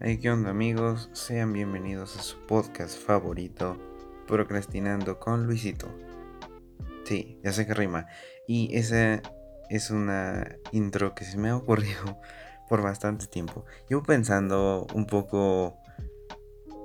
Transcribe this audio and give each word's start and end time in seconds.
Hey, 0.00 0.20
¿qué 0.20 0.30
onda 0.30 0.50
amigos? 0.50 1.10
Sean 1.12 1.52
bienvenidos 1.52 2.16
a 2.16 2.22
su 2.22 2.38
podcast 2.46 2.96
favorito, 3.04 3.76
Procrastinando 4.28 5.18
con 5.18 5.44
Luisito. 5.44 5.88
Sí, 7.04 7.40
ya 7.42 7.52
sé 7.52 7.66
que 7.66 7.74
rima. 7.74 8.06
Y 8.46 8.76
esa 8.76 9.20
es 9.68 9.90
una 9.90 10.56
intro 10.70 11.16
que 11.16 11.24
se 11.24 11.36
me 11.36 11.48
ha 11.48 11.56
ocurrido 11.56 12.20
por 12.68 12.80
bastante 12.80 13.26
tiempo. 13.26 13.64
Llevo 13.88 14.04
pensando 14.04 14.86
un 14.94 15.06
poco 15.06 15.76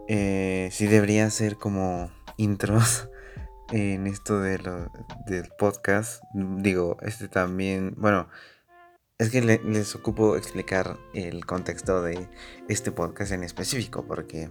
eh, 0.08 0.70
si 0.72 0.88
debería 0.88 1.30
ser 1.30 1.58
como 1.58 2.10
intros 2.38 3.12
en 3.72 4.08
esto 4.08 4.40
de 4.40 4.58
lo, 4.58 4.92
del 5.28 5.50
podcast. 5.60 6.24
Digo, 6.34 6.98
este 7.04 7.28
también, 7.28 7.94
bueno, 7.96 8.28
es 9.20 9.30
que 9.30 9.42
les 9.42 9.96
ocupo 9.96 10.36
explicar 10.36 10.98
el 11.14 11.46
contexto 11.46 12.02
de 12.02 12.28
este 12.68 12.92
podcast 12.92 13.32
en 13.32 13.44
específico, 13.44 14.06
porque 14.08 14.50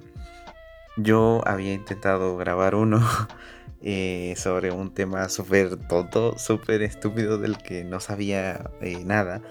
yo 0.97 1.41
había 1.47 1.73
intentado 1.73 2.37
grabar 2.37 2.75
uno 2.75 3.01
eh, 3.83 4.35
sobre 4.37 4.71
un 4.71 4.95
tema 4.95 5.29
súper 5.29 5.77
tonto, 5.89 6.39
súper 6.39 6.83
estúpido 6.83 7.39
del 7.39 7.59
que 7.59 7.85
no 7.85 8.01
sabía 8.01 8.71
eh, 8.81 9.03
nada. 9.05 9.43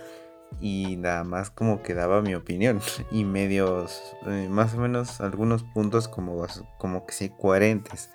Y 0.60 0.98
nada 0.98 1.24
más 1.24 1.50
como 1.50 1.82
que 1.82 1.94
daba 1.94 2.22
mi 2.22 2.36
opinión. 2.36 2.82
Y 3.12 3.24
medios, 3.24 4.16
eh, 4.28 4.48
más 4.50 4.74
o 4.76 4.80
menos 4.80 5.22
algunos 5.22 5.64
puntos 5.64 6.08
como, 6.08 6.46
como 6.78 7.06
que 7.06 7.14
sí 7.14 7.30
coherentes. 7.30 8.12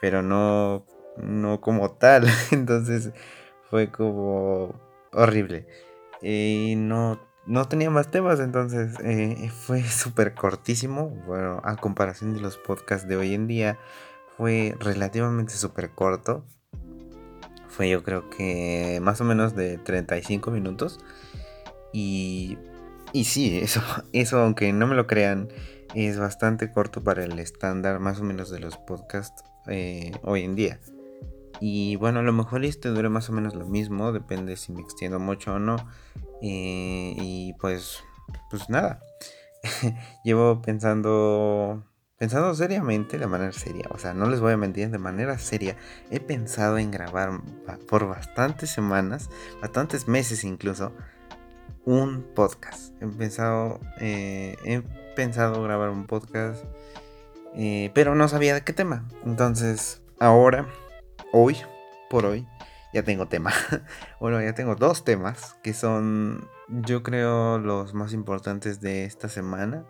Pero 0.00 0.22
no, 0.22 0.86
no 1.18 1.60
como 1.60 1.92
tal. 1.92 2.26
Entonces 2.50 3.10
fue 3.70 3.90
como 3.90 4.80
horrible. 5.12 5.66
Y 6.22 6.74
no, 6.76 7.20
no 7.46 7.66
tenía 7.66 7.90
más 7.90 8.10
temas, 8.10 8.40
entonces 8.40 8.94
eh, 9.02 9.50
fue 9.50 9.82
súper 9.88 10.34
cortísimo. 10.34 11.08
Bueno, 11.26 11.60
a 11.64 11.76
comparación 11.76 12.34
de 12.34 12.40
los 12.40 12.56
podcasts 12.58 13.08
de 13.08 13.16
hoy 13.16 13.34
en 13.34 13.46
día, 13.46 13.78
fue 14.36 14.76
relativamente 14.78 15.54
súper 15.54 15.90
corto. 15.90 16.44
Fue 17.68 17.88
yo 17.88 18.02
creo 18.02 18.28
que 18.30 18.98
más 19.02 19.20
o 19.20 19.24
menos 19.24 19.54
de 19.54 19.78
35 19.78 20.50
minutos. 20.50 21.00
Y, 21.92 22.58
y 23.12 23.24
sí, 23.24 23.58
eso, 23.58 23.80
eso 24.12 24.40
aunque 24.40 24.72
no 24.72 24.86
me 24.86 24.94
lo 24.94 25.06
crean, 25.06 25.48
es 25.94 26.18
bastante 26.18 26.70
corto 26.70 27.02
para 27.02 27.24
el 27.24 27.38
estándar 27.38 27.98
más 27.98 28.20
o 28.20 28.24
menos 28.24 28.50
de 28.50 28.60
los 28.60 28.76
podcasts 28.76 29.42
eh, 29.66 30.12
hoy 30.22 30.42
en 30.42 30.54
día. 30.54 30.80
Y 31.60 31.96
bueno, 31.96 32.20
a 32.20 32.22
lo 32.22 32.32
mejor 32.32 32.64
este 32.64 32.88
dure 32.88 33.08
más 33.08 33.28
o 33.28 33.32
menos 33.32 33.54
lo 33.54 33.66
mismo, 33.66 34.12
depende 34.12 34.56
si 34.56 34.72
me 34.72 34.80
extiendo 34.80 35.18
mucho 35.18 35.54
o 35.54 35.58
no. 35.58 35.76
Eh, 36.42 37.14
y 37.16 37.54
pues, 37.54 38.02
pues 38.50 38.68
nada. 38.68 39.00
Llevo 40.24 40.62
pensando, 40.62 41.84
pensando 42.16 42.54
seriamente, 42.54 43.18
de 43.18 43.26
manera 43.26 43.52
seria. 43.52 43.86
O 43.90 43.98
sea, 43.98 44.14
no 44.14 44.28
les 44.28 44.40
voy 44.40 44.52
a 44.52 44.56
mentir, 44.56 44.90
de 44.90 44.98
manera 44.98 45.38
seria. 45.38 45.76
He 46.10 46.20
pensado 46.20 46.78
en 46.78 46.90
grabar 46.90 47.40
por 47.88 48.06
bastantes 48.06 48.70
semanas, 48.70 49.30
bastantes 49.60 50.06
meses 50.06 50.44
incluso, 50.44 50.92
un 51.84 52.22
podcast. 52.34 52.94
He 53.02 53.06
pensado, 53.06 53.80
eh, 54.00 54.56
he 54.64 54.82
pensado 55.16 55.60
grabar 55.62 55.90
un 55.90 56.06
podcast, 56.06 56.64
eh, 57.56 57.90
pero 57.94 58.14
no 58.14 58.28
sabía 58.28 58.54
de 58.54 58.62
qué 58.62 58.72
tema. 58.72 59.08
Entonces, 59.24 60.02
ahora 60.20 60.68
hoy, 61.32 61.56
por 62.10 62.26
hoy, 62.26 62.46
ya 62.92 63.02
tengo 63.02 63.28
tema. 63.28 63.52
bueno, 64.20 64.40
ya 64.42 64.54
tengo 64.54 64.74
dos 64.74 65.04
temas 65.04 65.56
que 65.62 65.74
son, 65.74 66.48
yo 66.68 67.02
creo, 67.02 67.58
los 67.58 67.94
más 67.94 68.12
importantes 68.12 68.80
de 68.80 69.04
esta 69.04 69.28
semana. 69.28 69.84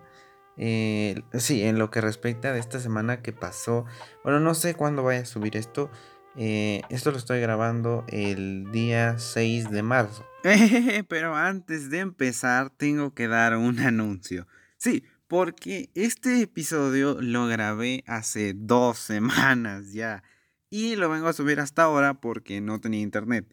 Eh, 0.57 1.21
sí, 1.37 1.63
en 1.63 1.79
lo 1.79 1.89
que 1.89 2.01
respecta 2.01 2.51
de 2.51 2.59
esta 2.59 2.79
semana 2.79 3.21
que 3.21 3.31
pasó. 3.31 3.85
Bueno, 4.23 4.39
no 4.39 4.53
sé 4.53 4.75
cuándo 4.75 5.03
vaya 5.03 5.21
a 5.21 5.25
subir 5.25 5.55
esto. 5.55 5.89
Eh, 6.35 6.81
esto 6.89 7.11
lo 7.11 7.17
estoy 7.17 7.39
grabando 7.39 8.05
el 8.09 8.71
día 8.71 9.17
6 9.17 9.71
de 9.71 9.83
marzo. 9.83 10.25
Pero 11.07 11.35
antes 11.35 11.89
de 11.89 11.99
empezar, 11.99 12.69
tengo 12.69 13.13
que 13.13 13.27
dar 13.27 13.55
un 13.55 13.79
anuncio. 13.79 14.47
Sí, 14.77 15.05
porque 15.27 15.89
este 15.95 16.41
episodio 16.41 17.17
lo 17.21 17.47
grabé 17.47 18.03
hace 18.07 18.53
dos 18.55 18.97
semanas 18.97 19.93
ya 19.93 20.23
y 20.69 20.95
lo 20.95 21.09
vengo 21.09 21.27
a 21.27 21.33
subir 21.33 21.59
hasta 21.59 21.83
ahora 21.83 22.15
porque 22.15 22.61
no 22.61 22.79
tenía 22.79 23.01
internet. 23.01 23.45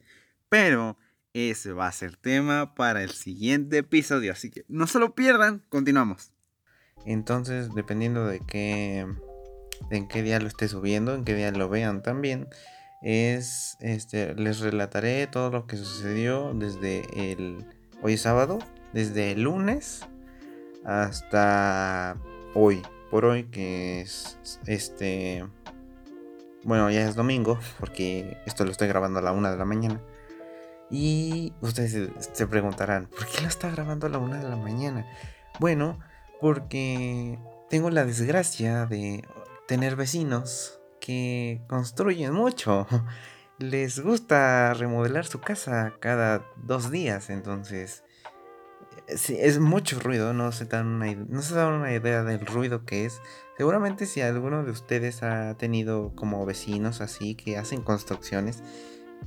Pero 0.49 0.97
ese 1.33 1.73
va 1.73 1.87
a 1.87 1.91
ser 1.91 2.15
tema 2.15 2.73
para 2.75 3.03
el 3.03 3.11
siguiente 3.11 3.79
episodio, 3.79 4.31
así 4.31 4.49
que 4.49 4.65
no 4.67 4.87
se 4.87 4.99
lo 4.99 5.13
pierdan, 5.15 5.63
continuamos. 5.69 6.31
Entonces, 7.05 7.73
dependiendo 7.75 8.25
de 8.25 8.39
qué 8.39 9.05
en 9.91 10.07
qué 10.07 10.23
día 10.23 10.39
lo 10.39 10.47
esté 10.47 10.67
subiendo, 10.67 11.13
en 11.13 11.23
qué 11.23 11.35
día 11.35 11.51
lo 11.51 11.69
vean 11.69 12.01
también, 12.01 12.47
es 13.01 13.77
este 13.79 14.33
les 14.35 14.59
relataré 14.59 15.27
todo 15.27 15.51
lo 15.51 15.67
que 15.67 15.77
sucedió 15.77 16.53
desde 16.53 17.31
el 17.31 17.65
hoy 18.01 18.13
es 18.13 18.21
sábado, 18.21 18.59
desde 18.93 19.31
el 19.31 19.43
lunes 19.43 20.01
hasta 20.83 22.17
hoy, 22.53 22.81
por 23.11 23.25
hoy 23.25 23.45
que 23.45 24.01
es 24.01 24.39
este 24.65 25.45
bueno, 26.63 26.89
ya 26.89 27.07
es 27.07 27.15
domingo, 27.15 27.59
porque 27.79 28.37
esto 28.45 28.65
lo 28.65 28.71
estoy 28.71 28.87
grabando 28.87 29.19
a 29.19 29.21
la 29.21 29.31
una 29.31 29.51
de 29.51 29.57
la 29.57 29.65
mañana. 29.65 30.01
Y 30.89 31.53
ustedes 31.61 32.09
se 32.19 32.47
preguntarán, 32.47 33.07
¿por 33.07 33.25
qué 33.27 33.41
lo 33.41 33.47
está 33.47 33.69
grabando 33.69 34.07
a 34.07 34.09
la 34.09 34.19
una 34.19 34.37
de 34.41 34.49
la 34.49 34.55
mañana? 34.55 35.05
Bueno, 35.59 35.99
porque 36.39 37.39
tengo 37.69 37.89
la 37.89 38.05
desgracia 38.05 38.85
de 38.85 39.23
tener 39.67 39.95
vecinos 39.95 40.79
que 40.99 41.61
construyen 41.67 42.33
mucho. 42.33 42.87
Les 43.59 43.99
gusta 43.99 44.73
remodelar 44.73 45.25
su 45.25 45.41
casa 45.41 45.95
cada 45.99 46.45
dos 46.57 46.91
días, 46.91 47.29
entonces 47.29 48.03
es 49.07 49.59
mucho 49.59 49.99
ruido, 49.99 50.33
no 50.33 50.51
se, 50.51 50.65
dan 50.65 50.87
una, 50.87 51.13
no 51.13 51.41
se 51.41 51.55
dan 51.55 51.73
una 51.73 51.93
idea 51.93 52.23
del 52.23 52.45
ruido 52.45 52.85
que 52.85 53.05
es. 53.05 53.21
Seguramente 53.57 54.05
si 54.05 54.21
alguno 54.21 54.63
de 54.63 54.71
ustedes 54.71 55.23
ha 55.23 55.55
tenido 55.57 56.13
como 56.15 56.45
vecinos 56.45 57.01
así 57.01 57.35
que 57.35 57.57
hacen 57.57 57.81
construcciones 57.81 58.61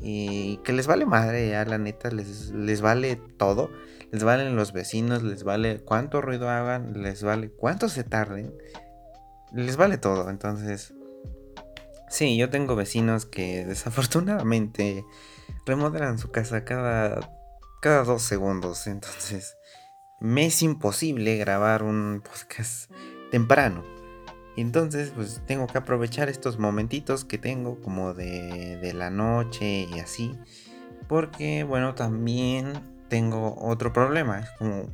y 0.00 0.58
que 0.58 0.72
les 0.72 0.86
vale 0.86 1.06
madre, 1.06 1.50
ya 1.50 1.64
la 1.64 1.78
neta, 1.78 2.10
les, 2.10 2.50
les 2.50 2.80
vale 2.80 3.16
todo. 3.38 3.70
Les 4.12 4.24
valen 4.24 4.56
los 4.56 4.72
vecinos, 4.72 5.22
les 5.22 5.44
vale 5.44 5.80
cuánto 5.80 6.20
ruido 6.20 6.50
hagan, 6.50 7.00
les 7.00 7.22
vale 7.22 7.50
cuánto 7.50 7.88
se 7.88 8.04
tarden. 8.04 8.52
Les 9.52 9.76
vale 9.76 9.98
todo, 9.98 10.30
entonces... 10.30 10.94
Sí, 12.08 12.36
yo 12.36 12.50
tengo 12.50 12.74
vecinos 12.74 13.24
que 13.24 13.64
desafortunadamente 13.66 15.04
remodelan 15.64 16.18
su 16.18 16.30
casa 16.32 16.64
cada, 16.64 17.20
cada 17.80 18.02
dos 18.02 18.22
segundos, 18.22 18.88
entonces 18.88 19.56
me 20.20 20.46
es 20.46 20.62
imposible 20.62 21.36
grabar 21.38 21.82
un 21.82 22.22
podcast 22.22 22.90
temprano. 23.30 23.84
Entonces, 24.56 25.12
pues 25.14 25.40
tengo 25.46 25.66
que 25.66 25.78
aprovechar 25.78 26.28
estos 26.28 26.58
momentitos 26.58 27.24
que 27.24 27.38
tengo 27.38 27.80
como 27.80 28.12
de, 28.12 28.76
de 28.76 28.92
la 28.92 29.08
noche 29.08 29.88
y 29.90 29.98
así. 29.98 30.38
Porque, 31.08 31.64
bueno, 31.64 31.94
también 31.94 32.74
tengo 33.08 33.56
otro 33.58 33.92
problema. 33.92 34.40
Es 34.40 34.50
como, 34.58 34.88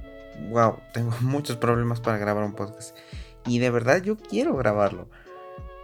wow, 0.50 0.78
tengo 0.94 1.12
muchos 1.20 1.56
problemas 1.56 2.00
para 2.00 2.18
grabar 2.18 2.44
un 2.44 2.54
podcast. 2.54 2.96
Y 3.44 3.58
de 3.58 3.70
verdad 3.70 4.02
yo 4.02 4.16
quiero 4.16 4.56
grabarlo. 4.56 5.10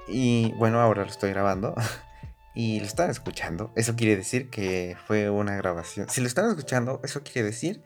Y 0.07 0.53
bueno, 0.53 0.81
ahora 0.81 1.03
lo 1.03 1.11
estoy 1.11 1.31
grabando. 1.31 1.75
y 2.55 2.79
lo 2.79 2.87
están 2.87 3.11
escuchando. 3.11 3.73
Eso 3.75 3.97
quiere 3.97 4.17
decir 4.17 4.51
que 4.51 4.97
fue 5.07 5.31
una 5.31 5.57
grabación. 5.57 6.09
Si 6.09 6.21
lo 6.21 6.29
están 6.29 6.49
escuchando, 6.49 7.01
eso 7.03 7.23
quiere 7.25 7.47
decir 7.47 7.83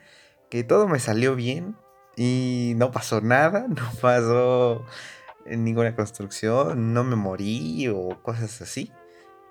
que 0.51 0.65
todo 0.65 0.89
me 0.89 0.99
salió 0.99 1.35
bien 1.35 1.77
y 2.17 2.75
no 2.77 2.91
pasó 2.91 3.21
nada, 3.21 3.67
no 3.69 3.83
pasó 4.01 4.85
ninguna 5.45 5.95
construcción, 5.95 6.93
no 6.93 7.05
me 7.05 7.17
morí 7.17 7.89
o 7.89 8.23
cosas 8.23 8.61
así. 8.63 8.93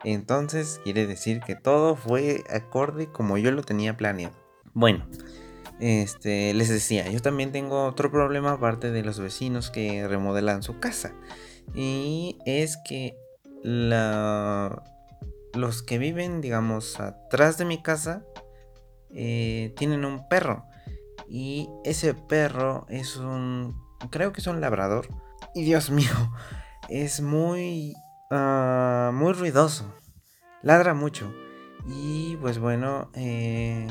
Entonces 0.03 0.79
quiere 0.83 1.07
decir 1.07 1.41
que 1.41 1.55
todo 1.55 1.95
fue 1.95 2.43
acorde 2.49 3.07
como 3.11 3.37
yo 3.37 3.51
lo 3.51 3.63
tenía 3.63 3.97
planeado. 3.97 4.35
Bueno, 4.73 5.07
este, 5.79 6.53
les 6.53 6.69
decía, 6.69 7.09
yo 7.09 7.21
también 7.21 7.51
tengo 7.51 7.85
otro 7.85 8.11
problema 8.11 8.53
aparte 8.53 8.91
de 8.91 9.03
los 9.03 9.19
vecinos 9.19 9.71
que 9.71 10.07
remodelan 10.07 10.63
su 10.63 10.79
casa. 10.79 11.13
Y 11.73 12.37
es 12.45 12.77
que 12.87 13.17
la, 13.63 14.83
los 15.53 15.81
que 15.81 15.97
viven, 15.97 16.41
digamos, 16.41 16.99
atrás 16.99 17.57
de 17.57 17.65
mi 17.65 17.81
casa, 17.81 18.23
eh, 19.13 19.73
tienen 19.77 20.05
un 20.05 20.27
perro. 20.27 20.65
Y 21.27 21.69
ese 21.83 22.13
perro 22.13 22.85
es 22.89 23.17
un. 23.17 23.75
Creo 24.11 24.33
que 24.33 24.41
es 24.41 24.47
un 24.47 24.61
labrador. 24.61 25.07
Y 25.53 25.63
Dios 25.63 25.89
mío, 25.89 26.11
es 26.89 27.21
muy. 27.21 27.93
Uh, 28.31 29.11
muy 29.11 29.33
ruidoso. 29.33 29.93
Ladra 30.61 30.93
mucho. 30.93 31.31
Y 31.87 32.35
pues 32.37 32.57
bueno, 32.57 33.11
eh, 33.13 33.87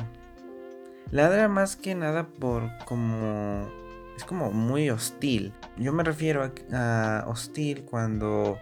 ladra 1.11 1.47
más 1.49 1.77
que 1.77 1.95
nada 1.95 2.27
por 2.27 2.69
como 2.85 3.69
es 4.17 4.25
como 4.25 4.51
muy 4.51 4.91
hostil. 4.91 5.53
Yo 5.77 5.93
me 5.93 6.05
refiero 6.05 6.51
a, 6.73 7.25
hostil 7.27 7.85
cuando 7.85 8.59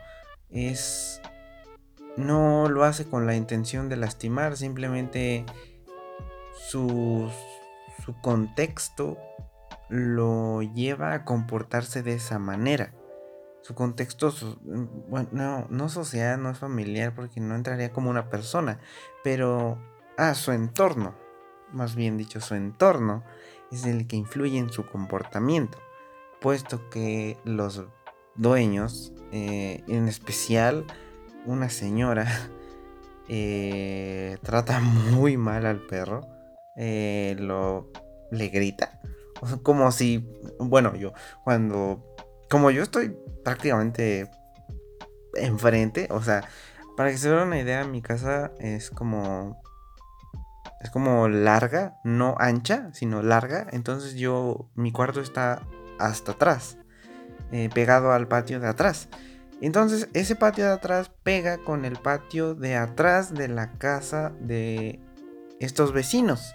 es 0.51 1.21
no 2.17 2.69
lo 2.69 2.85
hace 2.85 3.07
con 3.07 3.27
la 3.27 3.35
intención 3.35 3.89
de 3.89 3.97
lastimar, 3.97 4.57
simplemente 4.57 5.47
su, 6.69 7.31
su 8.05 8.15
contexto 8.21 9.19
lo 9.89 10.63
lleva 10.63 11.13
a 11.13 11.25
comportarse 11.25 12.03
de 12.03 12.15
esa 12.15 12.39
manera. 12.39 12.95
Su 13.63 13.75
contexto, 13.75 14.33
bueno, 15.09 15.29
no, 15.31 15.67
no 15.71 15.89
social, 15.89 16.43
no 16.43 16.51
es 16.51 16.59
familiar, 16.59 17.15
porque 17.15 17.41
no 17.41 17.55
entraría 17.55 17.93
como 17.93 18.11
una 18.11 18.29
persona, 18.29 18.81
pero 19.23 19.79
a 20.19 20.31
ah, 20.31 20.35
su 20.35 20.51
entorno, 20.51 21.15
más 21.73 21.95
bien 21.95 22.17
dicho, 22.17 22.41
su 22.41 22.55
entorno 22.55 23.23
es 23.71 23.87
el 23.87 24.09
que 24.09 24.17
influye 24.17 24.59
en 24.59 24.71
su 24.71 24.85
comportamiento, 24.87 25.79
puesto 26.41 26.91
que 26.91 27.39
los 27.45 27.85
dueños, 28.35 29.13
eh, 29.31 29.85
en 29.87 30.09
especial 30.09 30.87
una 31.47 31.69
señora, 31.69 32.27
eh, 33.29 34.39
trata 34.43 34.81
muy 34.81 35.37
mal 35.37 35.67
al 35.67 35.81
perro, 35.87 36.32
eh, 36.77 37.37
lo 37.39 37.91
le 38.31 38.49
grita, 38.49 39.01
como 39.63 39.93
si, 39.93 40.27
bueno, 40.59 40.95
yo 40.95 41.13
cuando, 41.45 42.15
como 42.49 42.71
yo 42.71 42.83
estoy 42.83 43.15
prácticamente 43.45 44.31
enfrente, 45.35 46.09
o 46.11 46.23
sea, 46.23 46.49
para 46.97 47.11
que 47.11 47.19
se 47.19 47.31
vea 47.31 47.43
una 47.43 47.61
idea, 47.61 47.85
mi 47.85 48.01
casa 48.01 48.53
es 48.59 48.91
como 48.91 49.61
es 50.83 50.91
como 50.91 51.29
larga, 51.29 51.97
no 52.03 52.35
ancha, 52.39 52.91
sino 52.93 53.23
larga. 53.23 53.67
Entonces 53.71 54.15
yo, 54.15 54.69
mi 54.75 54.91
cuarto 54.91 55.21
está 55.21 55.63
hasta 55.99 56.33
atrás, 56.33 56.77
eh, 57.53 57.71
pegado 57.73 58.13
al 58.13 58.27
patio 58.27 58.59
de 58.59 58.69
atrás. 58.69 59.09
Entonces 59.61 60.09
ese 60.13 60.35
patio 60.35 60.65
de 60.65 60.73
atrás 60.73 61.13
pega 61.23 61.59
con 61.59 61.85
el 61.85 61.97
patio 61.97 62.57
de 62.57 62.75
atrás 62.75 63.33
de 63.33 63.47
la 63.47 63.71
casa 63.79 64.33
de 64.41 64.99
estos 65.61 65.93
vecinos. 65.93 66.53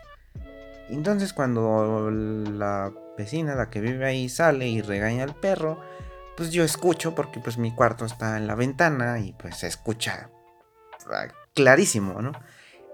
Entonces 0.90 1.34
cuando 1.34 2.10
la 2.12 2.94
vecina, 3.18 3.56
la 3.56 3.70
que 3.70 3.82
vive 3.82 4.06
ahí, 4.06 4.30
sale 4.30 4.68
y 4.68 4.82
regaña 4.82 5.24
al 5.24 5.36
perro, 5.36 5.80
pues 6.36 6.52
yo 6.52 6.64
escucho 6.64 7.16
porque 7.16 7.40
pues 7.40 7.58
mi 7.58 7.74
cuarto 7.74 8.06
está 8.06 8.38
en 8.38 8.48
la 8.48 8.56
ventana 8.56 9.20
y 9.20 9.34
pues 9.34 9.58
se 9.58 9.68
escucha 9.68 10.30
ah, 11.12 11.28
clarísimo, 11.54 12.22
¿no? 12.22 12.32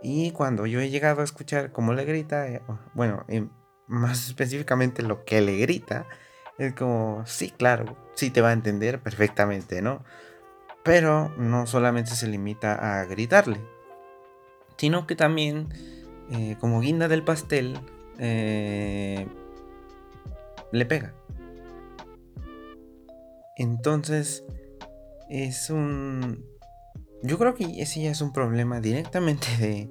Y 0.02 0.32
cuando 0.32 0.66
yo 0.66 0.82
he 0.82 0.90
llegado 0.90 1.22
a 1.22 1.24
escuchar 1.24 1.72
cómo 1.72 1.94
le 1.94 2.06
grita, 2.06 2.48
eh, 2.48 2.62
bueno, 2.94 3.26
más 3.88 4.28
específicamente 4.28 5.02
lo 5.04 5.24
que 5.24 5.42
le 5.42 5.58
grita, 5.58 6.08
es 6.58 6.74
como, 6.74 7.24
sí, 7.26 7.52
claro, 7.52 7.98
sí 8.16 8.30
te 8.30 8.42
va 8.42 8.50
a 8.50 8.54
entender 8.54 9.02
perfectamente, 9.02 9.82
¿no? 9.82 10.04
Pero 10.84 11.30
no 11.38 11.66
solamente 11.68 12.12
se 12.12 12.28
limita 12.28 13.00
a 13.00 13.06
gritarle, 13.06 13.62
sino 14.78 15.08
que 15.08 15.16
también, 15.16 15.70
eh, 16.32 16.56
como 16.60 16.82
guinda 16.82 17.08
del 17.08 17.24
pastel, 17.24 17.80
eh, 18.20 19.28
le 20.72 20.86
pega. 20.86 21.14
Entonces, 23.58 24.44
es 25.30 25.70
un 25.70 26.44
yo 27.24 27.40
creo 27.40 27.56
que 27.56 27.82
ese 27.82 28.02
ya 28.02 28.12
es 28.12 28.22
un 28.22 28.34
problema 28.34 28.82
directamente 28.82 29.48
de, 29.58 29.90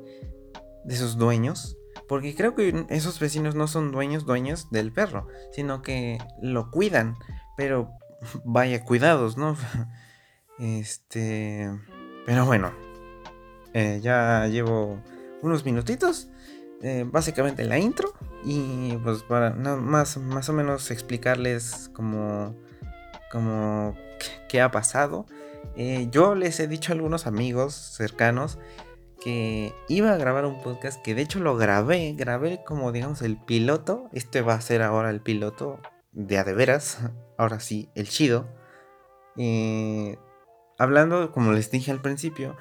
de 0.84 0.96
sus 0.96 1.16
dueños. 1.16 1.78
Porque 2.06 2.34
creo 2.34 2.54
que 2.54 2.84
esos 2.90 3.18
vecinos 3.18 3.54
no 3.54 3.66
son 3.66 3.90
dueños, 3.90 4.26
dueños 4.26 4.70
del 4.70 4.92
perro, 4.92 5.28
sino 5.50 5.80
que 5.80 6.18
lo 6.42 6.70
cuidan. 6.70 7.16
Pero 7.56 7.90
vaya 8.44 8.84
cuidados, 8.84 9.36
¿no? 9.36 9.56
Este. 10.58 11.70
Pero 12.26 12.44
bueno. 12.44 12.72
Eh, 13.72 14.00
ya 14.02 14.46
llevo 14.48 15.02
unos 15.42 15.64
minutitos. 15.64 16.28
Eh, 16.82 17.04
básicamente 17.06 17.64
la 17.64 17.78
intro. 17.78 18.14
Y 18.44 18.96
pues 19.04 19.22
para 19.22 19.50
más, 19.50 20.16
más 20.16 20.48
o 20.48 20.52
menos 20.52 20.90
explicarles 20.90 21.90
como. 21.92 22.56
como 23.30 23.96
qué 24.48 24.60
ha 24.60 24.70
pasado. 24.70 25.26
Eh, 25.76 26.08
yo 26.10 26.34
les 26.34 26.60
he 26.60 26.68
dicho 26.68 26.92
a 26.92 26.94
algunos 26.94 27.26
amigos 27.26 27.74
cercanos 27.74 28.58
que 29.22 29.72
iba 29.88 30.12
a 30.12 30.16
grabar 30.16 30.44
un 30.44 30.60
podcast 30.60 31.00
que 31.00 31.14
de 31.14 31.22
hecho 31.22 31.38
lo 31.38 31.56
grabé, 31.56 32.12
grabé 32.14 32.62
como 32.64 32.90
digamos 32.90 33.22
el 33.22 33.36
piloto, 33.36 34.08
este 34.12 34.42
va 34.42 34.54
a 34.54 34.60
ser 34.60 34.82
ahora 34.82 35.10
el 35.10 35.20
piloto 35.20 35.80
de 36.10 36.38
a 36.38 36.44
de 36.44 36.52
veras, 36.54 36.98
ahora 37.38 37.60
sí, 37.60 37.88
el 37.94 38.08
chido. 38.08 38.48
Eh, 39.36 40.18
hablando, 40.78 41.30
como 41.32 41.52
les 41.52 41.70
dije 41.70 41.90
al 41.90 42.02
principio, 42.02 42.56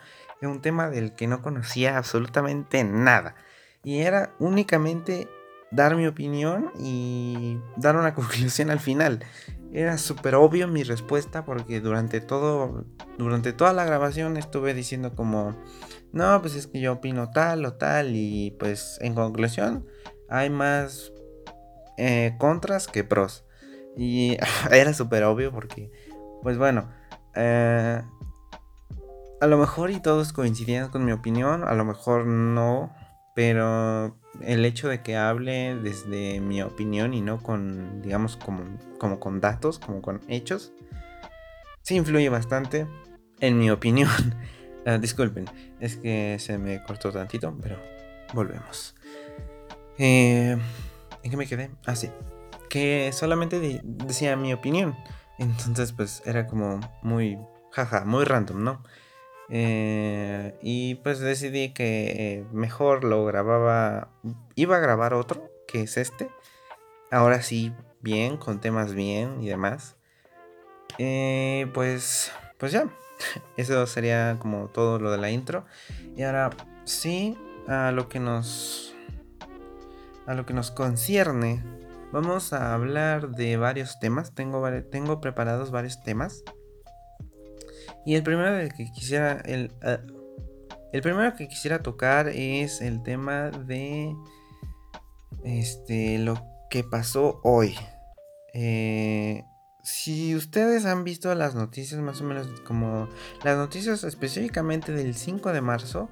un 0.47 0.61
tema 0.61 0.89
del 0.89 1.13
que 1.13 1.27
no 1.27 1.41
conocía 1.41 1.97
absolutamente 1.97 2.83
nada. 2.83 3.35
Y 3.83 3.99
era 3.99 4.35
únicamente 4.39 5.27
dar 5.71 5.95
mi 5.95 6.07
opinión 6.07 6.71
y 6.79 7.59
dar 7.77 7.95
una 7.95 8.13
conclusión 8.15 8.69
al 8.69 8.79
final 8.79 9.25
era 9.73 9.97
súper 9.97 10.35
obvio 10.35 10.67
mi 10.67 10.83
respuesta 10.83 11.45
porque 11.45 11.79
durante 11.79 12.19
todo, 12.19 12.85
durante 13.17 13.53
toda 13.53 13.73
la 13.73 13.85
grabación 13.85 14.37
estuve 14.37 14.73
diciendo 14.73 15.15
como, 15.15 15.55
no, 16.11 16.41
pues 16.41 16.55
es 16.55 16.67
que 16.67 16.81
yo 16.81 16.93
opino 16.93 17.31
tal 17.31 17.65
o 17.65 17.73
tal 17.73 18.15
y 18.15 18.51
pues 18.59 18.97
en 19.01 19.15
conclusión 19.15 19.87
hay 20.29 20.49
más 20.49 21.13
eh, 21.97 22.35
contras 22.37 22.87
que 22.87 23.03
pros. 23.03 23.45
Y 23.95 24.37
era 24.71 24.93
súper 24.93 25.23
obvio 25.23 25.51
porque, 25.51 25.89
pues 26.43 26.57
bueno, 26.57 26.89
eh, 27.35 28.01
a 29.41 29.47
lo 29.47 29.57
mejor 29.57 29.89
y 29.89 29.99
todos 29.99 30.33
coincidían 30.33 30.89
con 30.89 31.03
mi 31.03 31.11
opinión, 31.11 31.63
a 31.63 31.73
lo 31.73 31.83
mejor 31.83 32.27
no, 32.27 32.95
pero 33.33 34.15
el 34.41 34.63
hecho 34.65 34.87
de 34.87 35.01
que 35.01 35.17
hable 35.17 35.75
desde 35.75 36.39
mi 36.39 36.61
opinión 36.61 37.15
y 37.15 37.21
no 37.21 37.41
con, 37.41 38.03
digamos, 38.03 38.37
como, 38.37 38.63
como 38.99 39.19
con 39.19 39.41
datos, 39.41 39.79
como 39.79 40.03
con 40.03 40.21
hechos, 40.27 40.73
sí 41.81 41.95
influye 41.95 42.29
bastante 42.29 42.87
en 43.39 43.57
mi 43.57 43.69
opinión. 43.69 44.09
Ah, 44.83 44.97
disculpen, 44.97 45.45
es 45.79 45.95
que 45.95 46.37
se 46.39 46.57
me 46.57 46.81
cortó 46.81 47.11
tantito, 47.11 47.55
pero 47.61 47.77
volvemos. 48.33 48.95
Eh, 49.99 50.57
¿En 51.21 51.29
qué 51.29 51.37
me 51.37 51.45
quedé? 51.45 51.69
Ah, 51.85 51.95
sí. 51.95 52.09
Que 52.67 53.11
solamente 53.13 53.79
decía 53.83 54.35
mi 54.35 54.53
opinión. 54.53 54.97
Entonces, 55.37 55.91
pues 55.91 56.23
era 56.25 56.47
como 56.47 56.79
muy, 57.03 57.37
jaja, 57.69 58.05
muy 58.05 58.25
random, 58.25 58.63
¿no? 58.63 58.81
Eh, 59.49 60.57
y 60.61 60.95
pues 60.95 61.19
decidí 61.19 61.73
que 61.73 62.11
eh, 62.11 62.45
mejor 62.51 63.03
lo 63.03 63.25
grababa. 63.25 64.09
Iba 64.55 64.77
a 64.77 64.79
grabar 64.79 65.13
otro, 65.13 65.51
que 65.67 65.81
es 65.81 65.97
este. 65.97 66.29
Ahora 67.11 67.41
sí, 67.41 67.73
bien, 68.01 68.37
con 68.37 68.61
temas 68.61 68.93
bien 68.93 69.41
y 69.41 69.47
demás. 69.47 69.97
Eh, 70.97 71.69
pues, 71.73 72.31
pues 72.57 72.71
ya. 72.71 72.89
Eso 73.57 73.85
sería 73.87 74.37
como 74.39 74.67
todo 74.67 74.99
lo 74.99 75.11
de 75.11 75.17
la 75.17 75.31
intro. 75.31 75.65
Y 76.15 76.23
ahora 76.23 76.49
sí, 76.85 77.37
a 77.67 77.91
lo 77.91 78.07
que 78.07 78.19
nos. 78.19 78.95
A 80.25 80.33
lo 80.33 80.45
que 80.45 80.53
nos 80.53 80.71
concierne. 80.71 81.63
Vamos 82.11 82.53
a 82.53 82.73
hablar 82.73 83.29
de 83.31 83.57
varios 83.57 83.99
temas. 83.99 84.33
Tengo, 84.35 84.69
tengo 84.91 85.21
preparados 85.21 85.71
varios 85.71 86.01
temas. 86.03 86.43
Y 88.05 88.15
el 88.15 88.23
primero 88.23 88.67
que 88.75 88.91
quisiera. 88.91 89.41
El, 89.45 89.71
ah, 89.83 89.99
el 90.91 91.01
primero 91.01 91.35
que 91.35 91.47
quisiera 91.47 91.79
tocar 91.79 92.27
es 92.27 92.81
el 92.81 93.03
tema 93.03 93.49
de. 93.49 94.15
Este. 95.43 96.17
Lo 96.19 96.43
que 96.69 96.83
pasó 96.83 97.39
hoy. 97.43 97.75
Eh, 98.53 99.43
si 99.83 100.35
ustedes 100.35 100.85
han 100.85 101.03
visto 101.03 101.33
las 101.35 101.55
noticias, 101.55 102.01
más 102.01 102.21
o 102.21 102.23
menos 102.23 102.47
como. 102.61 103.07
Las 103.43 103.57
noticias 103.57 104.03
específicamente 104.03 104.91
del 104.91 105.15
5 105.15 105.53
de 105.53 105.61
marzo. 105.61 106.09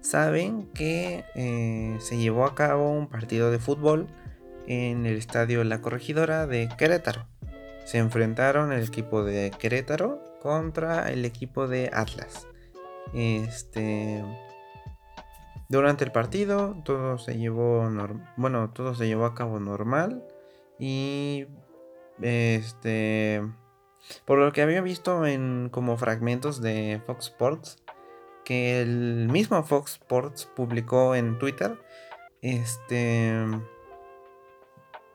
Saben 0.00 0.66
que 0.74 1.24
eh, 1.36 1.96
se 2.00 2.16
llevó 2.16 2.44
a 2.44 2.56
cabo 2.56 2.90
un 2.90 3.06
partido 3.08 3.52
de 3.52 3.60
fútbol 3.60 4.08
en 4.66 5.06
el 5.06 5.16
estadio 5.16 5.62
La 5.62 5.80
Corregidora 5.80 6.48
de 6.48 6.68
Querétaro. 6.76 7.28
Se 7.84 7.98
enfrentaron 7.98 8.72
el 8.72 8.82
equipo 8.82 9.22
de 9.22 9.52
Querétaro 9.56 10.31
contra 10.42 11.08
el 11.10 11.24
equipo 11.24 11.68
de 11.68 11.88
Atlas. 11.92 12.48
Este 13.14 14.24
durante 15.68 16.04
el 16.04 16.10
partido 16.10 16.76
todo 16.84 17.16
se 17.16 17.38
llevó 17.38 17.88
bueno, 18.36 18.70
todo 18.70 18.94
se 18.94 19.06
llevó 19.06 19.24
a 19.24 19.34
cabo 19.34 19.60
normal 19.60 20.24
y 20.80 21.46
este 22.20 23.40
por 24.24 24.38
lo 24.38 24.52
que 24.52 24.62
había 24.62 24.80
visto 24.80 25.24
en 25.26 25.68
como 25.70 25.96
fragmentos 25.96 26.60
de 26.60 27.00
Fox 27.06 27.26
Sports 27.26 27.82
que 28.44 28.82
el 28.82 29.28
mismo 29.30 29.62
Fox 29.62 29.92
Sports 29.92 30.50
publicó 30.56 31.14
en 31.14 31.38
Twitter 31.38 31.78
este 32.40 33.46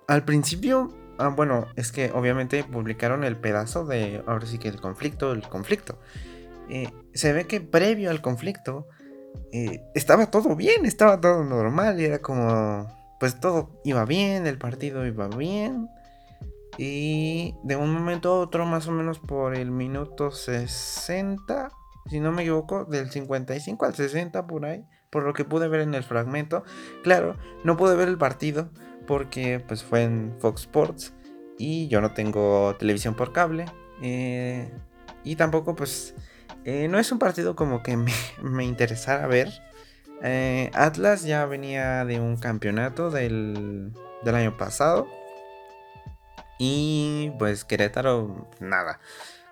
al 0.07 0.24
principio 0.24 0.93
ah, 1.17 1.29
bueno, 1.29 1.67
es 1.75 1.91
que 1.91 2.12
obviamente 2.12 2.63
publicaron 2.63 3.24
el 3.24 3.36
pedazo 3.36 3.86
de, 3.86 4.24
ahora 4.27 4.45
sí 4.45 4.57
que 4.59 4.67
el 4.67 4.79
conflicto, 4.79 5.31
el 5.31 5.41
conflicto. 5.43 6.00
Eh, 6.69 6.91
se 7.13 7.33
ve 7.33 7.45
que 7.47 7.62
previo 7.62 8.12
al 8.12 8.21
conflicto 8.21 8.88
eh, 9.51 9.81
estaba 9.95 10.29
todo 10.29 10.55
bien, 10.55 10.86
estaba 10.86 11.19
todo 11.21 11.43
normal 11.43 12.00
y 12.00 12.05
era 12.05 12.19
como, 12.19 12.88
pues 13.19 13.39
todo 13.39 13.79
iba 13.83 14.05
bien, 14.05 14.47
el 14.47 14.57
partido 14.57 15.05
iba 15.05 15.27
bien. 15.27 15.89
Y 16.77 17.55
de 17.63 17.75
un 17.75 17.91
momento 17.91 18.29
a 18.29 18.39
otro, 18.39 18.65
más 18.65 18.88
o 18.88 18.91
menos 18.91 19.19
por 19.19 19.55
el 19.55 19.71
minuto 19.71 20.31
60, 20.31 21.69
si 22.07 22.19
no 22.19 22.31
me 22.31 22.43
equivoco, 22.43 22.86
del 22.86 23.09
55 23.09 23.86
al 23.86 23.95
60 23.95 24.45
por 24.45 24.65
ahí, 24.65 24.86
por 25.09 25.24
lo 25.24 25.33
que 25.33 25.45
pude 25.45 25.67
ver 25.67 25.81
en 25.81 25.95
el 25.95 26.03
fragmento. 26.03 26.63
Claro, 27.03 27.36
no 27.63 27.77
pude 27.77 27.95
ver 27.95 28.09
el 28.09 28.17
partido 28.17 28.69
porque 29.07 29.63
pues 29.65 29.83
fue 29.83 30.03
en 30.03 30.35
Fox 30.39 30.61
Sports 30.61 31.13
y 31.57 31.87
yo 31.87 32.01
no 32.01 32.13
tengo 32.13 32.75
televisión 32.77 33.15
por 33.15 33.33
cable. 33.33 33.65
Eh, 34.01 34.71
y 35.23 35.35
tampoco 35.35 35.75
pues 35.75 36.13
eh, 36.65 36.87
no 36.87 36.99
es 36.99 37.11
un 37.11 37.17
partido 37.17 37.55
como 37.55 37.81
que 37.81 37.97
me, 37.97 38.63
interesara 38.63 39.25
ver. 39.25 39.49
Eh, 40.21 40.69
Atlas 40.73 41.23
ya 41.23 41.45
venía 41.45 42.05
de 42.05 42.19
un 42.19 42.37
campeonato 42.37 43.09
del, 43.09 43.91
del 44.23 44.35
año 44.35 44.57
pasado. 44.57 45.07
Y 46.59 47.31
pues 47.39 47.65
Querétaro, 47.65 48.49
nada. 48.59 48.99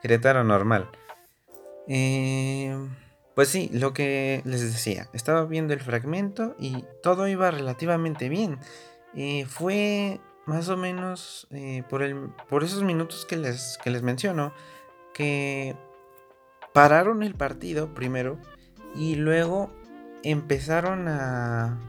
Querétaro 0.02 0.44
normal. 0.44 0.90
Pues 3.36 3.50
sí, 3.50 3.70
lo 3.74 3.94
que 3.94 4.42
les 4.46 4.62
decía. 4.62 5.08
Estaba 5.14 5.46
viendo 5.46 5.74
el 5.74 5.82
fragmento 5.82 6.56
y 6.58 6.86
todo 7.04 7.28
iba 7.28 7.52
relativamente 7.52 8.30
bien. 8.30 8.60
Fue 9.48 10.20
más 10.46 10.70
o 10.70 10.78
menos 10.78 11.48
por, 11.90 12.04
el, 12.04 12.30
por 12.50 12.64
esos 12.64 12.84
minutos 12.84 13.26
que 13.26 13.38
les, 13.38 13.80
que 13.84 13.90
les 13.90 14.04
menciono 14.04 14.54
que 15.14 15.76
pararon 16.74 17.24
el 17.24 17.36
partido 17.36 17.94
primero 17.94 18.38
y 18.96 19.16
luego 19.16 19.72
empezaron 20.24 21.08
a, 21.08 21.80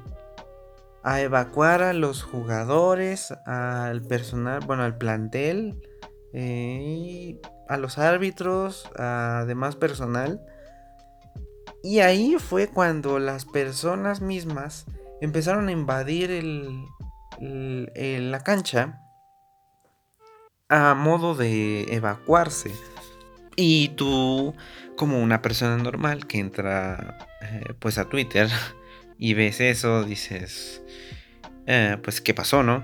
a 1.06 1.21
evacuar 1.21 1.83
a 1.83 1.92
los 1.92 2.25
jugadores, 2.25 3.33
al 3.47 4.02
personal, 4.02 4.61
bueno, 4.66 4.83
al 4.83 4.99
plantel, 4.99 5.80
eh, 6.33 6.80
y 6.83 7.40
a 7.68 7.76
los 7.76 7.99
árbitros, 7.99 8.90
a 8.99 9.45
demás 9.47 9.76
personal. 9.76 10.45
Y 11.83 12.00
ahí 12.00 12.37
fue 12.40 12.66
cuando 12.66 13.21
las 13.21 13.45
personas 13.45 14.21
mismas 14.21 14.85
empezaron 15.21 15.68
a 15.68 15.73
invadir 15.73 16.33
el, 16.33 16.85
la 17.40 18.40
cancha 18.40 19.00
a 20.69 20.95
modo 20.95 21.35
de 21.35 21.95
evacuarse. 21.95 22.73
Y 23.57 23.88
tú, 23.90 24.55
como 24.97 25.23
una 25.23 25.43
persona 25.43 25.76
normal 25.76 26.26
que 26.26 26.38
entra 26.38 27.19
eh, 27.43 27.75
pues 27.78 27.99
a 27.99 28.09
Twitter 28.09 28.49
y 29.19 29.35
ves 29.35 29.61
eso, 29.61 30.05
dices, 30.05 30.83
eh, 31.66 31.97
pues 32.02 32.21
qué 32.21 32.35
pasó, 32.35 32.62
¿no? 32.62 32.83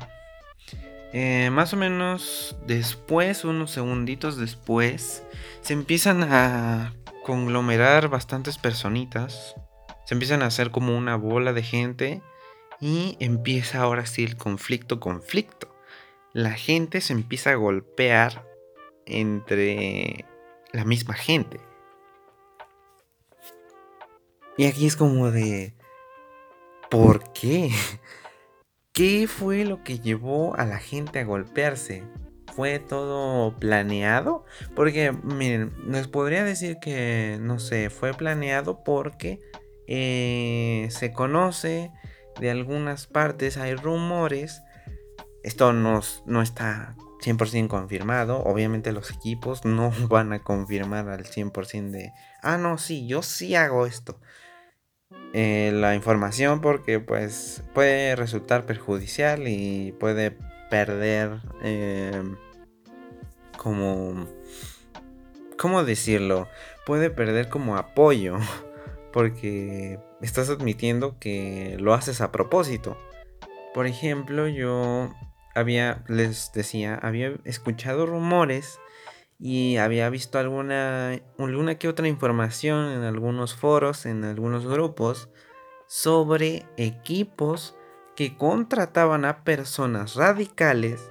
Eh, 1.12 1.50
más 1.50 1.75
o 1.75 1.76
menos 1.76 2.56
después, 2.66 3.44
unos 3.44 3.71
segunditos 3.71 4.38
después, 4.38 5.25
se 5.61 5.75
empiezan 5.75 6.23
a 6.23 6.94
conglomerar 7.25 8.09
bastantes 8.09 8.56
personitas. 8.56 9.54
Se 10.06 10.14
empiezan 10.14 10.42
a 10.42 10.47
hacer 10.47 10.71
como 10.71 10.97
una 10.97 11.16
bola 11.16 11.52
de 11.52 11.62
gente 11.62 12.23
y 12.82 13.16
empieza 13.20 13.80
ahora 13.80 14.06
sí 14.06 14.24
el 14.24 14.36
conflicto, 14.36 14.98
conflicto. 14.98 15.72
La 16.32 16.50
gente 16.50 17.00
se 17.00 17.12
empieza 17.12 17.52
a 17.52 17.54
golpear 17.54 18.44
entre 19.06 20.24
la 20.72 20.84
misma 20.84 21.14
gente. 21.14 21.60
Y 24.56 24.66
aquí 24.66 24.86
es 24.86 24.96
como 24.96 25.30
de... 25.30 25.74
¿Por 26.90 27.32
qué? 27.32 27.70
¿Qué 28.92 29.28
fue 29.28 29.64
lo 29.64 29.84
que 29.84 30.00
llevó 30.00 30.56
a 30.56 30.66
la 30.66 30.78
gente 30.78 31.20
a 31.20 31.24
golpearse? 31.24 32.02
¿Fue 32.52 32.80
todo 32.80 33.56
planeado? 33.60 34.44
Porque, 34.74 35.12
miren, 35.12 35.72
les 35.86 36.08
podría 36.08 36.42
decir 36.42 36.78
que, 36.82 37.38
no 37.40 37.60
sé, 37.60 37.90
fue 37.90 38.12
planeado 38.12 38.82
porque 38.82 39.38
eh, 39.86 40.88
se 40.90 41.12
conoce 41.12 41.92
de 42.40 42.50
algunas 42.50 43.06
partes, 43.06 43.56
hay 43.56 43.74
rumores. 43.74 44.62
Esto 45.42 45.72
no, 45.72 46.00
no 46.26 46.42
está 46.42 46.94
100% 47.22 47.68
confirmado. 47.68 48.42
Obviamente 48.42 48.92
los 48.92 49.10
equipos 49.10 49.64
no 49.64 49.92
van 50.08 50.32
a 50.32 50.42
confirmar 50.42 51.08
al 51.08 51.24
100% 51.24 51.90
de, 51.90 52.12
ah, 52.42 52.58
no, 52.58 52.78
sí, 52.78 53.06
yo 53.06 53.22
sí 53.22 53.54
hago 53.54 53.86
esto. 53.86 54.20
Eh, 55.34 55.72
la 55.74 55.94
información 55.94 56.60
porque 56.60 57.00
pues 57.00 57.62
puede 57.74 58.16
resultar 58.16 58.66
perjudicial 58.66 59.48
y 59.48 59.92
puede 59.92 60.36
perder 60.70 61.40
em, 61.62 62.36
como... 63.56 64.26
¿Cómo 65.58 65.84
decirlo? 65.84 66.48
Puede 66.86 67.08
perder 67.08 67.48
como 67.48 67.76
apoyo 67.76 68.36
porque 69.12 70.00
estás 70.22 70.48
admitiendo 70.48 71.18
que 71.18 71.76
lo 71.78 71.94
haces 71.94 72.20
a 72.20 72.32
propósito. 72.32 72.96
Por 73.74 73.86
ejemplo, 73.86 74.48
yo 74.48 75.10
había, 75.54 76.04
les 76.08 76.52
decía, 76.52 76.94
había 76.94 77.34
escuchado 77.44 78.06
rumores 78.06 78.80
y 79.38 79.76
había 79.76 80.08
visto 80.08 80.38
alguna, 80.38 81.20
alguna 81.38 81.74
que 81.76 81.88
otra 81.88 82.08
información 82.08 82.92
en 82.92 83.02
algunos 83.02 83.54
foros, 83.54 84.06
en 84.06 84.24
algunos 84.24 84.66
grupos, 84.66 85.28
sobre 85.86 86.64
equipos 86.76 87.76
que 88.14 88.36
contrataban 88.36 89.24
a 89.24 89.42
personas 89.42 90.14
radicales 90.14 91.10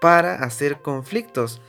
para 0.00 0.36
hacer 0.36 0.80
conflictos. 0.80 1.60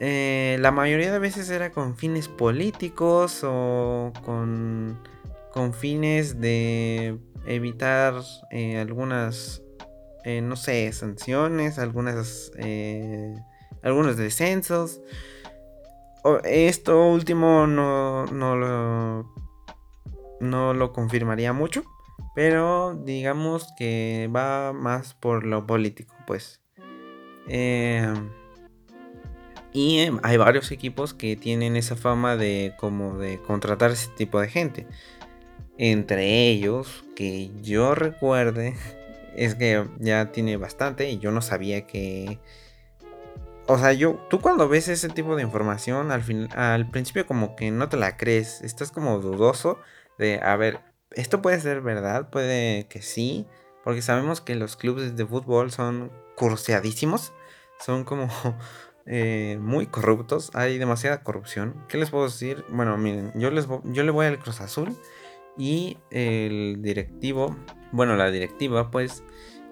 Eh, 0.00 0.56
la 0.60 0.72
mayoría 0.72 1.12
de 1.12 1.18
veces 1.18 1.48
era 1.50 1.70
con 1.70 1.96
fines 1.96 2.28
políticos 2.28 3.40
o 3.44 4.12
con, 4.24 4.98
con 5.54 5.72
fines 5.72 6.40
de 6.40 7.16
evitar 7.46 8.20
eh, 8.50 8.76
algunas 8.80 9.62
eh, 10.24 10.40
no 10.40 10.56
sé, 10.56 10.92
sanciones, 10.92 11.78
algunas, 11.78 12.50
eh, 12.58 13.36
algunos 13.84 14.16
descensos. 14.16 15.00
Esto 16.42 17.06
último 17.06 17.68
no, 17.68 18.26
no, 18.26 18.56
lo, 18.56 19.32
no 20.40 20.74
lo 20.74 20.92
confirmaría 20.92 21.52
mucho, 21.52 21.84
pero 22.34 23.00
digamos 23.04 23.68
que 23.78 24.28
va 24.34 24.72
más 24.72 25.14
por 25.14 25.46
lo 25.46 25.68
político, 25.68 26.16
pues. 26.26 26.62
Y 29.72 30.08
hay 30.22 30.36
varios 30.36 30.72
equipos 30.72 31.14
que 31.14 31.36
tienen 31.36 31.76
esa 31.76 31.94
fama 31.94 32.36
de 32.36 32.74
como 32.78 33.18
de 33.18 33.40
contratar 33.40 33.90
ese 33.92 34.08
tipo 34.16 34.40
de 34.40 34.48
gente. 34.48 34.86
Entre 35.78 36.48
ellos, 36.48 37.04
que 37.16 37.50
yo 37.62 37.94
recuerde, 37.94 38.74
es 39.36 39.54
que 39.54 39.86
ya 39.98 40.32
tiene 40.32 40.56
bastante 40.56 41.10
y 41.10 41.18
yo 41.18 41.30
no 41.30 41.42
sabía 41.42 41.86
que... 41.86 42.38
O 43.66 43.78
sea, 43.78 43.94
yo, 43.94 44.20
tú 44.28 44.40
cuando 44.40 44.68
ves 44.68 44.88
ese 44.88 45.08
tipo 45.08 45.36
de 45.36 45.42
información, 45.42 46.10
al, 46.10 46.22
fin, 46.22 46.48
al 46.54 46.90
principio 46.90 47.26
como 47.26 47.56
que 47.56 47.70
no 47.70 47.88
te 47.88 47.96
la 47.96 48.18
crees, 48.18 48.60
estás 48.60 48.90
como 48.90 49.18
dudoso 49.20 49.78
de, 50.18 50.38
a 50.42 50.54
ver, 50.56 50.80
esto 51.12 51.40
puede 51.40 51.58
ser 51.60 51.80
verdad, 51.80 52.28
puede 52.28 52.86
que 52.88 53.00
sí, 53.00 53.46
porque 53.82 54.02
sabemos 54.02 54.42
que 54.42 54.54
los 54.54 54.76
clubes 54.76 55.16
de 55.16 55.26
fútbol 55.26 55.70
son 55.70 56.12
curseadísimos, 56.36 57.32
son 57.78 58.04
como 58.04 58.28
eh, 59.06 59.58
muy 59.60 59.86
corruptos, 59.86 60.50
hay 60.54 60.78
demasiada 60.78 61.22
corrupción. 61.22 61.74
¿Qué 61.88 61.98
les 61.98 62.10
puedo 62.10 62.24
decir? 62.24 62.64
Bueno, 62.68 62.96
miren, 62.98 63.32
yo, 63.34 63.50
les 63.50 63.66
yo 63.84 64.02
le 64.02 64.10
voy 64.10 64.26
al 64.26 64.38
Cruz 64.38 64.60
Azul 64.60 64.96
y 65.56 65.98
el 66.10 66.78
directivo, 66.80 67.56
bueno, 67.92 68.16
la 68.16 68.30
directiva 68.30 68.90
pues, 68.90 69.22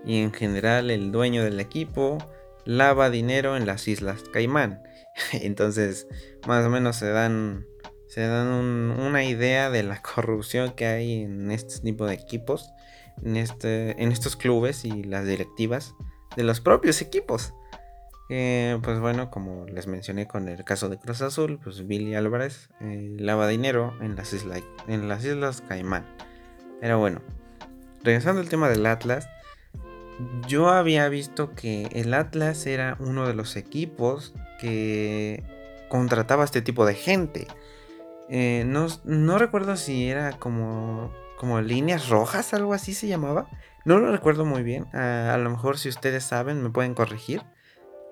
y 0.05 0.19
en 0.21 0.33
general 0.33 0.91
el 0.91 1.13
dueño 1.13 1.45
del 1.45 1.61
equipo 1.61 2.19
lava 2.65 3.11
dinero 3.11 3.57
en 3.57 3.67
las 3.67 3.89
Islas 3.89 4.25
Caimán. 4.33 4.83
Entonces, 5.33 6.07
más 6.47 6.65
o 6.65 6.71
menos 6.71 6.97
se 6.97 7.09
dan 7.09 7.67
se 8.13 8.27
dan 8.27 8.49
una 8.49 9.25
idea 9.25 9.71
de 9.71 9.83
la 9.83 10.03
corrupción 10.15 10.73
que 10.73 10.85
hay 10.85 11.23
en 11.23 11.51
este 11.51 11.81
tipo 11.81 12.05
de 12.05 12.13
equipos, 12.13 12.71
en, 13.25 13.39
este, 13.39 14.03
en 14.03 14.13
estos 14.13 14.37
clubes 14.37 14.85
y 14.85 15.03
las 15.03 15.27
directivas 15.27 15.95
de 16.37 16.43
los 16.43 16.61
propios 16.61 17.01
equipos. 17.01 17.55
Eh, 18.35 18.79
pues 18.83 18.99
bueno, 18.99 19.31
como 19.31 19.67
les 19.67 19.87
mencioné 19.87 20.27
con 20.27 20.49
el 20.49 20.65
caso 20.65 20.89
de 20.89 20.97
Cruz 20.97 21.21
Azul, 21.21 21.61
pues 21.63 21.87
Billy 21.87 22.15
Álvarez 22.15 22.71
eh, 22.81 23.15
lava 23.19 23.47
dinero 23.47 23.93
en 24.01 24.17
las, 24.17 24.33
islas, 24.33 24.63
en 24.89 25.07
las 25.07 25.23
Islas 25.23 25.63
Caimán. 25.69 26.07
Pero 26.81 26.99
bueno, 26.99 27.21
regresando 28.03 28.41
al 28.41 28.49
tema 28.49 28.71
del 28.71 28.87
Atlas, 28.87 29.29
yo 30.49 30.71
había 30.71 31.11
visto 31.11 31.55
que 31.55 31.91
el 31.93 32.15
Atlas 32.15 32.65
era 32.65 32.97
uno 33.01 33.29
de 33.29 33.35
los 33.35 33.55
equipos 33.57 34.33
que 34.59 35.43
contrataba 35.91 36.41
a 36.41 36.47
este 36.47 36.63
tipo 36.63 36.87
de 36.87 36.95
gente. 36.95 37.49
Eh, 38.31 38.65
no, 38.65 39.37
recuerdo 39.37 39.77
si 39.77 40.09
era 40.09 40.39
como, 40.39 41.13
como 41.37 41.61
líneas 41.61 42.09
rojas, 42.09 42.55
algo 42.55 42.73
así 42.73 42.95
se 42.95 43.09
llamaba. 43.09 43.47
No 43.85 43.99
lo 43.99 44.11
recuerdo 44.11 44.47
muy 44.47 44.63
bien. 44.63 44.87
a 44.97 45.37
lo 45.37 45.51
mejor 45.51 45.77
si 45.77 45.91
ustedes 45.91 46.25
saben 46.25 46.63
me 46.63 46.71
pueden 46.71 46.95
corregir. 46.95 47.43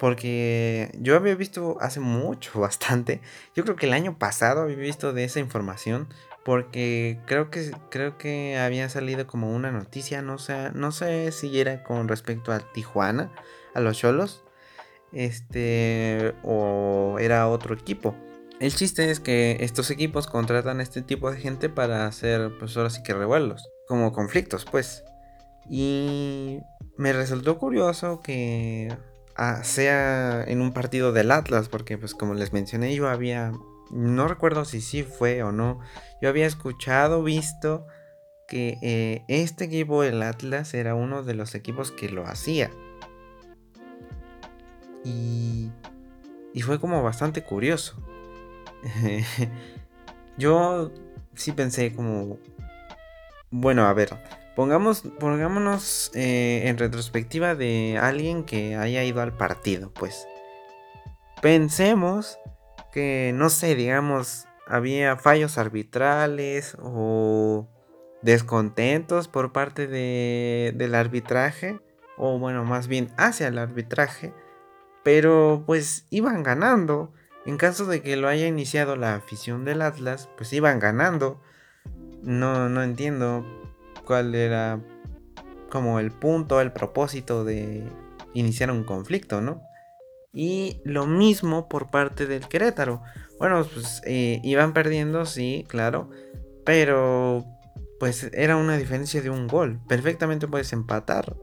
Porque 0.01 0.91
yo 0.99 1.15
había 1.15 1.35
visto 1.35 1.77
hace 1.79 2.01
mucho, 2.01 2.59
bastante. 2.61 3.21
Yo 3.55 3.65
creo 3.65 3.77
que 3.77 3.87
el 3.87 3.93
año 3.93 4.19
pasado 4.19 4.63
había 4.63 4.77
visto 4.77 5.13
de 5.13 5.25
esa 5.25 5.39
información. 5.39 6.09
Porque 6.43 7.21
creo 7.27 7.51
que, 7.51 7.71
creo 7.91 8.17
que 8.17 8.57
había 8.57 8.89
salido 8.89 9.27
como 9.27 9.55
una 9.55 9.71
noticia. 9.71 10.23
No 10.23 10.39
sé, 10.39 10.71
no 10.73 10.91
sé 10.91 11.31
si 11.33 11.61
era 11.61 11.85
con 11.85 12.09
respecto 12.09 12.51
a 12.51 12.61
Tijuana, 12.61 13.31
a 13.75 13.81
los 13.81 13.99
Cholos. 13.99 14.43
Este. 15.13 16.35
O 16.43 17.19
era 17.21 17.47
otro 17.49 17.75
equipo. 17.75 18.17
El 18.59 18.75
chiste 18.75 19.11
es 19.11 19.21
que 19.21 19.59
estos 19.61 19.91
equipos 19.91 20.27
contratan 20.27 20.81
a 20.81 20.83
este 20.83 21.03
tipo 21.03 21.31
de 21.31 21.39
gente 21.39 21.69
para 21.69 22.07
hacer, 22.07 22.53
pues 22.59 22.75
ahora 22.77 22.89
sí 22.89 23.03
que 23.03 23.13
revuelos. 23.13 23.69
Como 23.87 24.13
conflictos, 24.13 24.65
pues. 24.65 25.05
Y 25.69 26.61
me 26.97 27.13
resultó 27.13 27.59
curioso 27.59 28.21
que 28.21 28.89
sea 29.63 30.45
en 30.47 30.61
un 30.61 30.73
partido 30.73 31.13
del 31.13 31.31
Atlas, 31.31 31.69
porque 31.69 31.97
pues 31.97 32.15
como 32.15 32.35
les 32.35 32.53
mencioné 32.53 32.95
yo 32.95 33.09
había, 33.09 33.53
no 33.91 34.29
recuerdo 34.29 34.65
si 34.65 34.81
sí 34.81 35.03
fue 35.03 35.43
o 35.43 35.53
no, 35.53 35.81
yo 36.21 36.29
había 36.29 36.47
escuchado, 36.47 37.23
visto 37.23 37.87
que 38.47 38.79
eh, 38.83 39.25
este 39.29 39.65
equipo, 39.65 40.03
el 40.03 40.23
Atlas, 40.23 40.75
era 40.75 40.95
uno 40.95 41.23
de 41.23 41.35
los 41.35 41.55
equipos 41.55 41.93
que 41.93 42.09
lo 42.09 42.27
hacía. 42.27 42.71
Y, 45.05 45.71
y 46.53 46.63
fue 46.63 46.81
como 46.81 47.03
bastante 47.03 47.43
curioso. 47.43 47.97
yo 50.37 50.91
sí 51.35 51.53
pensé 51.53 51.95
como, 51.95 52.39
bueno, 53.51 53.87
a 53.87 53.93
ver, 53.95 54.11
Pongamos, 54.57 55.03
pongámonos 55.19 56.11
eh, 56.15 56.63
en 56.67 56.77
retrospectiva 56.77 57.55
de 57.55 57.99
alguien 58.01 58.45
que 58.45 58.77
haya 58.77 59.05
ido 59.05 59.23
al 59.23 59.37
partido, 59.37 59.93
pues. 59.95 60.27
Pensemos 61.41 62.39
que, 62.93 63.33
no 63.35 63.49
sé, 63.49 63.75
digamos, 63.75 64.47
había 64.67 65.17
fallos 65.17 65.57
arbitrales 65.57 66.77
o 66.81 67.69
descontentos 68.23 69.29
por 69.29 69.53
parte 69.53 69.87
de, 69.87 70.73
del 70.75 70.95
arbitraje, 70.95 71.81
o 72.17 72.39
bueno, 72.39 72.65
más 72.65 72.89
bien 72.89 73.11
hacia 73.17 73.49
el 73.49 73.59
arbitraje, 73.59 74.35
pero 75.03 75.63
pues 75.67 76.07
iban 76.11 76.43
ganando. 76.43 77.13
En 77.47 77.57
caso 77.57 77.87
de 77.87 78.03
que 78.03 78.17
lo 78.17 78.29
haya 78.29 78.47
iniciado 78.47 78.97
la 78.97 79.15
afición 79.15 79.65
del 79.65 79.81
Atlas, 79.81 80.29
pues 80.37 80.53
iban 80.53 80.79
ganando. 80.79 81.41
No, 82.23 82.69
no 82.69 82.83
entiendo 82.83 83.60
cuál 84.11 84.35
era 84.35 84.81
como 85.71 86.01
el 86.01 86.11
punto, 86.11 86.61
el 86.61 86.73
propósito 86.73 87.45
de 87.45 87.85
iniciar 88.35 88.73
un 88.73 88.83
conflicto, 88.83 89.41
¿no? 89.41 89.63
Y 90.33 90.81
lo 90.85 91.07
mismo 91.07 91.69
por 91.69 91.93
parte 91.93 92.27
del 92.27 92.49
Querétaro. 92.49 93.03
Bueno, 93.39 93.65
pues 93.73 94.03
eh, 94.05 94.41
iban 94.43 94.73
perdiendo, 94.73 95.27
sí, 95.27 95.65
claro, 95.69 96.11
pero 96.65 97.45
pues 98.01 98.29
era 98.33 98.57
una 98.57 98.77
diferencia 98.77 99.23
de 99.23 99.31
un 99.31 99.47
gol. 99.47 99.79
Perfectamente 99.87 100.49
puedes 100.49 100.73
empatar. 100.73 101.37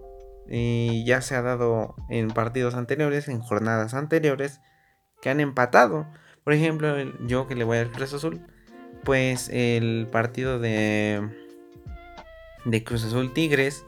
Y 0.50 1.06
ya 1.06 1.22
se 1.22 1.36
ha 1.36 1.42
dado 1.42 1.96
en 2.10 2.28
partidos 2.28 2.76
anteriores, 2.76 3.30
en 3.30 3.40
jornadas 3.40 3.94
anteriores, 3.94 4.60
que 5.22 5.30
han 5.30 5.40
empatado. 5.40 6.06
Por 6.44 6.52
ejemplo, 6.52 6.98
yo 7.26 7.48
que 7.48 7.56
le 7.56 7.64
voy 7.64 7.78
al 7.78 7.94
Cruz 7.94 8.14
Azul, 8.14 8.46
pues 9.06 9.48
el 9.54 10.10
partido 10.12 10.60
de 10.60 11.47
de 12.68 12.84
Cruz 12.84 13.04
Azul 13.06 13.34
Tigres. 13.34 13.86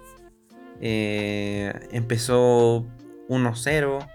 Eh, 0.81 1.73
empezó 1.91 2.85
1-0 3.27 4.07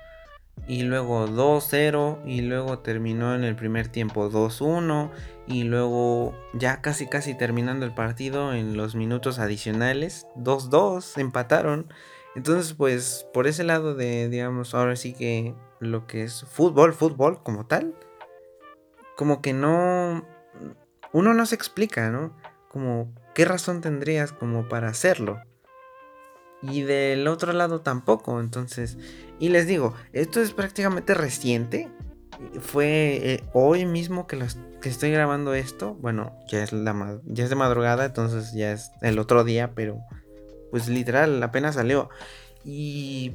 y 0.66 0.82
luego 0.82 1.28
2-0 1.28 2.22
y 2.24 2.40
luego 2.40 2.78
terminó 2.78 3.34
en 3.34 3.44
el 3.44 3.54
primer 3.54 3.88
tiempo 3.88 4.30
2-1 4.30 5.10
y 5.46 5.64
luego 5.64 6.34
ya 6.54 6.80
casi 6.80 7.06
casi 7.06 7.34
terminando 7.34 7.84
el 7.84 7.94
partido 7.94 8.54
en 8.54 8.76
los 8.76 8.94
minutos 8.94 9.38
adicionales 9.38 10.26
2-2 10.36 11.20
empataron. 11.20 11.92
Entonces 12.34 12.72
pues 12.72 13.26
por 13.34 13.46
ese 13.46 13.62
lado 13.62 13.94
de 13.94 14.30
digamos 14.30 14.74
ahora 14.74 14.96
sí 14.96 15.12
que 15.12 15.54
lo 15.80 16.06
que 16.06 16.22
es 16.22 16.44
fútbol, 16.44 16.94
fútbol 16.94 17.42
como 17.42 17.66
tal, 17.66 17.94
como 19.16 19.42
que 19.42 19.52
no 19.52 20.24
uno 21.12 21.34
no 21.34 21.44
se 21.44 21.54
explica, 21.54 22.10
¿no? 22.10 22.34
Como 22.70 23.12
¿qué 23.34 23.44
razón 23.44 23.80
tendrías 23.80 24.32
como 24.32 24.68
para 24.68 24.88
hacerlo? 24.88 25.40
Y 26.62 26.82
del 26.82 27.28
otro 27.28 27.52
lado 27.52 27.80
tampoco, 27.82 28.40
entonces... 28.40 28.96
Y 29.38 29.50
les 29.50 29.66
digo, 29.66 29.94
esto 30.12 30.40
es 30.40 30.52
prácticamente 30.52 31.12
reciente. 31.12 31.90
Fue 32.60 33.20
eh, 33.22 33.44
hoy 33.52 33.84
mismo 33.84 34.26
que, 34.26 34.38
que 34.80 34.88
estoy 34.88 35.10
grabando 35.10 35.52
esto. 35.52 35.94
Bueno, 35.94 36.32
ya 36.48 36.62
es, 36.62 36.72
la, 36.72 37.20
ya 37.24 37.44
es 37.44 37.50
de 37.50 37.56
madrugada, 37.56 38.06
entonces 38.06 38.52
ya 38.54 38.72
es 38.72 38.92
el 39.02 39.18
otro 39.18 39.44
día, 39.44 39.72
pero 39.74 39.98
pues 40.70 40.88
literal, 40.88 41.42
apenas 41.42 41.74
salió. 41.74 42.08
Y 42.64 43.34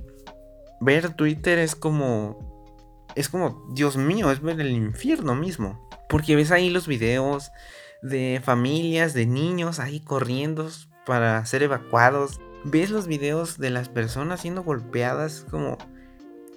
ver 0.82 1.14
Twitter 1.14 1.60
es 1.60 1.76
como... 1.76 2.50
Es 3.16 3.30
como, 3.30 3.68
Dios 3.74 3.98
mío, 3.98 4.32
es 4.32 4.42
ver 4.42 4.60
el 4.62 4.72
infierno 4.72 5.36
mismo. 5.36 5.88
Porque 6.08 6.36
ves 6.36 6.52
ahí 6.52 6.70
los 6.70 6.88
videos 6.88 7.52
de 8.02 8.42
familias, 8.44 9.14
de 9.14 9.26
niños 9.26 9.80
ahí 9.80 10.00
corriendo 10.00 10.70
para 11.06 11.46
ser 11.46 11.64
evacuados. 11.64 12.40
Ves 12.64 12.90
los 12.90 13.08
videos 13.08 13.58
de 13.58 13.70
las 13.70 13.90
personas 13.90 14.42
siendo 14.42 14.64
golpeadas 14.64 15.46
como... 15.50 15.78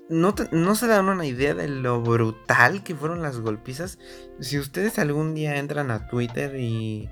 No, 0.09 0.35
no, 0.51 0.75
se 0.75 0.89
dan 0.89 1.09
una 1.09 1.25
idea 1.25 1.55
de 1.55 1.69
lo 1.69 2.03
brutal 2.03 2.83
que 2.83 2.95
fueron 2.95 3.23
las 3.23 3.41
golpizas. 3.41 3.99
Si 4.41 4.59
ustedes 4.59 4.99
algún 4.99 5.35
día 5.35 5.57
entran 5.57 5.91
a 5.91 6.07
Twitter 6.09 6.57
y, 6.57 7.09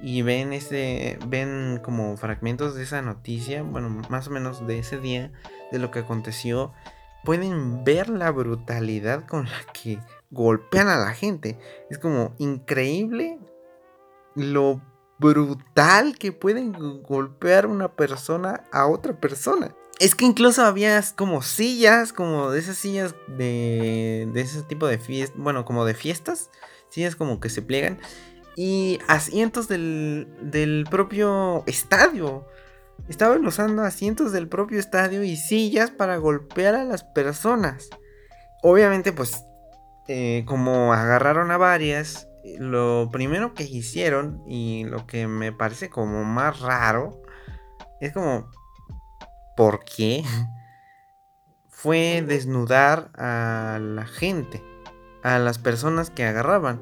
y 0.00 0.22
ven 0.22 0.52
ese 0.52 1.18
ven 1.26 1.80
como 1.82 2.16
fragmentos 2.16 2.76
de 2.76 2.84
esa 2.84 3.02
noticia, 3.02 3.62
bueno, 3.62 3.88
más 4.08 4.28
o 4.28 4.30
menos 4.30 4.66
de 4.68 4.78
ese 4.78 5.00
día, 5.00 5.32
de 5.72 5.78
lo 5.80 5.90
que 5.90 6.00
aconteció, 6.00 6.72
pueden 7.24 7.82
ver 7.82 8.08
la 8.08 8.30
brutalidad 8.30 9.26
con 9.26 9.46
la 9.46 9.72
que 9.72 9.98
golpean 10.32 10.88
a 10.88 10.96
la 10.96 11.12
gente. 11.12 11.58
Es 11.90 11.98
como 11.98 12.34
increíble 12.38 13.38
lo 14.34 14.82
brutal 15.18 16.18
que 16.18 16.32
pueden 16.32 16.72
golpear 17.02 17.66
una 17.66 17.94
persona 17.94 18.64
a 18.72 18.86
otra 18.86 19.20
persona. 19.20 19.76
Es 20.00 20.16
que 20.16 20.24
incluso 20.24 20.64
había 20.64 21.00
como 21.14 21.42
sillas, 21.42 22.12
como 22.12 22.50
de 22.50 22.58
esas 22.58 22.76
sillas 22.76 23.14
de, 23.28 24.28
de 24.32 24.40
ese 24.40 24.62
tipo 24.62 24.88
de 24.88 24.98
fiestas, 24.98 25.38
bueno, 25.38 25.64
como 25.64 25.84
de 25.84 25.94
fiestas, 25.94 26.50
sillas 26.88 27.14
como 27.14 27.38
que 27.38 27.50
se 27.50 27.62
pliegan, 27.62 28.00
y 28.56 28.98
asientos 29.06 29.68
del, 29.68 30.26
del 30.40 30.86
propio 30.90 31.62
estadio. 31.66 32.46
Estaban 33.08 33.46
usando 33.46 33.82
asientos 33.82 34.32
del 34.32 34.48
propio 34.48 34.80
estadio 34.80 35.22
y 35.22 35.36
sillas 35.36 35.90
para 35.90 36.16
golpear 36.16 36.74
a 36.74 36.84
las 36.84 37.04
personas. 37.04 37.88
Obviamente, 38.62 39.12
pues 39.12 39.44
eh, 40.14 40.44
como 40.44 40.92
agarraron 40.92 41.50
a 41.50 41.56
varias, 41.56 42.28
lo 42.58 43.08
primero 43.10 43.54
que 43.54 43.62
hicieron 43.62 44.42
y 44.46 44.84
lo 44.84 45.06
que 45.06 45.26
me 45.26 45.52
parece 45.52 45.88
como 45.88 46.22
más 46.22 46.60
raro 46.60 47.22
es 47.98 48.12
como, 48.12 48.50
¿por 49.56 49.86
qué? 49.86 50.22
Fue 51.70 52.22
desnudar 52.26 53.10
a 53.14 53.78
la 53.80 54.04
gente, 54.04 54.62
a 55.22 55.38
las 55.38 55.56
personas 55.56 56.10
que 56.10 56.24
agarraban. 56.24 56.80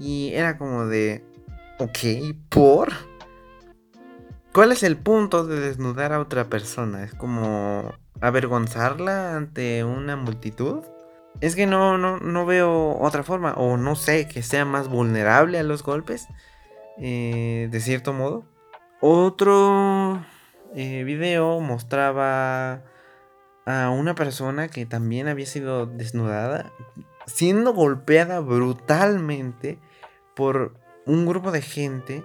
Y 0.00 0.32
era 0.34 0.58
como 0.58 0.86
de, 0.86 1.24
ok, 1.78 2.34
¿por? 2.48 2.92
¿Cuál 4.52 4.72
es 4.72 4.82
el 4.82 4.96
punto 4.96 5.46
de 5.46 5.60
desnudar 5.60 6.12
a 6.12 6.18
otra 6.18 6.46
persona? 6.50 7.04
¿Es 7.04 7.14
como 7.14 7.94
avergonzarla 8.20 9.36
ante 9.36 9.84
una 9.84 10.16
multitud? 10.16 10.82
Es 11.42 11.56
que 11.56 11.66
no, 11.66 11.98
no, 11.98 12.46
veo 12.46 12.96
otra 13.00 13.24
forma. 13.24 13.54
O 13.54 13.76
no 13.76 13.96
sé, 13.96 14.28
que 14.28 14.44
sea 14.44 14.64
más 14.64 14.86
vulnerable 14.86 15.58
a 15.58 15.64
los 15.64 15.82
golpes. 15.82 16.28
Eh, 16.98 17.68
de 17.68 17.80
cierto 17.80 18.12
modo. 18.12 18.44
Otro 19.00 20.24
eh, 20.76 21.02
video 21.02 21.58
mostraba 21.58 22.84
a 23.66 23.90
una 23.90 24.14
persona 24.14 24.68
que 24.68 24.86
también 24.86 25.26
había 25.26 25.46
sido 25.46 25.86
desnudada. 25.86 26.70
Siendo 27.26 27.74
golpeada 27.74 28.38
brutalmente 28.38 29.80
por 30.36 30.78
un 31.06 31.26
grupo 31.26 31.50
de 31.50 31.62
gente. 31.62 32.22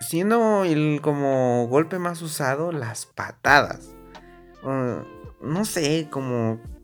Siendo 0.00 0.64
el 0.64 1.00
como 1.02 1.66
golpe 1.68 1.98
más 1.98 2.22
usado 2.22 2.72
las 2.72 3.04
patadas. 3.04 3.94
no 4.62 5.64
sé, 5.66 6.08
como... 6.10 6.77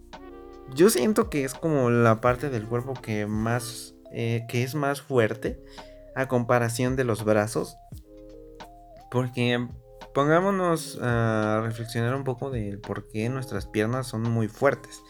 Yo 0.72 0.90
siento 0.90 1.29
que 1.31 1.44
es 1.44 1.55
como 1.55 1.90
la 1.90 2.20
parte 2.20 2.50
del 2.50 2.66
cuerpo 2.66 2.94
que 2.94 3.27
más... 3.27 3.94
Eh, 4.16 4.46
que 4.48 4.62
es 4.62 4.77
más 4.77 5.03
fuerte 5.03 5.61
a 6.14 6.29
comparación 6.29 6.94
de 6.94 7.05
los 7.05 7.24
brazos. 7.24 7.77
Porque 9.11 9.68
pongámonos 10.14 10.98
a 11.03 11.61
reflexionar 11.64 12.14
un 12.14 12.24
poco 12.24 12.50
de 12.50 12.79
por 12.79 13.09
qué 13.09 13.29
nuestras 13.29 13.66
piernas 13.66 14.07
son 14.07 14.22
muy 14.22 14.48
fuertes. 14.48 15.03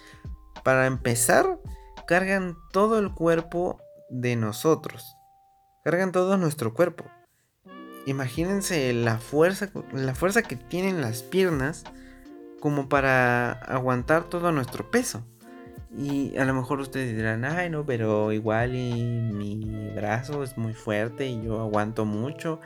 Para 0.63 0.87
empezar, 0.87 1.61
cargan 2.07 2.57
todo 2.73 2.99
el 2.99 3.13
cuerpo 3.13 3.79
de 4.09 4.37
nosotros. 4.37 5.17
Cargan 5.85 6.13
todo 6.13 6.39
nuestro 6.39 6.73
cuerpo. 6.73 7.05
Imagínense 8.07 8.93
la 8.93 9.19
fuerza, 9.19 9.71
la 9.93 10.15
fuerza 10.15 10.43
que 10.43 10.57
tienen 10.57 11.01
las 11.01 11.23
piernas 11.23 11.85
como 12.61 12.89
para 12.89 13.53
aguantar 13.53 14.25
todo 14.25 14.53
nuestro 14.53 14.91
peso. 14.91 15.27
Y 15.97 16.37
a 16.37 16.45
lo 16.45 16.55
mejor 16.55 16.81
ustedes 16.81 17.17
dirán, 17.17 17.45
ay 17.45 17.71
no, 17.71 17.87
pero 17.87 18.33
igual 18.33 18.75
y 18.75 18.93
mi 19.33 19.91
brazo 19.95 20.43
es 20.43 20.59
muy 20.59 20.75
fuerte 20.75 21.27
y 21.27 21.43
yo 21.43 21.61
aguanto 21.61 22.05
mucho. 22.05 22.61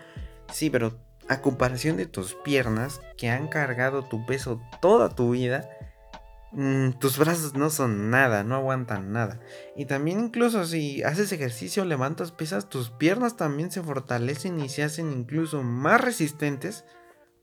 Sí, 0.51 0.71
pero 0.71 0.99
a 1.29 1.43
comparación 1.43 1.99
de 1.99 2.07
tus 2.07 2.35
piernas 2.35 3.03
que 3.19 3.29
han 3.29 3.49
cargado 3.49 4.03
tu 4.03 4.25
peso 4.25 4.63
toda 4.81 5.11
tu 5.11 5.33
vida, 5.33 5.69
mm, 6.53 6.93
tus 6.93 7.19
brazos 7.19 7.55
no 7.55 7.69
son 7.69 8.09
nada, 8.11 8.45
no 8.45 8.57
aguantan 8.57 9.13
nada. 9.13 9.41
Y 9.77 9.85
también 9.85 10.21
incluso 10.21 10.65
si 10.65 11.03
haces 11.03 11.31
ejercicio, 11.33 11.85
levantas 11.85 12.33
pesas, 12.33 12.71
tus 12.71 12.91
piernas 12.91 13.37
también 13.37 13.71
se 13.71 13.83
fortalecen 13.83 14.59
y 14.61 14.71
se 14.71 14.85
hacen 14.85 15.13
incluso 15.13 15.63
más 15.63 16.01
resistentes 16.01 16.87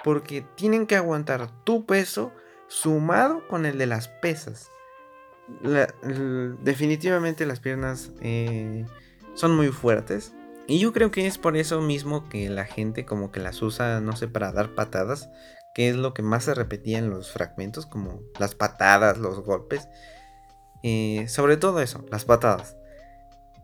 porque 0.03 0.43
tienen 0.55 0.87
que 0.87 0.95
aguantar 0.95 1.63
tu 1.63 1.85
peso 1.85 2.31
sumado 2.67 3.47
con 3.47 3.67
el 3.67 3.77
de 3.77 3.85
las 3.85 4.07
pesas. 4.07 4.71
Definitivamente 6.61 7.45
las 7.45 7.59
piernas 7.59 8.11
eh, 8.21 8.85
son 9.35 9.55
muy 9.55 9.69
fuertes 9.69 10.33
y 10.67 10.79
yo 10.79 10.93
creo 10.93 11.11
que 11.11 11.27
es 11.27 11.37
por 11.37 11.57
eso 11.57 11.81
mismo 11.81 12.27
que 12.27 12.49
la 12.49 12.65
gente 12.65 13.05
como 13.05 13.31
que 13.31 13.39
las 13.39 13.61
usa, 13.61 14.01
no 14.01 14.15
sé, 14.15 14.27
para 14.27 14.51
dar 14.51 14.73
patadas, 14.73 15.29
que 15.75 15.89
es 15.89 15.95
lo 15.95 16.13
que 16.13 16.23
más 16.23 16.45
se 16.45 16.55
repetía 16.55 16.97
en 16.97 17.09
los 17.09 17.31
fragmentos, 17.31 17.85
como 17.85 18.21
las 18.39 18.55
patadas, 18.55 19.17
los 19.19 19.41
golpes. 19.41 19.87
Eh, 20.81 21.27
sobre 21.27 21.57
todo 21.57 21.81
eso, 21.81 22.03
las 22.11 22.25
patadas. 22.25 22.77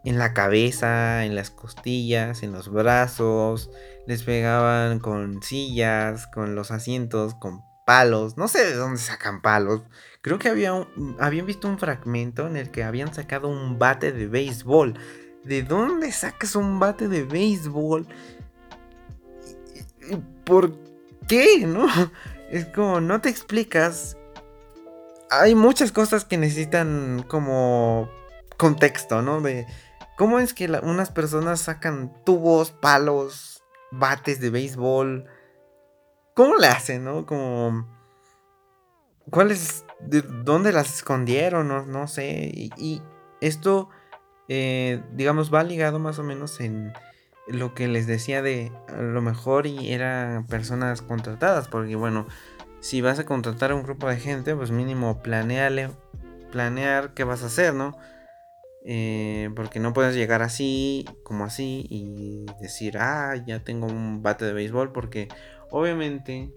En 0.04 0.18
la 0.20 0.34
cabeza, 0.34 1.26
en 1.26 1.36
las 1.36 1.50
costillas, 1.50 2.44
en 2.44 2.52
los 2.52 2.72
brazos, 2.72 3.72
les 4.06 4.24
pegaban 4.24 5.00
con 5.00 5.42
sillas, 5.42 6.28
con 6.28 6.56
los 6.56 6.72
asientos, 6.72 7.34
con 7.36 7.64
palos, 7.86 8.38
no 8.38 8.48
sé 8.48 8.64
de 8.66 8.76
dónde 8.76 9.00
sacan 9.00 9.42
palos. 9.42 9.82
Creo 10.22 10.38
que 10.40 10.50
había 10.50 10.88
habían 11.20 11.46
visto 11.46 11.68
un 11.68 11.80
fragmento 11.80 12.48
en 12.48 12.56
el 12.56 12.70
que 12.70 12.84
habían 12.84 13.14
sacado 13.14 13.48
un 13.48 13.80
bate 13.80 14.12
de 14.12 14.28
béisbol 14.28 14.96
¿De 15.44 15.64
dónde 15.64 16.12
sacas 16.12 16.56
un 16.56 16.80
bate 16.80 17.08
de 17.08 17.24
béisbol? 17.24 18.08
¿Por 20.46 20.74
qué? 21.28 21.66
¿No? 21.66 21.88
Es 22.52 22.66
como, 22.66 23.00
no 23.00 23.22
te 23.22 23.30
explicas. 23.30 24.18
Hay 25.30 25.56
muchas 25.56 25.94
cosas 25.94 26.26
que 26.26 26.36
necesitan 26.36 27.24
como 27.30 28.10
contexto, 28.58 29.22
¿no? 29.22 29.40
De 29.40 29.66
cómo 30.18 30.38
es 30.38 30.54
que 30.54 30.66
unas 30.84 31.12
personas 31.12 31.62
sacan 31.62 32.14
tubos, 32.26 32.72
palos, 32.72 33.64
bates 33.90 34.42
de 34.42 34.50
béisbol. 34.50 35.30
¿Cómo 36.34 36.58
le 36.58 36.68
hacen, 36.68 37.06
no? 37.06 37.26
Como... 37.26 37.88
¿Cuáles? 39.30 39.86
¿De 40.08 40.22
dónde 40.22 40.72
las 40.72 40.96
escondieron? 40.96 41.68
No, 41.68 41.86
no 41.86 42.08
sé. 42.08 42.52
y 42.54 43.02
esto 43.40 43.90
eh, 44.54 45.02
digamos, 45.14 45.54
va 45.54 45.64
ligado 45.64 45.98
más 45.98 46.20
o 46.20 46.24
menos 46.24 46.60
en 46.60 46.92
lo 47.48 47.74
que 47.74 47.88
les 47.88 48.06
decía 48.06 48.42
de 48.42 48.70
a 48.90 49.02
lo 49.02 49.22
mejor 49.22 49.66
y 49.66 49.94
eran 49.94 50.46
personas 50.46 51.02
contratadas, 51.02 51.70
porque 51.70 51.96
bueno, 51.96 52.28
si 52.82 53.00
vas 53.00 53.18
a 53.18 53.26
contratar 53.26 53.72
a 53.72 53.76
un 53.76 53.84
grupo 53.84 54.10
de 54.10 54.18
gente, 54.18 54.54
pues 54.54 54.70
mínimo 54.70 55.22
planeale, 55.22 55.92
planear 56.52 57.14
qué 57.14 57.24
vas 57.24 57.44
a 57.44 57.46
hacer, 57.46 57.74
¿no? 57.74 57.98
Eh, 58.84 59.50
porque 59.56 59.80
no 59.80 59.94
puedes 59.94 60.16
llegar 60.16 60.42
así, 60.42 61.06
como 61.24 61.46
así, 61.46 61.86
y 61.90 62.46
decir, 62.60 62.98
ah, 62.98 63.36
ya 63.48 63.64
tengo 63.64 63.88
un 63.88 64.22
bate 64.22 64.44
de 64.44 64.52
béisbol, 64.52 64.92
porque 64.92 65.30
obviamente 65.70 66.52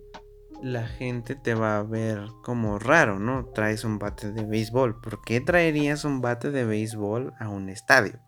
la 0.64 0.86
gente 0.86 1.34
te 1.34 1.54
va 1.54 1.76
a 1.76 1.82
ver 1.82 2.26
como 2.42 2.78
raro, 2.78 3.18
¿no? 3.18 3.44
Traes 3.44 3.84
un 3.84 3.98
bate 3.98 4.32
de 4.32 4.44
béisbol. 4.44 4.98
¿Por 4.98 5.22
qué 5.22 5.42
traerías 5.42 6.06
un 6.06 6.22
bate 6.22 6.50
de 6.50 6.64
béisbol 6.64 7.34
a 7.38 7.50
un 7.50 7.68
estadio? 7.68 8.18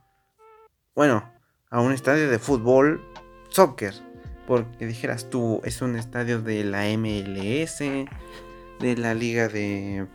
Bueno, 0.94 1.32
a 1.70 1.80
un 1.80 1.92
estadio 1.92 2.30
de 2.30 2.38
fútbol, 2.38 3.02
soccer. 3.48 3.94
Porque 4.46 4.86
dijeras 4.86 5.30
tú, 5.30 5.62
es 5.64 5.80
un 5.80 5.96
estadio 5.96 6.42
de 6.42 6.62
la 6.62 6.84
MLS, 6.98 7.78
de 7.78 8.96
la 8.98 9.14
liga 9.14 9.48
de, 9.48 10.06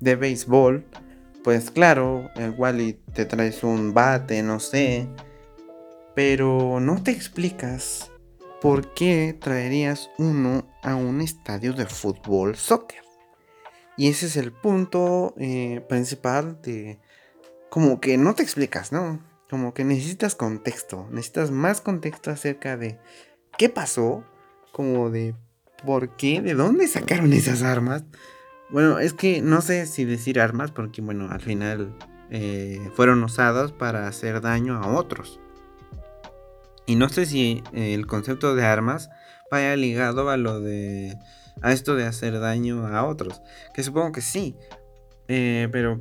de 0.00 0.16
béisbol. 0.16 0.86
Pues 1.44 1.70
claro, 1.70 2.30
igual 2.36 2.80
y 2.80 2.94
te 3.12 3.26
traes 3.26 3.62
un 3.62 3.92
bate, 3.92 4.42
no 4.42 4.58
sé. 4.58 5.06
Pero 6.14 6.80
no 6.80 7.02
te 7.02 7.10
explicas 7.10 8.10
¿por 8.60 8.92
qué 8.94 9.36
traerías 9.38 10.10
uno 10.18 10.66
a 10.82 10.94
un 10.94 11.20
estadio 11.20 11.72
de 11.72 11.86
fútbol 11.86 12.56
soccer? 12.56 13.02
Y 13.96 14.08
ese 14.08 14.26
es 14.26 14.36
el 14.36 14.52
punto 14.52 15.34
eh, 15.38 15.84
principal 15.88 16.60
de... 16.62 17.00
Como 17.68 18.00
que 18.00 18.16
no 18.16 18.34
te 18.34 18.42
explicas, 18.42 18.92
¿no? 18.92 19.20
Como 19.50 19.74
que 19.74 19.84
necesitas 19.84 20.34
contexto, 20.34 21.08
necesitas 21.10 21.50
más 21.50 21.80
contexto 21.80 22.30
acerca 22.30 22.76
de 22.76 22.98
qué 23.56 23.68
pasó, 23.68 24.24
como 24.72 25.10
de 25.10 25.34
por 25.84 26.16
qué, 26.16 26.40
de 26.40 26.54
dónde 26.54 26.86
sacaron 26.86 27.32
esas 27.32 27.62
armas. 27.62 28.04
Bueno, 28.70 28.98
es 28.98 29.14
que 29.14 29.42
no 29.42 29.60
sé 29.60 29.86
si 29.86 30.04
decir 30.04 30.40
armas, 30.40 30.70
porque 30.70 31.00
bueno, 31.02 31.28
al 31.30 31.40
final 31.40 31.96
eh, 32.30 32.90
fueron 32.94 33.22
usadas 33.24 33.72
para 33.72 34.06
hacer 34.06 34.40
daño 34.40 34.76
a 34.76 34.96
otros. 34.96 35.40
Y 36.88 36.96
no 36.96 37.10
sé 37.10 37.26
si 37.26 37.62
eh, 37.74 37.92
el 37.92 38.06
concepto 38.06 38.54
de 38.54 38.64
armas 38.64 39.10
vaya 39.50 39.76
ligado 39.76 40.30
a 40.30 40.38
lo 40.38 40.58
de. 40.58 41.14
a 41.60 41.72
esto 41.72 41.94
de 41.94 42.06
hacer 42.06 42.40
daño 42.40 42.86
a 42.86 43.04
otros. 43.04 43.42
Que 43.74 43.82
supongo 43.82 44.10
que 44.10 44.22
sí. 44.22 44.56
Eh, 45.28 45.68
pero 45.70 46.00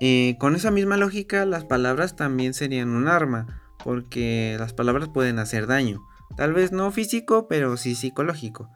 eh, 0.00 0.36
con 0.40 0.56
esa 0.56 0.70
misma 0.70 0.96
lógica, 0.96 1.44
las 1.44 1.66
palabras 1.66 2.16
también 2.16 2.54
serían 2.54 2.88
un 2.88 3.08
arma. 3.08 3.62
Porque 3.84 4.56
las 4.58 4.72
palabras 4.72 5.10
pueden 5.10 5.38
hacer 5.38 5.66
daño. 5.66 6.00
Tal 6.34 6.54
vez 6.54 6.72
no 6.72 6.90
físico, 6.92 7.46
pero 7.46 7.76
sí 7.76 7.94
psicológico. 7.94 8.70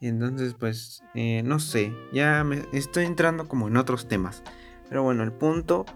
Entonces, 0.00 0.54
pues, 0.54 1.02
no 1.42 1.58
sé. 1.58 1.92
Ya 2.12 2.44
me 2.44 2.62
estoy 2.72 3.06
entrando 3.06 3.48
como 3.48 3.66
en 3.66 3.76
otros 3.76 4.06
temas. 4.06 4.44
Pero 4.88 5.02
bueno, 5.02 5.24
el 5.24 5.32
punto. 5.32 5.86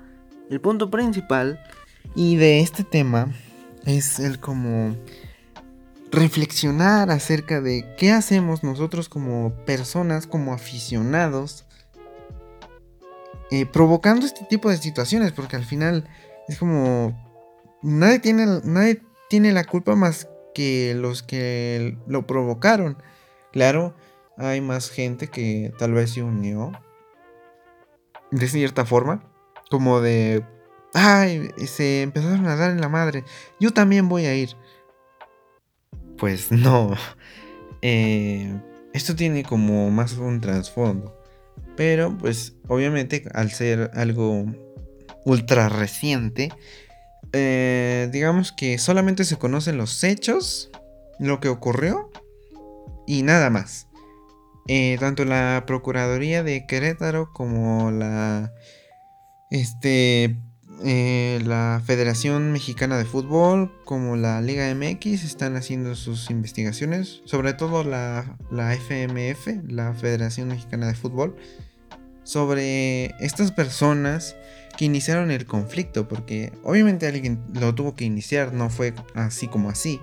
El 0.51 0.61
punto 0.61 0.91
principal. 0.91 1.61
Y 2.17 2.35
de 2.35 2.61
este 2.61 2.83
tema 2.83 3.29
es 3.87 4.19
el 4.19 4.41
como 4.41 4.97
reflexionar 6.11 7.11
acerca 7.11 7.61
de 7.61 7.85
qué 7.99 8.13
hacemos 8.13 8.63
nosotros 8.63 9.09
como 9.09 9.53
personas, 9.65 10.27
como 10.27 10.53
aficionados, 10.53 11.65
eh, 13.51 13.67
provocando 13.67 14.25
este 14.27 14.45
tipo 14.49 14.71
de 14.71 14.77
situaciones, 14.77 15.33
porque 15.33 15.57
al 15.57 15.65
final 15.65 16.09
es 16.49 16.59
como 16.59 17.15
nadie 17.83 18.19
tiene, 18.21 18.47
nadie 18.65 19.03
tiene 19.29 19.53
la 19.53 19.65
culpa 19.65 19.97
más 19.97 20.29
que 20.55 20.95
los 20.97 21.23
que 21.23 21.99
lo 22.07 22.27
provocaron. 22.27 23.03
Claro, 23.53 23.95
hay 24.37 24.61
más 24.61 24.91
gente 24.91 25.29
que 25.29 25.73
tal 25.79 25.93
vez 25.93 26.13
se 26.13 26.23
unió 26.23 26.73
de 28.31 28.49
cierta 28.49 28.85
forma, 28.85 29.23
como 29.71 30.01
de 30.01 30.45
Ay, 30.95 31.51
se 31.67 32.03
empezaron 32.03 32.47
a 32.47 32.55
dar 32.55 32.71
en 32.71 32.81
la 32.81 32.89
madre. 32.89 33.25
Yo 33.59 33.73
también 33.73 34.09
voy 34.09 34.27
a 34.27 34.35
ir. 34.35 34.51
Pues 36.17 36.51
no. 36.53 36.95
Eh, 37.83 38.57
esto 38.93 39.17
tiene 39.17 39.43
como 39.43 39.91
más 39.91 40.13
un 40.15 40.41
trasfondo. 40.41 41.21
Pero 41.77 42.17
pues 42.17 42.55
obviamente 42.69 43.25
al 43.35 43.51
ser 43.51 43.91
algo 43.95 44.47
ultra 45.25 45.69
reciente, 45.69 46.53
eh, 47.33 48.09
digamos 48.13 48.53
que 48.53 48.79
solamente 48.79 49.25
se 49.25 49.37
conocen 49.37 49.77
los 49.77 50.05
hechos, 50.05 50.71
lo 51.19 51.41
que 51.41 51.49
ocurrió 51.49 52.11
y 53.09 53.25
nada 53.25 53.51
más. 53.51 53.89
Eh, 54.69 54.97
tanto 55.01 55.25
la 55.25 55.65
Procuraduría 55.67 56.45
de 56.45 56.67
Querétaro 56.67 57.33
como 57.33 57.91
la 57.91 58.53
este 59.51 60.39
eh, 60.85 61.41
la 61.45 61.83
Federación 61.85 62.53
Mexicana 62.53 62.99
de 62.99 63.07
Fútbol 63.07 63.73
como 63.85 64.17
la 64.17 64.41
Liga 64.43 64.73
MX 64.75 65.25
están 65.25 65.57
haciendo 65.57 65.95
sus 65.95 66.31
investigaciones, 66.31 67.23
sobre 67.25 67.55
todo 67.55 67.85
la, 67.85 68.37
la 68.51 68.75
FMF, 68.75 69.49
la 69.69 69.95
Federación 69.95 70.49
Mexicana 70.49 70.87
de 70.87 70.95
Fútbol, 70.95 71.37
sobre 72.23 73.07
estas 73.25 73.51
personas 73.51 74.37
que 74.77 74.85
iniciaron 74.85 75.31
el 75.31 75.47
conflicto, 75.47 76.07
porque 76.07 76.53
obviamente 76.63 77.07
alguien 77.07 77.41
lo 77.55 77.75
tuvo 77.75 77.95
que 77.95 78.05
iniciar, 78.05 78.53
no 78.53 78.69
fue 78.69 78.93
así 79.15 79.49
como 79.49 79.71
así. 79.71 80.01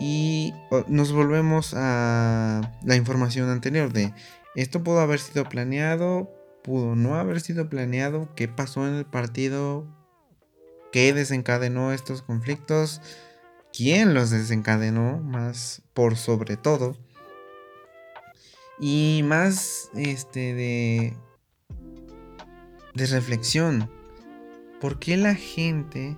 Y 0.00 0.52
nos 0.88 1.12
volvemos 1.12 1.72
a 1.74 2.72
la 2.84 2.96
información 2.96 3.48
anterior 3.48 3.92
de 3.92 4.12
esto 4.56 4.82
pudo 4.82 5.00
haber 5.00 5.20
sido 5.20 5.44
planeado, 5.44 6.32
pudo 6.64 6.96
no 6.96 7.14
haber 7.14 7.40
sido 7.40 7.68
planeado, 7.68 8.28
qué 8.34 8.48
pasó 8.48 8.88
en 8.88 8.94
el 8.94 9.04
partido, 9.04 9.86
qué 10.92 11.12
desencadenó 11.12 11.92
estos 11.92 12.22
conflictos, 12.22 13.00
quién 13.72 14.14
los 14.14 14.30
desencadenó 14.30 15.18
más 15.18 15.82
por 15.94 16.16
sobre 16.16 16.56
todo. 16.56 16.96
Y 18.78 19.22
más 19.24 19.90
este 19.94 20.54
de 20.54 21.16
de 22.96 23.06
reflexión. 23.06 23.90
¿Por 24.80 24.98
qué 24.98 25.16
la 25.16 25.34
gente 25.34 26.16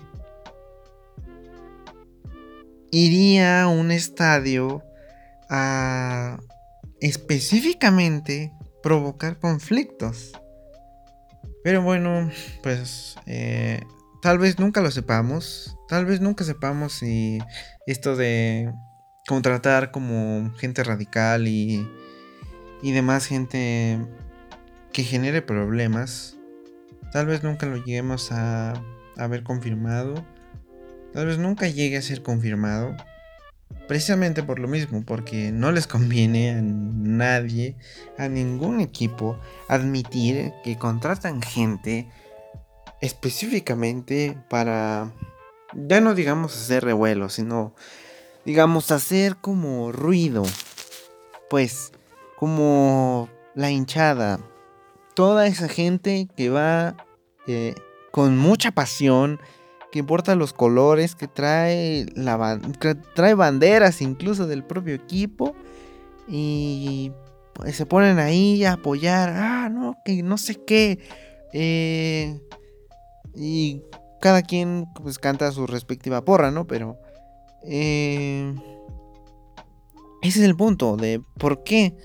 iría 2.91 3.63
a 3.63 3.67
un 3.67 3.91
estadio 3.91 4.83
a 5.49 6.39
específicamente 7.01 8.51
provocar 8.81 9.39
conflictos? 9.39 10.31
Pero 11.63 11.81
bueno, 11.81 12.31
pues 12.63 13.15
eh, 13.25 13.81
tal 14.21 14.37
vez 14.37 14.59
nunca 14.59 14.81
lo 14.81 14.91
sepamos. 14.91 15.77
Tal 15.87 16.05
vez 16.05 16.21
nunca 16.21 16.43
sepamos 16.43 16.93
si 16.93 17.39
esto 17.87 18.15
de 18.15 18.71
contratar 19.27 19.91
como 19.91 20.51
gente 20.57 20.83
radical 20.83 21.47
y, 21.47 21.87
y 22.81 22.91
demás 22.91 23.25
gente 23.25 23.99
que 24.91 25.03
genere 25.03 25.41
problemas 25.41 26.39
Tal 27.11 27.25
vez 27.25 27.41
nunca 27.41 27.65
lo 27.65 27.77
lleguemos 27.77 28.31
a 28.31 28.73
haber 29.17 29.43
confirmado. 29.43 30.23
Tal 31.13 31.25
vez 31.25 31.39
nunca 31.39 31.67
llegue 31.67 31.97
a 31.97 32.01
ser 32.03 32.21
confirmado. 32.21 32.95
Precisamente 33.87 34.43
por 34.43 34.59
lo 34.59 34.67
mismo, 34.67 35.03
porque 35.03 35.51
no 35.51 35.71
les 35.71 35.87
conviene 35.87 36.51
a 36.51 36.61
nadie, 36.61 37.75
a 38.19 38.27
ningún 38.27 38.79
equipo, 38.79 39.39
admitir 39.67 40.53
que 40.63 40.77
contratan 40.77 41.41
gente 41.41 42.07
específicamente 43.01 44.37
para, 44.49 45.11
ya 45.73 46.01
no 46.01 46.15
digamos 46.15 46.55
hacer 46.55 46.83
revuelo, 46.83 47.29
sino 47.29 47.73
digamos 48.45 48.91
hacer 48.91 49.37
como 49.37 49.91
ruido. 49.91 50.43
Pues, 51.49 51.91
como 52.37 53.27
la 53.55 53.71
hinchada, 53.71 54.39
toda 55.15 55.47
esa 55.47 55.67
gente 55.67 56.27
que 56.37 56.49
va 56.49 56.95
eh, 57.47 57.75
con 58.11 58.37
mucha 58.37 58.71
pasión, 58.71 59.39
que 59.91 59.99
importa 59.99 60.35
los 60.35 60.53
colores, 60.53 61.15
que 61.15 61.27
trae, 61.27 62.05
la, 62.15 62.59
trae 63.15 63.33
banderas 63.33 64.01
incluso 64.01 64.47
del 64.47 64.63
propio 64.63 64.93
equipo 64.93 65.55
y 66.27 67.11
pues, 67.53 67.75
se 67.75 67.85
ponen 67.85 68.19
ahí 68.19 68.63
a 68.63 68.73
apoyar, 68.73 69.29
ah, 69.35 69.69
no, 69.69 69.97
que 70.05 70.23
no 70.23 70.37
sé 70.37 70.55
qué. 70.63 70.99
Eh, 71.51 72.39
y 73.39 73.81
cada 74.19 74.41
quien 74.41 74.85
pues 75.01 75.17
canta 75.17 75.51
su 75.51 75.65
respectiva 75.65 76.25
porra, 76.25 76.51
¿no? 76.51 76.67
Pero 76.67 76.97
eh, 77.63 78.53
ese 80.21 80.39
es 80.39 80.45
el 80.45 80.55
punto 80.55 80.97
de 80.97 81.21
por 81.37 81.63
qué 81.63 81.95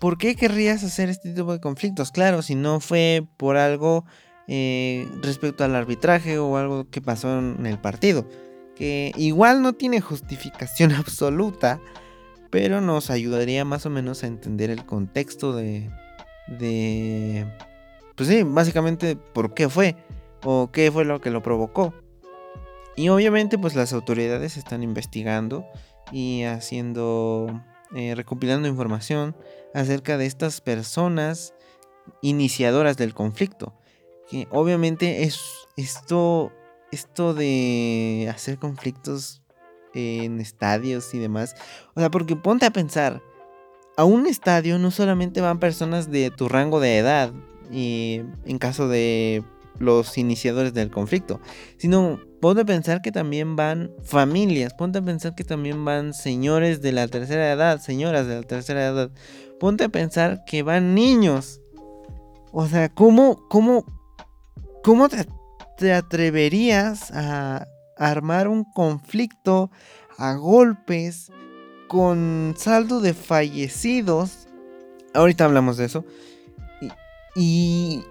¿por 0.00 0.18
qué 0.18 0.34
querrías 0.34 0.84
hacer 0.84 1.08
este 1.08 1.32
tipo 1.32 1.52
de 1.52 1.60
conflictos? 1.60 2.10
Claro, 2.10 2.42
si 2.42 2.54
no 2.54 2.80
fue 2.80 3.26
por 3.38 3.56
algo 3.56 4.04
eh, 4.48 5.08
respecto 5.22 5.64
al 5.64 5.74
arbitraje 5.74 6.38
o 6.38 6.56
algo 6.56 6.90
que 6.90 7.00
pasó 7.00 7.38
en 7.38 7.64
el 7.64 7.78
partido, 7.78 8.28
que 8.76 9.12
igual 9.16 9.62
no 9.62 9.72
tiene 9.72 10.02
justificación 10.02 10.92
absoluta, 10.92 11.80
pero 12.50 12.80
nos 12.80 13.10
ayudaría 13.10 13.64
más 13.64 13.86
o 13.86 13.90
menos 13.90 14.24
a 14.24 14.26
entender 14.26 14.70
el 14.70 14.84
contexto 14.84 15.54
de, 15.54 15.90
de, 16.48 17.46
pues 18.14 18.28
sí, 18.28 18.42
básicamente 18.42 19.16
por 19.16 19.54
qué 19.54 19.68
fue 19.68 19.96
o 20.44 20.70
qué 20.70 20.90
fue 20.92 21.04
lo 21.04 21.20
que 21.20 21.30
lo 21.30 21.42
provocó. 21.42 21.94
Y 22.96 23.08
obviamente 23.08 23.58
pues 23.58 23.74
las 23.74 23.92
autoridades 23.92 24.56
están 24.56 24.82
investigando 24.82 25.66
y 26.12 26.44
haciendo, 26.44 27.62
eh, 27.94 28.14
recopilando 28.14 28.68
información 28.68 29.36
acerca 29.74 30.16
de 30.16 30.26
estas 30.26 30.60
personas 30.60 31.54
iniciadoras 32.22 32.96
del 32.96 33.14
conflicto. 33.14 33.74
Que 34.30 34.46
obviamente 34.50 35.24
es 35.24 35.40
esto, 35.76 36.52
esto 36.92 37.34
de 37.34 38.30
hacer 38.32 38.58
conflictos 38.58 39.42
en 39.94 40.40
estadios 40.40 41.14
y 41.14 41.18
demás. 41.18 41.54
O 41.94 42.00
sea, 42.00 42.10
porque 42.10 42.36
ponte 42.36 42.66
a 42.66 42.72
pensar, 42.72 43.22
a 43.96 44.04
un 44.04 44.26
estadio 44.26 44.78
no 44.78 44.90
solamente 44.90 45.40
van 45.40 45.60
personas 45.60 46.10
de 46.10 46.30
tu 46.30 46.48
rango 46.48 46.80
de 46.80 46.98
edad, 46.98 47.32
y 47.70 48.22
en 48.44 48.58
caso 48.58 48.88
de 48.88 49.42
los 49.78 50.18
iniciadores 50.18 50.74
del 50.74 50.90
conflicto, 50.90 51.40
sino 51.76 52.20
ponte 52.40 52.62
a 52.62 52.64
pensar 52.64 53.02
que 53.02 53.12
también 53.12 53.56
van 53.56 53.90
familias, 54.02 54.74
ponte 54.74 54.98
a 54.98 55.02
pensar 55.02 55.34
que 55.34 55.44
también 55.44 55.84
van 55.84 56.14
señores 56.14 56.80
de 56.80 56.92
la 56.92 57.08
tercera 57.08 57.52
edad, 57.52 57.80
señoras 57.80 58.26
de 58.26 58.36
la 58.36 58.42
tercera 58.42 58.86
edad, 58.86 59.10
ponte 59.58 59.84
a 59.84 59.88
pensar 59.88 60.44
que 60.46 60.62
van 60.62 60.94
niños. 60.94 61.60
O 62.52 62.66
sea, 62.66 62.88
¿cómo, 62.88 63.48
cómo, 63.48 63.84
cómo 64.82 65.08
te, 65.08 65.92
atreverías 65.92 67.10
a 67.12 67.66
armar 67.96 68.48
un 68.48 68.64
conflicto 68.64 69.70
a 70.18 70.34
golpes 70.34 71.32
con 71.88 72.54
saldo 72.56 73.00
de 73.00 73.14
fallecidos? 73.14 74.46
Ahorita 75.14 75.44
hablamos 75.44 75.76
de 75.76 75.86
eso. 75.86 76.04
y 77.36 78.04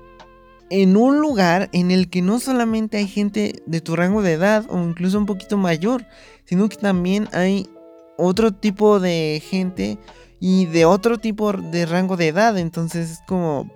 en 0.75 0.97
un 0.97 1.19
lugar 1.19 1.69
en 1.71 1.91
el 1.91 2.09
que 2.09 2.23
no 2.23 2.39
solamente 2.39 2.97
hay 2.97 3.07
gente 3.07 3.61
de 3.67 3.79
tu 3.79 3.95
rango 3.95 4.23
de 4.23 4.31
edad 4.31 4.65
o 4.69 4.81
incluso 4.81 5.19
un 5.19 5.27
poquito 5.27 5.55
mayor, 5.55 6.07
sino 6.45 6.67
que 6.67 6.77
también 6.77 7.29
hay 7.31 7.69
otro 8.17 8.51
tipo 8.51 8.99
de 8.99 9.39
gente 9.47 9.99
y 10.39 10.65
de 10.65 10.85
otro 10.85 11.19
tipo 11.19 11.53
de 11.53 11.85
rango 11.85 12.17
de 12.17 12.29
edad. 12.29 12.57
Entonces 12.57 13.11
es 13.11 13.19
como... 13.27 13.71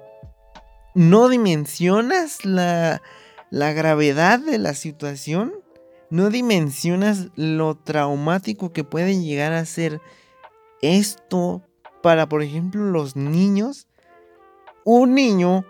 No 0.95 1.29
dimensionas 1.29 2.43
la, 2.43 3.03
la 3.51 3.73
gravedad 3.73 4.39
de 4.39 4.57
la 4.57 4.73
situación. 4.73 5.53
No 6.09 6.31
dimensionas 6.31 7.27
lo 7.35 7.75
traumático 7.75 8.73
que 8.73 8.83
puede 8.83 9.21
llegar 9.21 9.53
a 9.53 9.65
ser 9.65 10.01
esto 10.81 11.61
para, 12.01 12.27
por 12.27 12.41
ejemplo, 12.41 12.85
los 12.85 13.15
niños. 13.15 13.87
Un 14.83 15.13
niño, 15.13 15.63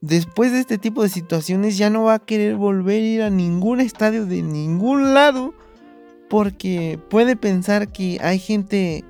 después 0.00 0.52
de 0.52 0.60
este 0.60 0.78
tipo 0.78 1.02
de 1.02 1.08
situaciones, 1.08 1.76
ya 1.76 1.90
no 1.90 2.04
va 2.04 2.14
a 2.14 2.24
querer 2.24 2.56
volver 2.56 3.02
a 3.02 3.06
ir 3.06 3.22
a 3.22 3.30
ningún 3.30 3.80
estadio 3.80 4.26
de 4.26 4.42
ningún 4.42 5.14
lado. 5.14 5.54
Porque 6.28 6.98
puede 7.10 7.34
pensar 7.34 7.90
que 7.90 8.18
hay 8.22 8.38
gente 8.38 9.04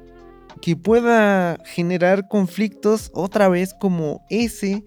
que 0.63 0.77
pueda 0.77 1.59
generar 1.65 2.29
conflictos 2.29 3.11
otra 3.15 3.49
vez 3.49 3.75
como 3.75 4.25
ese. 4.31 4.85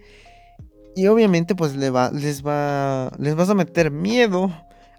Y 0.95 1.07
obviamente 1.07 1.55
pues 1.55 1.75
les, 1.75 1.93
va, 1.93 2.11
les, 2.11 2.45
va, 2.45 3.11
les 3.17 3.35
vas 3.35 3.49
a 3.49 3.55
meter 3.55 3.91
miedo 3.91 4.51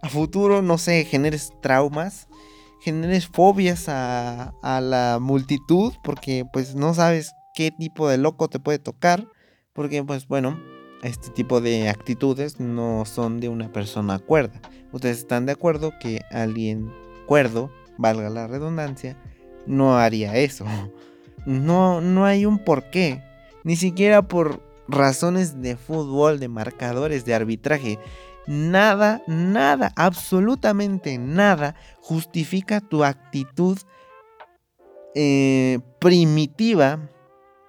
a 0.03 0.09
futuro, 0.09 0.63
no 0.63 0.79
sé, 0.79 1.05
generes 1.05 1.53
traumas, 1.63 2.29
generes 2.83 3.27
fobias 3.27 3.89
a, 3.89 4.53
a 4.63 4.81
la 4.81 5.19
multitud, 5.21 5.93
porque 6.03 6.45
pues 6.53 6.75
no 6.75 6.95
sabes 6.95 7.33
qué 7.55 7.71
tipo 7.71 8.09
de 8.09 8.19
loco 8.19 8.49
te 8.49 8.59
puede 8.59 8.79
tocar, 8.79 9.27
porque 9.73 10.03
pues 10.03 10.27
bueno, 10.29 10.59
este 11.05 11.31
tipo 11.31 11.61
de 11.61 11.89
actitudes 11.89 12.59
no 12.61 13.05
son 13.05 13.39
de 13.39 13.49
una 13.49 13.71
persona 13.73 14.19
cuerda. 14.19 14.61
Ustedes 14.93 15.19
están 15.19 15.47
de 15.47 15.53
acuerdo 15.53 15.93
que 16.01 16.23
alguien 16.31 16.91
cuerdo, 17.27 17.71
valga 17.99 18.31
la 18.31 18.47
redundancia, 18.47 19.17
no 19.67 19.97
haría 19.97 20.37
eso. 20.37 20.65
No, 21.47 22.01
no 22.01 22.25
hay 22.25 22.47
un 22.47 22.59
porqué. 22.59 23.23
Ni 23.65 23.77
siquiera 23.77 24.23
por 24.23 24.63
razones 24.89 25.61
de 25.61 25.77
fútbol, 25.77 26.41
de 26.41 26.49
marcadores, 26.49 27.27
de 27.27 27.35
arbitraje. 27.35 27.99
Nada, 28.47 29.23
nada, 29.27 29.93
absolutamente 29.95 31.19
nada 31.19 31.75
justifica 32.01 32.81
tu 32.81 33.05
actitud 33.05 33.77
eh, 35.15 35.81
primitiva, 35.99 37.11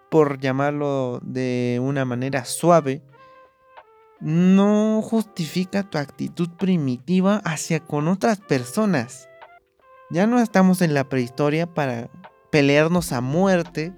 por 0.10 0.40
llamarlo 0.40 1.20
de 1.22 1.82
una 1.84 2.06
manera 2.06 2.46
suave, 2.46 3.02
no 4.26 5.04
justifica 5.04 5.84
tu 5.84 6.00
actitud 6.00 6.50
primitiva 6.58 7.44
hacia 7.46 7.80
con 7.80 8.08
otras 8.08 8.40
personas. 8.40 9.30
Ya 10.10 10.26
no 10.26 10.40
estamos 10.40 10.82
en 10.82 10.96
la 10.96 11.08
prehistoria 11.08 11.72
para 11.72 12.10
pelearnos 12.50 13.12
a 13.12 13.22
muerte 13.22 13.94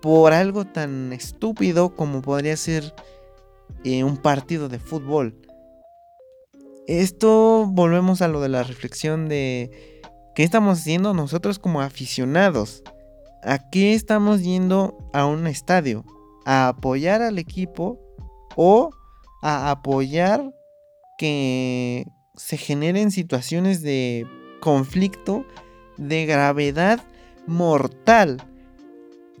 por 0.00 0.32
algo 0.32 0.66
tan 0.66 1.12
estúpido 1.12 1.96
como 1.96 2.22
podría 2.22 2.56
ser 2.56 2.94
eh, 3.82 4.04
un 4.04 4.18
partido 4.18 4.68
de 4.68 4.78
fútbol. 4.78 5.36
Esto 6.86 7.66
volvemos 7.66 8.22
a 8.22 8.28
lo 8.28 8.40
de 8.40 8.50
la 8.50 8.62
reflexión 8.62 9.28
de 9.28 10.00
qué 10.36 10.44
estamos 10.44 10.78
haciendo 10.78 11.12
nosotros 11.12 11.58
como 11.58 11.80
aficionados. 11.80 12.84
¿A 13.42 13.68
qué 13.68 13.94
estamos 13.94 14.44
yendo 14.44 14.96
a 15.12 15.26
un 15.26 15.48
estadio? 15.48 16.04
¿A 16.46 16.68
apoyar 16.68 17.20
al 17.20 17.40
equipo 17.40 17.98
o 18.54 18.90
a 19.44 19.70
apoyar 19.70 20.54
que 21.18 22.06
se 22.34 22.56
generen 22.56 23.10
situaciones 23.10 23.82
de 23.82 24.26
conflicto 24.60 25.44
de 25.98 26.24
gravedad 26.24 27.00
mortal. 27.46 28.42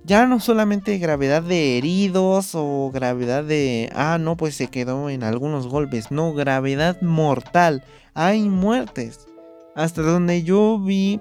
Ya 0.04 0.26
no 0.26 0.40
solamente 0.40 0.98
gravedad 0.98 1.42
de 1.42 1.78
heridos 1.78 2.50
o 2.52 2.90
gravedad 2.92 3.44
de, 3.44 3.88
ah, 3.94 4.18
no, 4.20 4.36
pues 4.36 4.54
se 4.54 4.66
quedó 4.66 5.08
en 5.08 5.22
algunos 5.22 5.68
golpes. 5.68 6.10
No, 6.10 6.34
gravedad 6.34 7.00
mortal. 7.00 7.82
Hay 8.12 8.42
muertes. 8.50 9.26
Hasta 9.74 10.02
donde 10.02 10.42
yo 10.42 10.78
vi, 10.78 11.18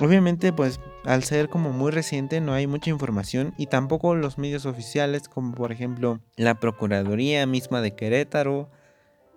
obviamente, 0.00 0.52
pues 0.52 0.80
al 1.04 1.22
ser 1.22 1.48
como 1.48 1.70
muy 1.70 1.90
reciente 1.92 2.40
no 2.40 2.52
hay 2.52 2.66
mucha 2.66 2.90
información 2.90 3.54
y 3.58 3.66
tampoco 3.66 4.14
los 4.14 4.38
medios 4.38 4.66
oficiales 4.66 5.28
como 5.28 5.54
por 5.54 5.70
ejemplo 5.72 6.20
la 6.36 6.58
Procuraduría 6.58 7.46
misma 7.46 7.80
de 7.80 7.94
Querétaro, 7.94 8.70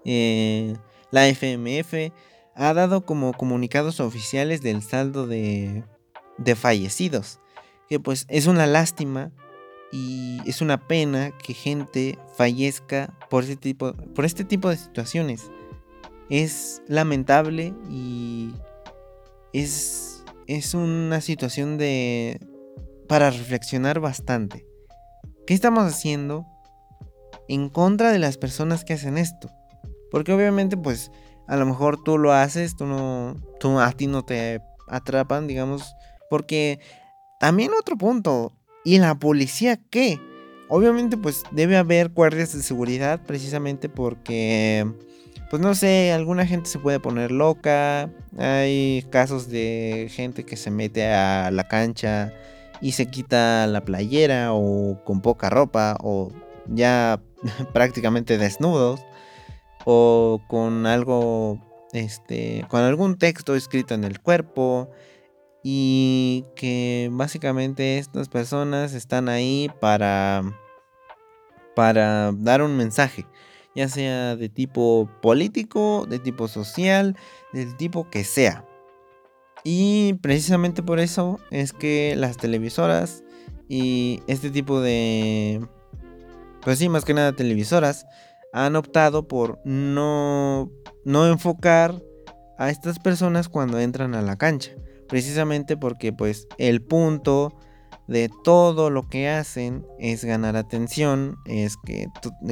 eh, 0.05 0.75
la 1.11 1.27
FMF, 1.27 2.13
ha 2.55 2.73
dado 2.73 3.05
como 3.05 3.33
comunicados 3.33 3.99
oficiales 3.99 4.61
del 4.61 4.81
saldo 4.81 5.27
de, 5.27 5.83
de 6.37 6.55
fallecidos. 6.55 7.39
Que 7.89 7.99
pues 7.99 8.25
es 8.29 8.47
una 8.47 8.65
lástima 8.65 9.31
y 9.91 10.39
es 10.45 10.61
una 10.61 10.87
pena 10.87 11.31
que 11.31 11.53
gente 11.53 12.17
fallezca 12.35 13.13
por 13.29 13.43
este 13.43 13.55
tipo, 13.55 13.93
por 13.93 14.25
este 14.25 14.43
tipo 14.43 14.69
de 14.69 14.77
situaciones. 14.77 15.51
Es 16.29 16.81
lamentable 16.87 17.73
y 17.89 18.53
es 19.53 20.06
es 20.47 20.73
una 20.73 21.21
situación 21.21 21.77
de... 21.77 22.39
para 23.07 23.29
reflexionar 23.29 23.99
bastante. 23.99 24.65
¿Qué 25.45 25.53
estamos 25.53 25.83
haciendo 25.83 26.45
en 27.47 27.69
contra 27.69 28.11
de 28.11 28.19
las 28.19 28.37
personas 28.37 28.83
que 28.83 28.93
hacen 28.93 29.17
esto? 29.17 29.49
Porque 30.11 30.33
obviamente 30.33 30.77
pues 30.77 31.11
a 31.47 31.55
lo 31.55 31.65
mejor 31.65 32.01
tú 32.03 32.17
lo 32.17 32.33
haces, 32.33 32.75
tú 32.75 32.85
no... 32.85 33.35
Tú, 33.59 33.79
a 33.79 33.91
ti 33.91 34.07
no 34.07 34.23
te 34.23 34.61
atrapan, 34.87 35.47
digamos. 35.47 35.95
Porque 36.29 36.79
también 37.39 37.71
otro 37.79 37.97
punto. 37.97 38.53
¿Y 38.83 38.99
la 38.99 39.15
policía 39.15 39.79
qué? 39.89 40.19
Obviamente 40.69 41.17
pues 41.17 41.43
debe 41.51 41.77
haber 41.77 42.09
guardias 42.09 42.53
de 42.53 42.61
seguridad 42.61 43.21
precisamente 43.25 43.89
porque 43.89 44.85
pues 45.49 45.61
no 45.61 45.75
sé, 45.75 46.11
alguna 46.11 46.45
gente 46.45 46.69
se 46.69 46.79
puede 46.79 46.99
poner 46.99 47.31
loca. 47.31 48.09
Hay 48.37 49.05
casos 49.09 49.49
de 49.49 50.07
gente 50.11 50.43
que 50.45 50.57
se 50.57 50.71
mete 50.71 51.07
a 51.11 51.51
la 51.51 51.67
cancha 51.67 52.33
y 52.81 52.91
se 52.93 53.07
quita 53.07 53.65
la 53.67 53.83
playera 53.85 54.53
o 54.53 55.03
con 55.03 55.21
poca 55.21 55.49
ropa 55.49 55.97
o 56.01 56.31
ya 56.67 57.21
prácticamente 57.73 58.37
desnudos 58.37 59.01
o 59.85 60.41
con 60.47 60.85
algo 60.85 61.59
este 61.93 62.65
con 62.67 62.81
algún 62.81 63.17
texto 63.17 63.55
escrito 63.55 63.93
en 63.93 64.03
el 64.03 64.19
cuerpo 64.19 64.89
y 65.63 66.45
que 66.55 67.09
básicamente 67.11 67.97
estas 67.97 68.29
personas 68.29 68.93
están 68.93 69.29
ahí 69.29 69.71
para 69.79 70.43
para 71.75 72.31
dar 72.33 72.61
un 72.61 72.75
mensaje 72.75 73.25
ya 73.77 73.87
sea 73.87 74.35
de 74.35 74.49
tipo 74.49 75.07
político, 75.21 76.07
de 76.09 76.17
tipo 76.17 76.47
social, 76.47 77.15
del 77.53 77.77
tipo 77.77 78.09
que 78.09 78.23
sea. 78.23 78.65
Y 79.63 80.15
precisamente 80.15 80.81
por 80.81 80.99
eso 80.99 81.39
es 81.51 81.73
que 81.73 82.15
las 82.17 82.37
televisoras 82.37 83.23
y 83.69 84.23
este 84.25 84.49
tipo 84.49 84.81
de... 84.81 85.63
Pues 86.63 86.79
sí, 86.79 86.89
más 86.89 87.05
que 87.05 87.13
nada 87.13 87.33
televisoras 87.33 88.07
han 88.51 88.75
optado 88.75 89.27
por 89.27 89.59
no, 89.63 90.71
no 91.05 91.27
enfocar 91.27 92.01
a 92.57 92.71
estas 92.71 92.97
personas 92.97 93.47
cuando 93.47 93.79
entran 93.79 94.15
a 94.15 94.23
la 94.23 94.37
cancha. 94.37 94.71
Precisamente 95.07 95.77
porque 95.77 96.11
pues 96.11 96.47
el 96.57 96.81
punto 96.81 97.55
de 98.07 98.31
todo 98.43 98.89
lo 98.89 99.07
que 99.07 99.29
hacen 99.29 99.85
es 99.99 100.25
ganar 100.25 100.55
atención, 100.55 101.37
es 101.45 101.77
que, 101.85 102.07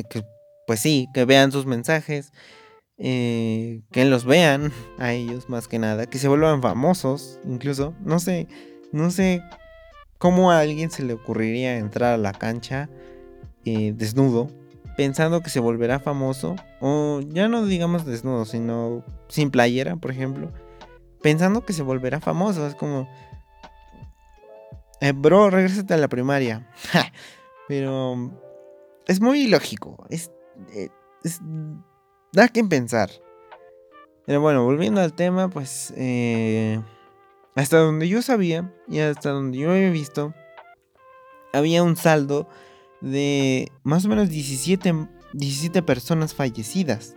que 0.08 0.22
pues 0.68 0.80
sí, 0.80 1.08
que 1.14 1.26
vean 1.26 1.52
sus 1.52 1.66
mensajes, 1.66 2.32
eh, 2.98 3.82
que 3.92 4.06
los 4.06 4.26
vean 4.26 4.72
a 5.00 5.14
ellos 5.14 5.50
más 5.50 5.68
que 5.68 5.80
nada, 5.80 6.06
que 6.06 6.18
se 6.18 6.28
vuelvan 6.28 6.62
famosos, 6.62 7.40
incluso, 7.46 7.94
no 8.02 8.20
sé, 8.20 8.48
no 8.92 9.12
sé 9.12 9.42
cómo 10.18 10.52
a 10.52 10.60
alguien 10.60 10.92
se 10.92 11.04
le 11.04 11.14
ocurriría 11.14 11.78
entrar 11.78 12.14
a 12.14 12.18
la 12.18 12.32
cancha 12.32 12.90
eh, 13.66 13.94
desnudo, 13.96 14.50
pensando 14.96 15.42
que 15.42 15.50
se 15.50 15.60
volverá 15.60 16.00
famoso, 16.00 16.56
o 16.80 17.20
ya 17.22 17.48
no 17.48 17.66
digamos 17.66 18.06
desnudo, 18.06 18.46
sino 18.46 19.04
sin 19.28 19.52
playera, 19.52 19.98
por 19.98 20.12
ejemplo, 20.12 20.52
pensando 21.22 21.66
que 21.66 21.74
se 21.74 21.84
volverá 21.84 22.20
famoso, 22.20 22.68
es 22.68 22.76
como... 22.76 23.10
Eh, 25.02 25.12
bro, 25.12 25.50
regrésate 25.50 25.94
a 25.94 25.98
la 25.98 26.08
primaria. 26.08 26.70
Pero 27.68 28.32
es 29.08 29.22
muy 29.22 29.42
ilógico. 29.42 30.06
Es 30.10 30.32
eh, 30.74 30.90
da 32.32 32.48
que 32.48 32.64
pensar. 32.64 33.10
Pero 34.26 34.42
bueno, 34.42 34.64
volviendo 34.64 35.02
al 35.02 35.14
tema, 35.14 35.50
pues 35.50 35.94
eh, 35.96 36.82
hasta 37.56 37.78
donde 37.78 38.08
yo 38.08 38.22
sabía 38.22 38.74
y 38.88 39.00
hasta 39.00 39.30
donde 39.30 39.58
yo 39.58 39.72
había 39.72 39.90
visto, 39.90 40.34
había 41.54 41.84
un 41.84 41.96
saldo 41.96 42.48
de 43.02 43.72
más 43.84 44.06
o 44.06 44.10
menos 44.10 44.30
17, 44.30 45.08
17 45.34 45.82
personas 45.84 46.34
fallecidas. 46.34 47.16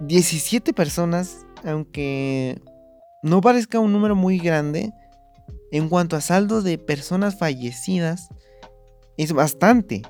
17 0.00 0.72
personas, 0.72 1.46
aunque 1.64 2.60
no 3.22 3.40
parezca 3.40 3.78
un 3.78 3.92
número 3.92 4.14
muy 4.14 4.38
grande, 4.38 4.92
en 5.70 5.88
cuanto 5.88 6.16
a 6.16 6.20
saldo 6.20 6.62
de 6.62 6.78
personas 6.78 7.38
fallecidas, 7.38 8.28
es 9.16 9.32
bastante. 9.32 10.02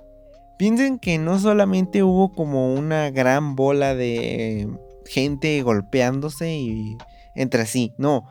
Piensen 0.59 0.99
que 0.99 1.19
no 1.19 1.38
solamente 1.38 2.03
hubo 2.03 2.33
como 2.33 2.75
una 2.75 3.11
gran 3.11 3.57
bola 3.57 3.95
de 3.95 4.69
gente 5.05 5.61
golpeándose 5.62 6.57
y 6.57 6.97
entre 7.35 7.66
sí, 7.66 7.92
no. 7.99 8.27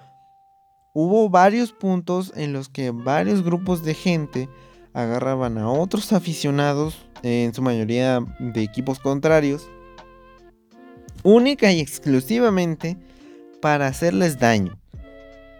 Hubo 0.94 1.30
varios 1.30 1.72
puntos 1.72 2.34
en 2.36 2.54
los 2.54 2.70
que 2.70 2.92
varios 2.92 3.44
grupos 3.44 3.84
de 3.84 3.94
gente 3.94 4.50
agarraban 4.94 5.58
a 5.58 5.70
otros 5.70 6.14
aficionados, 6.14 7.06
en 7.22 7.54
su 7.54 7.62
mayoría 7.62 8.26
de 8.40 8.64
equipos 8.64 9.00
contrarios, 9.00 9.70
única 11.24 11.72
y 11.72 11.80
exclusivamente 11.80 12.98
para 13.62 13.88
hacerles 13.88 14.40
daño 14.40 14.80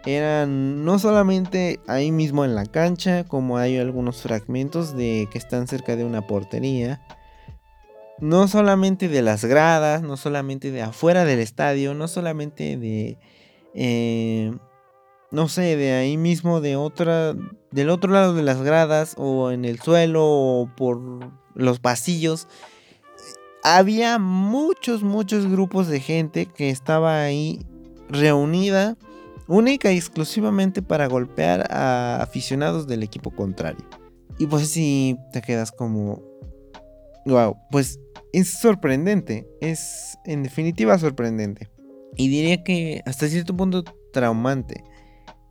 eran 0.06 0.84
no 0.84 1.00
solamente 1.00 1.80
ahí 1.88 2.12
mismo 2.12 2.44
en 2.44 2.54
la 2.54 2.64
cancha, 2.64 3.24
como 3.24 3.58
hay 3.58 3.76
algunos 3.76 4.22
fragmentos 4.22 4.96
de 4.96 5.28
que 5.32 5.38
están 5.38 5.66
cerca 5.66 5.96
de 5.96 6.04
una 6.04 6.26
portería. 6.28 7.02
No 8.20 8.46
solamente 8.46 9.08
de 9.08 9.20
las 9.20 9.44
gradas, 9.44 10.02
no 10.02 10.16
solamente 10.16 10.70
de 10.70 10.80
afuera 10.80 11.24
del 11.24 11.40
estadio, 11.40 11.92
no 11.92 12.06
solamente 12.06 12.76
de, 12.76 13.18
eh, 13.74 14.56
no 15.32 15.48
sé, 15.48 15.76
de 15.76 15.92
ahí 15.92 16.16
mismo 16.16 16.60
de 16.60 16.76
otra, 16.76 17.34
del 17.72 17.90
otro 17.90 18.12
lado 18.12 18.32
de 18.32 18.44
las 18.44 18.62
gradas 18.62 19.16
o 19.18 19.50
en 19.50 19.64
el 19.64 19.80
suelo 19.80 20.24
o 20.24 20.70
por 20.76 21.00
los 21.54 21.80
pasillos. 21.80 22.46
Había 23.64 24.20
muchos, 24.20 25.02
muchos 25.02 25.48
grupos 25.48 25.88
de 25.88 25.98
gente 25.98 26.46
que 26.46 26.70
estaba 26.70 27.22
ahí 27.22 27.66
reunida 28.08 28.96
única 29.48 29.92
y 29.92 29.96
exclusivamente 29.96 30.82
para 30.82 31.06
golpear 31.06 31.72
a 31.72 32.22
aficionados 32.22 32.86
del 32.86 33.02
equipo 33.02 33.30
contrario. 33.30 33.84
Y 34.38 34.46
pues 34.46 34.68
si 34.68 35.18
te 35.32 35.40
quedas 35.40 35.72
como, 35.72 36.22
wow, 37.24 37.56
pues 37.70 37.98
es 38.32 38.50
sorprendente, 38.50 39.48
es 39.60 40.18
en 40.24 40.42
definitiva 40.42 40.98
sorprendente. 40.98 41.70
Y 42.16 42.28
diría 42.28 42.62
que 42.62 43.02
hasta 43.06 43.28
cierto 43.28 43.56
punto 43.56 43.84
traumante. 44.12 44.84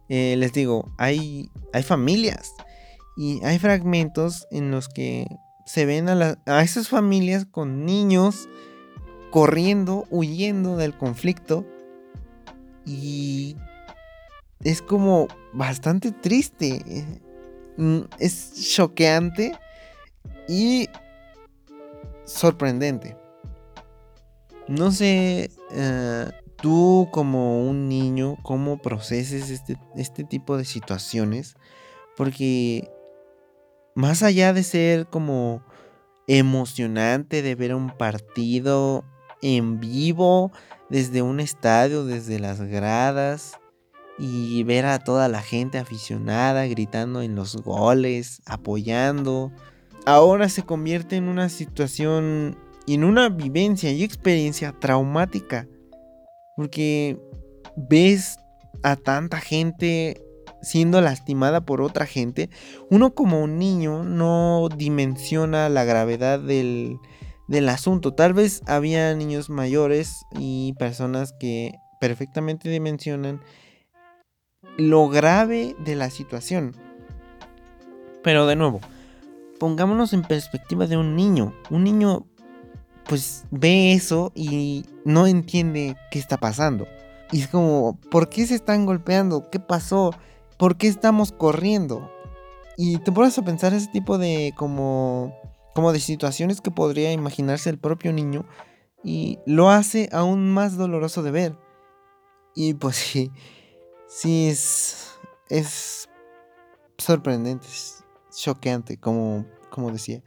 Eh, 0.07 0.35
les 0.37 0.53
digo, 0.53 0.93
hay, 0.97 1.49
hay 1.73 1.81
familias 1.81 2.53
y 3.17 3.43
hay 3.43 3.57
fragmentos 3.57 4.47
en 4.51 4.69
los 4.69 4.87
que 4.87 5.25
se 5.65 5.85
ven 5.85 6.09
a, 6.09 6.37
a 6.45 6.61
esas 6.61 6.89
familias 6.89 7.45
con 7.45 7.85
niños 7.85 8.47
corriendo, 9.31 10.05
huyendo 10.11 10.77
del 10.77 10.95
conflicto. 10.95 11.65
Y 12.85 13.55
es 14.65 14.81
como 14.81 15.27
bastante 15.53 16.11
triste. 16.11 17.05
Mm, 17.77 17.99
es 18.19 18.71
choqueante 18.73 19.53
y 20.49 20.89
sorprendente. 22.25 23.15
No 24.67 24.91
sé, 24.91 25.51
eh, 25.71 26.31
tú 26.57 27.07
como 27.11 27.63
un 27.63 27.87
niño, 27.87 28.37
cómo 28.41 28.81
proceses 28.81 29.51
este, 29.51 29.77
este 29.95 30.23
tipo 30.23 30.57
de 30.57 30.65
situaciones. 30.65 31.55
Porque 32.17 32.89
más 33.93 34.23
allá 34.23 34.51
de 34.51 34.63
ser 34.63 35.05
como 35.07 35.63
emocionante 36.27 37.43
de 37.43 37.53
ver 37.53 37.75
un 37.75 37.95
partido 37.95 39.05
en 39.43 39.79
vivo, 39.79 40.51
desde 40.89 41.21
un 41.21 41.39
estadio, 41.39 42.03
desde 42.03 42.39
las 42.39 42.61
gradas, 42.61 43.59
y 44.17 44.63
ver 44.63 44.85
a 44.85 44.99
toda 44.99 45.27
la 45.27 45.41
gente 45.41 45.77
aficionada 45.77 46.65
gritando 46.67 47.21
en 47.21 47.35
los 47.35 47.57
goles, 47.57 48.41
apoyando, 48.45 49.51
ahora 50.05 50.49
se 50.49 50.63
convierte 50.63 51.15
en 51.17 51.27
una 51.27 51.49
situación, 51.49 52.57
en 52.87 53.03
una 53.03 53.29
vivencia 53.29 53.91
y 53.91 54.03
experiencia 54.03 54.73
traumática, 54.79 55.67
porque 56.55 57.19
ves 57.75 58.37
a 58.83 58.95
tanta 58.95 59.39
gente 59.39 60.21
siendo 60.61 61.01
lastimada 61.01 61.61
por 61.61 61.81
otra 61.81 62.05
gente, 62.05 62.49
uno 62.89 63.13
como 63.13 63.41
un 63.41 63.59
niño 63.59 64.03
no 64.03 64.67
dimensiona 64.75 65.69
la 65.69 65.83
gravedad 65.83 66.39
del, 66.39 66.97
del 67.47 67.69
asunto. 67.69 68.13
Tal 68.13 68.33
vez 68.33 68.61
había 68.65 69.13
niños 69.13 69.49
mayores 69.49 70.25
y 70.39 70.73
personas 70.79 71.33
que 71.39 71.73
perfectamente 71.99 72.69
dimensionan 72.69 73.41
lo 74.77 75.07
grave 75.09 75.75
de 75.79 75.95
la 75.95 76.09
situación. 76.09 76.75
Pero 78.23 78.47
de 78.47 78.55
nuevo, 78.55 78.81
pongámonos 79.59 80.13
en 80.13 80.23
perspectiva 80.23 80.87
de 80.87 80.97
un 80.97 81.15
niño. 81.15 81.53
Un 81.69 81.83
niño 81.83 82.25
pues 83.07 83.45
ve 83.51 83.93
eso 83.93 84.31
y 84.35 84.85
no 85.03 85.27
entiende 85.27 85.95
qué 86.11 86.19
está 86.19 86.37
pasando. 86.37 86.87
Y 87.31 87.41
es 87.41 87.47
como, 87.47 87.99
¿por 88.11 88.29
qué 88.29 88.45
se 88.47 88.55
están 88.55 88.85
golpeando? 88.85 89.49
¿Qué 89.51 89.59
pasó? 89.59 90.13
¿Por 90.57 90.77
qué 90.77 90.87
estamos 90.87 91.31
corriendo? 91.31 92.09
Y 92.77 92.97
te 92.97 93.11
pones 93.11 93.37
a 93.37 93.45
pensar 93.45 93.73
ese 93.73 93.87
tipo 93.87 94.17
de 94.17 94.53
como 94.55 95.33
como 95.75 95.91
de 95.91 95.99
situaciones 95.99 96.61
que 96.61 96.71
podría 96.71 97.11
imaginarse 97.11 97.69
el 97.69 97.77
propio 97.77 98.13
niño 98.13 98.45
y 99.03 99.39
lo 99.45 99.69
hace 99.69 100.07
aún 100.13 100.49
más 100.49 100.77
doloroso 100.77 101.21
de 101.21 101.31
ver. 101.31 101.57
Y 102.55 102.75
pues 102.75 102.95
sí, 103.11 103.31
sí 104.15 104.47
es, 104.47 105.17
es 105.49 106.07
sorprendente, 106.97 107.67
es 107.67 108.03
choqueante, 108.31 108.97
como, 108.97 109.45
como 109.69 109.91
decía. 109.91 110.23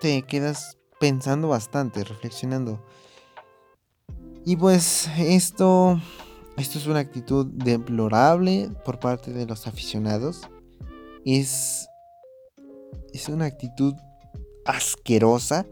Te 0.00 0.22
quedas 0.22 0.76
pensando 0.98 1.48
bastante, 1.48 2.04
reflexionando. 2.04 2.84
Y 4.44 4.56
pues 4.56 5.08
esto, 5.18 5.98
esto 6.56 6.78
es 6.78 6.86
una 6.86 7.00
actitud 7.00 7.46
deplorable 7.46 8.70
por 8.84 9.00
parte 9.00 9.32
de 9.32 9.46
los 9.46 9.66
aficionados. 9.66 10.42
Es, 11.24 11.88
es 13.12 13.28
una 13.28 13.46
actitud 13.46 13.94
asquerosa. 14.66 15.66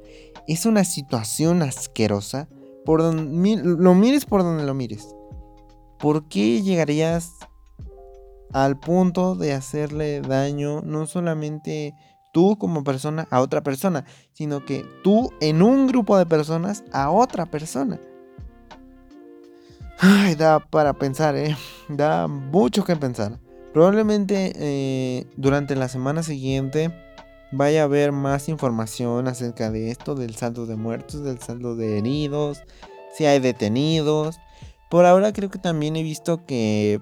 Es 0.46 0.64
una 0.64 0.84
situación 0.84 1.62
asquerosa. 1.62 2.48
Por 2.86 3.02
donde 3.02 3.62
lo 3.62 3.94
mires 3.94 4.24
por 4.24 4.42
donde 4.42 4.64
lo 4.64 4.72
mires. 4.72 5.06
¿Por 5.98 6.28
qué 6.28 6.62
llegarías 6.62 7.32
al 8.52 8.78
punto 8.78 9.34
de 9.34 9.52
hacerle 9.52 10.20
daño 10.20 10.80
no 10.82 11.06
solamente 11.06 11.94
tú 12.32 12.56
como 12.58 12.84
persona 12.84 13.26
a 13.30 13.40
otra 13.40 13.62
persona, 13.62 14.04
sino 14.32 14.64
que 14.64 14.84
tú 15.02 15.32
en 15.40 15.62
un 15.62 15.86
grupo 15.86 16.16
de 16.18 16.26
personas 16.26 16.84
a 16.92 17.10
otra 17.10 17.46
persona? 17.46 17.98
Ay, 19.98 20.36
da 20.36 20.60
para 20.60 20.92
pensar, 20.92 21.34
¿eh? 21.36 21.56
Da 21.88 22.28
mucho 22.28 22.84
que 22.84 22.94
pensar. 22.94 23.40
Probablemente 23.72 24.52
eh, 24.54 25.26
durante 25.36 25.74
la 25.74 25.88
semana 25.88 26.22
siguiente 26.22 26.92
vaya 27.50 27.82
a 27.82 27.84
haber 27.84 28.12
más 28.12 28.48
información 28.48 29.26
acerca 29.26 29.70
de 29.70 29.90
esto, 29.90 30.14
del 30.14 30.36
saldo 30.36 30.66
de 30.66 30.76
muertos, 30.76 31.24
del 31.24 31.40
saldo 31.40 31.74
de 31.74 31.98
heridos, 31.98 32.62
si 33.14 33.26
hay 33.26 33.40
detenidos. 33.40 34.38
Por 34.88 35.04
ahora 35.04 35.32
creo 35.32 35.50
que 35.50 35.58
también 35.58 35.96
he 35.96 36.02
visto 36.02 36.46
que 36.46 37.00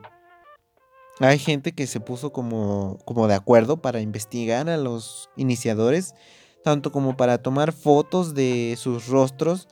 hay 1.21 1.39
gente 1.39 1.73
que 1.73 1.87
se 1.87 2.01
puso 2.01 2.33
como, 2.33 2.99
como 3.05 3.27
de 3.29 3.35
acuerdo 3.35 3.79
para 3.79 4.01
investigar 4.01 4.69
a 4.69 4.77
los 4.77 5.31
iniciadores, 5.37 6.15
tanto 6.63 6.93
como 6.93 7.17
para 7.17 7.39
tomar 7.39 7.73
fotos 7.73 8.35
de 8.35 8.75
sus 8.79 9.09
rostros, 9.09 9.69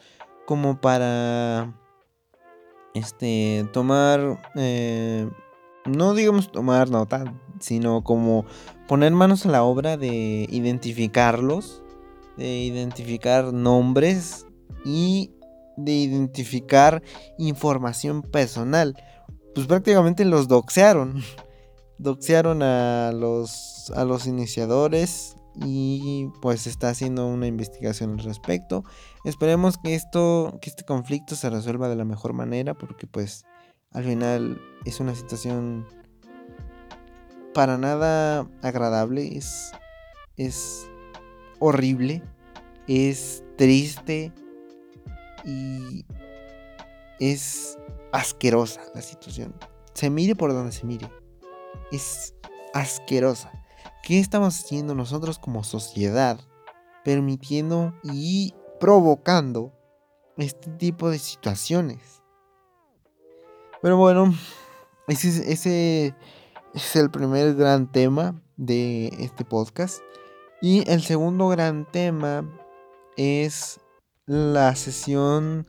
como 0.47 0.81
para 0.81 1.75
este 2.95 3.67
tomar 3.73 4.41
eh, 4.57 5.29
no 5.87 6.15
digamos 6.15 6.51
tomar 6.51 6.91
nota, 6.91 7.25
sino 7.61 8.03
como 8.05 8.47
poner 8.89 9.13
manos 9.13 9.45
a 9.45 9.51
la 9.51 9.65
obra 9.65 9.97
de 9.97 10.47
identificarlos, 10.51 11.83
de 12.37 12.59
identificar 12.59 13.53
nombres 13.53 14.47
y 14.85 15.33
de 15.77 15.93
identificar 15.93 17.03
información 17.39 18.23
personal. 18.23 18.97
Pues 19.55 19.67
prácticamente 19.67 20.25
los 20.25 20.49
doxearon. 20.49 21.23
Doxearon 21.99 22.63
a 22.63 23.13
los, 23.13 23.93
a 23.95 24.05
los 24.05 24.27
iniciadores 24.27 25.37
y 25.55 26.29
pues 26.43 26.67
está 26.67 26.89
haciendo 26.89 27.27
una 27.27 27.47
investigación 27.47 28.13
al 28.13 28.19
respecto. 28.19 28.85
Esperemos 29.25 29.79
que 29.79 29.95
esto, 29.95 30.59
que 30.61 30.71
este 30.71 30.85
conflicto 30.85 31.37
se 31.37 31.51
resuelva 31.51 31.89
de 31.89 31.97
la 31.97 32.05
mejor 32.05 32.33
manera 32.33 32.75
porque 32.75 33.07
pues 33.07 33.45
al 33.93 34.05
final 34.05 34.61
es 34.85 34.99
una 34.99 35.15
situación 35.15 35.87
para 37.55 37.79
nada 37.79 38.49
agradable, 38.63 39.39
es, 39.39 39.71
es 40.37 40.91
horrible, 41.61 42.23
es 42.89 43.45
triste 43.57 44.33
y 45.45 46.05
es 47.21 47.79
asquerosa 48.15 48.81
la 48.95 49.03
situación. 49.03 49.55
Se 49.93 50.09
mire 50.09 50.37
por 50.37 50.53
donde 50.53 50.71
se 50.71 50.87
mire. 50.87 51.11
Es 51.91 52.35
asquerosa. 52.73 53.51
¿Qué 54.05 54.21
estamos 54.21 54.59
haciendo 54.59 54.95
nosotros 54.95 55.39
como 55.39 55.65
sociedad? 55.65 56.39
Permitiendo 57.05 57.93
y 58.05 58.55
provocando 58.79 59.73
este 60.37 60.71
tipo 60.71 61.11
de 61.11 61.19
situaciones. 61.19 62.23
Pero 63.83 63.97
bueno, 63.97 64.33
ese, 65.09 65.53
ese 65.53 66.15
es 66.73 66.97
el 66.97 67.11
primer 67.11 67.55
gran 67.57 67.91
tema 67.91 68.41
de 68.57 69.09
este 69.19 69.45
podcast. 69.45 70.01
Y 70.63 70.89
el 70.89 71.03
segundo 71.03 71.49
gran 71.49 71.91
tema 71.91 72.49
es 73.17 73.81
la 74.27 74.77
sesión... 74.77 75.67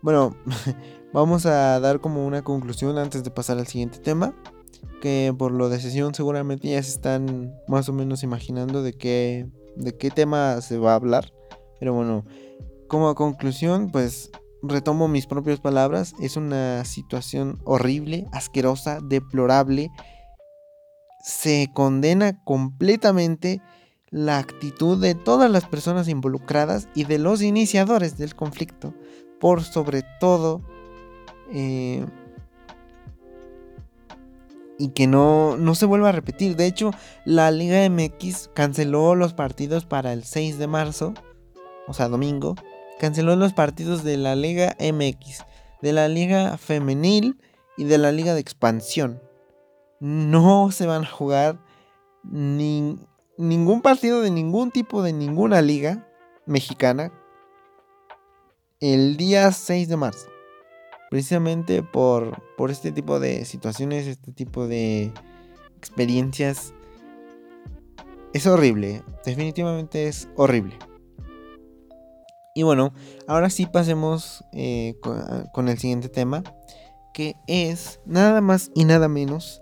Bueno, 0.00 0.34
vamos 1.12 1.46
a 1.46 1.78
dar 1.80 2.00
como 2.00 2.26
una 2.26 2.42
conclusión 2.42 2.98
antes 2.98 3.24
de 3.24 3.30
pasar 3.30 3.58
al 3.58 3.66
siguiente 3.66 3.98
tema. 3.98 4.34
Que 5.00 5.34
por 5.36 5.52
lo 5.52 5.68
de 5.68 5.80
sesión 5.80 6.14
seguramente 6.14 6.68
ya 6.68 6.82
se 6.82 6.90
están 6.90 7.54
más 7.66 7.88
o 7.88 7.92
menos 7.92 8.22
imaginando 8.22 8.82
de 8.82 8.92
qué, 8.92 9.48
de 9.76 9.96
qué 9.96 10.10
tema 10.10 10.60
se 10.60 10.78
va 10.78 10.92
a 10.92 10.96
hablar. 10.96 11.32
Pero 11.80 11.94
bueno, 11.94 12.24
como 12.88 13.14
conclusión, 13.14 13.90
pues 13.90 14.30
retomo 14.62 15.08
mis 15.08 15.26
propias 15.26 15.60
palabras, 15.60 16.14
es 16.20 16.36
una 16.36 16.84
situación 16.84 17.60
horrible, 17.64 18.28
asquerosa, 18.32 19.00
deplorable. 19.00 19.90
Se 21.24 21.70
condena 21.74 22.42
completamente 22.44 23.60
la 24.10 24.38
actitud 24.38 25.00
de 25.00 25.14
todas 25.14 25.50
las 25.50 25.64
personas 25.64 26.08
involucradas 26.08 26.88
y 26.94 27.04
de 27.04 27.18
los 27.18 27.42
iniciadores 27.42 28.18
del 28.18 28.36
conflicto, 28.36 28.94
por 29.40 29.64
sobre 29.64 30.02
todo, 30.20 30.62
eh, 31.52 32.06
y 34.78 34.88
que 34.88 35.06
no, 35.06 35.56
no 35.56 35.74
se 35.74 35.86
vuelva 35.86 36.08
a 36.08 36.12
repetir. 36.12 36.56
De 36.56 36.66
hecho, 36.66 36.90
la 37.24 37.50
Liga 37.50 37.88
MX 37.88 38.50
canceló 38.54 39.14
los 39.14 39.34
partidos 39.34 39.84
para 39.84 40.12
el 40.12 40.24
6 40.24 40.58
de 40.58 40.66
marzo, 40.66 41.14
o 41.86 41.92
sea, 41.92 42.08
domingo, 42.08 42.56
canceló 42.98 43.36
los 43.36 43.52
partidos 43.52 44.02
de 44.02 44.16
la 44.16 44.34
Liga 44.34 44.76
MX, 44.80 45.44
de 45.82 45.92
la 45.92 46.08
Liga 46.08 46.58
Femenil 46.58 47.38
y 47.76 47.84
de 47.84 47.98
la 47.98 48.12
Liga 48.12 48.34
de 48.34 48.40
Expansión. 48.40 49.22
No 50.00 50.70
se 50.72 50.86
van 50.86 51.04
a 51.04 51.10
jugar 51.10 51.60
ningún 52.24 53.82
partido 53.82 54.20
de 54.22 54.30
ningún 54.30 54.70
tipo 54.70 55.02
de 55.02 55.12
ninguna 55.12 55.62
liga 55.62 56.08
mexicana 56.46 57.12
el 58.80 59.16
día 59.16 59.52
6 59.52 59.88
de 59.88 59.96
marzo. 59.96 60.31
Precisamente 61.12 61.82
por, 61.82 62.42
por 62.56 62.70
este 62.70 62.90
tipo 62.90 63.20
de 63.20 63.44
situaciones, 63.44 64.06
este 64.06 64.32
tipo 64.32 64.66
de 64.66 65.12
experiencias. 65.76 66.72
Es 68.32 68.46
horrible, 68.46 69.02
definitivamente 69.22 70.08
es 70.08 70.30
horrible. 70.36 70.74
Y 72.54 72.62
bueno, 72.62 72.94
ahora 73.26 73.50
sí 73.50 73.66
pasemos 73.66 74.42
eh, 74.54 74.94
con, 75.52 75.68
el 75.68 75.76
siguiente 75.76 76.08
tema, 76.08 76.44
que 77.12 77.36
es 77.46 78.00
nada 78.06 78.40
más 78.40 78.70
y 78.74 78.86
nada 78.86 79.06
menos 79.08 79.60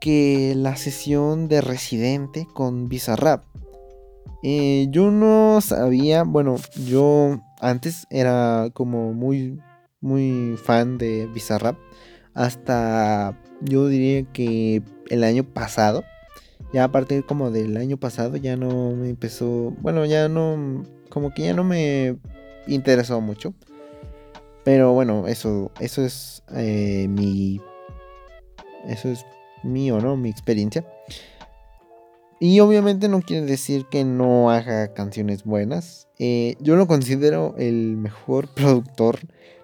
que 0.00 0.54
la 0.56 0.76
sesión 0.76 1.48
de 1.48 1.60
Residente 1.60 2.46
con 2.54 2.88
Bizarrap. 2.88 3.42
Eh, 4.44 4.86
yo 4.90 5.10
no 5.10 5.60
sabía, 5.60 6.22
bueno, 6.22 6.54
yo 6.86 7.40
antes 7.60 8.06
era 8.10 8.70
como 8.72 9.12
muy, 9.12 9.60
muy 10.00 10.56
fan 10.62 10.98
de 10.98 11.26
Bizarrap. 11.26 11.76
Hasta 12.34 13.38
yo 13.60 13.88
diría 13.88 14.24
que 14.32 14.82
el 15.10 15.24
año 15.24 15.44
pasado. 15.44 16.04
Ya 16.72 16.84
a 16.84 16.92
partir 16.92 17.24
como 17.24 17.50
del 17.50 17.76
año 17.76 17.96
pasado 17.96 18.36
ya 18.36 18.56
no 18.56 18.92
me 18.92 19.08
empezó. 19.08 19.74
Bueno, 19.80 20.04
ya 20.04 20.28
no. 20.28 20.84
Como 21.08 21.32
que 21.32 21.44
ya 21.44 21.54
no 21.54 21.64
me 21.64 22.16
interesó 22.66 23.20
mucho. 23.20 23.54
Pero 24.64 24.92
bueno, 24.92 25.26
eso, 25.26 25.72
eso 25.80 26.04
es 26.04 26.42
eh, 26.54 27.06
mi. 27.08 27.60
Eso 28.86 29.08
es 29.08 29.24
mío, 29.62 30.00
¿no? 30.00 30.16
Mi 30.16 30.28
experiencia. 30.28 30.84
Y 32.40 32.60
obviamente 32.60 33.08
no 33.08 33.20
quiere 33.20 33.46
decir 33.46 33.86
que 33.86 34.04
no 34.04 34.50
haga 34.50 34.92
canciones 34.94 35.42
buenas. 35.44 36.08
Eh, 36.18 36.56
yo 36.60 36.76
lo 36.76 36.86
considero 36.86 37.54
el 37.58 37.96
mejor 37.96 38.48
productor 38.54 39.18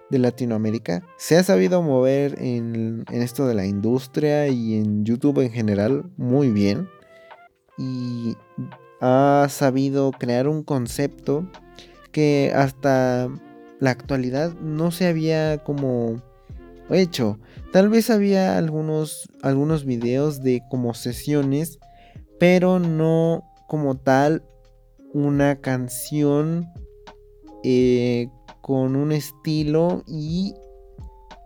de 0.09 0.19
Latinoamérica. 0.19 1.03
Se 1.17 1.37
ha 1.37 1.43
sabido 1.43 1.81
mover 1.81 2.35
en, 2.41 3.05
esto 3.11 3.47
de 3.47 3.55
la 3.55 3.65
industria 3.65 4.47
y 4.47 4.75
en 4.75 5.05
YouTube 5.05 5.39
en 5.39 5.51
general 5.51 6.05
muy 6.17 6.51
bien. 6.51 6.87
Y 7.77 8.35
ha 9.01 9.47
sabido 9.49 10.11
crear 10.11 10.47
un 10.47 10.63
concepto 10.63 11.49
que 12.11 12.51
hasta 12.55 13.29
la 13.79 13.89
actualidad 13.89 14.53
no 14.61 14.91
se 14.91 15.07
había 15.07 15.63
como 15.63 16.21
hecho. 16.89 17.39
Tal 17.73 17.89
vez 17.89 18.09
había 18.09 18.57
algunos, 18.57 19.29
algunos 19.41 19.85
videos 19.85 20.41
de 20.41 20.61
como 20.69 20.93
sesiones 20.93 21.79
pero 22.39 22.79
no 22.79 23.43
como 23.67 23.95
tal 23.95 24.43
una 25.13 25.61
canción 25.61 26.67
eh, 27.63 28.27
con 28.65 28.95
un 28.95 29.11
estilo 29.11 30.03
y 30.07 30.55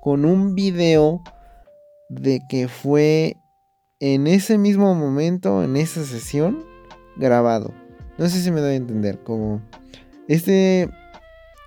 con 0.02 0.24
un 0.24 0.56
video 0.56 1.22
de 2.08 2.40
que 2.48 2.70
fue 2.70 3.36
en 4.00 4.26
ese 4.26 4.58
mismo 4.58 4.96
momento, 4.96 5.62
en 5.62 5.76
esa 5.76 6.06
sesión, 6.06 6.64
grabado. 7.18 7.74
No 8.18 8.30
sé 8.30 8.40
si 8.40 8.52
me 8.52 8.62
doy 8.62 8.72
a 8.72 8.78
entender, 8.78 9.22
como 9.22 9.62
este, 10.30 10.90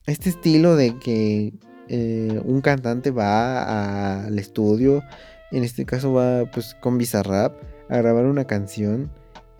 este 0.06 0.30
estilo 0.30 0.74
de 0.74 0.98
que 0.98 1.52
eh, 1.88 2.40
un 2.46 2.62
cantante 2.62 3.10
va 3.10 4.24
al 4.24 4.38
estudio, 4.38 5.02
en 5.50 5.64
este 5.64 5.84
caso 5.84 6.14
va 6.14 6.50
pues 6.50 6.74
con 6.80 6.96
Bizarrap, 6.96 7.62
a 7.90 7.98
grabar 7.98 8.24
una 8.24 8.46
canción 8.46 9.12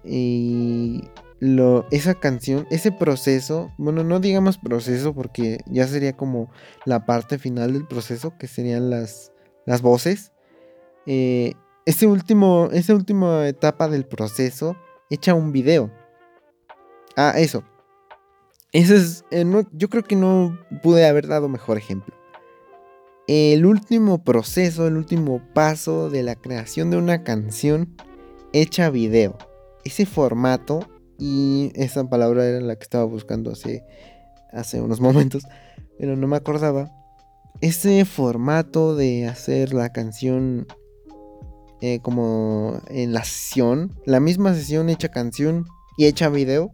y 0.06 1.02
esa 1.90 2.14
canción, 2.14 2.66
ese 2.70 2.92
proceso, 2.92 3.72
bueno, 3.76 4.04
no 4.04 4.20
digamos 4.20 4.58
proceso 4.58 5.12
porque 5.12 5.58
ya 5.66 5.88
sería 5.88 6.16
como 6.16 6.50
la 6.84 7.04
parte 7.04 7.38
final 7.38 7.72
del 7.72 7.86
proceso, 7.86 8.36
que 8.38 8.46
serían 8.46 8.90
las, 8.90 9.32
las 9.66 9.82
voces. 9.82 10.32
Eh, 11.06 11.54
ese 11.84 12.06
último, 12.06 12.68
esa 12.72 12.94
última 12.94 13.48
etapa 13.48 13.88
del 13.88 14.06
proceso 14.06 14.76
echa 15.10 15.34
un 15.34 15.50
video. 15.50 15.90
Ah, 17.16 17.34
eso. 17.36 17.64
Eso 18.70 18.94
es, 18.94 19.24
eh, 19.32 19.44
yo 19.72 19.88
creo 19.88 20.04
que 20.04 20.16
no 20.16 20.56
pude 20.80 21.06
haber 21.06 21.26
dado 21.26 21.48
mejor 21.48 21.76
ejemplo. 21.76 22.14
El 23.26 23.66
último 23.66 24.22
proceso, 24.22 24.86
el 24.86 24.96
último 24.96 25.42
paso 25.54 26.08
de 26.08 26.22
la 26.22 26.36
creación 26.36 26.90
de 26.90 26.98
una 26.98 27.24
canción 27.24 27.96
hecha 28.52 28.90
video. 28.90 29.36
Ese 29.84 30.06
formato, 30.06 30.88
y 31.24 31.70
esa 31.76 32.02
palabra 32.08 32.44
era 32.44 32.60
la 32.60 32.74
que 32.74 32.82
estaba 32.82 33.04
buscando 33.04 33.52
hace, 33.52 33.84
hace 34.50 34.80
unos 34.80 35.00
momentos, 35.00 35.44
pero 35.96 36.16
no 36.16 36.26
me 36.26 36.34
acordaba. 36.34 36.90
Ese 37.60 38.04
formato 38.04 38.96
de 38.96 39.28
hacer 39.28 39.72
la 39.72 39.92
canción 39.92 40.66
eh, 41.80 42.00
como 42.02 42.80
en 42.88 43.12
la 43.12 43.22
sesión, 43.22 43.94
la 44.04 44.18
misma 44.18 44.52
sesión 44.52 44.88
hecha 44.88 45.10
canción 45.10 45.64
y 45.96 46.06
hecha 46.06 46.28
video, 46.28 46.72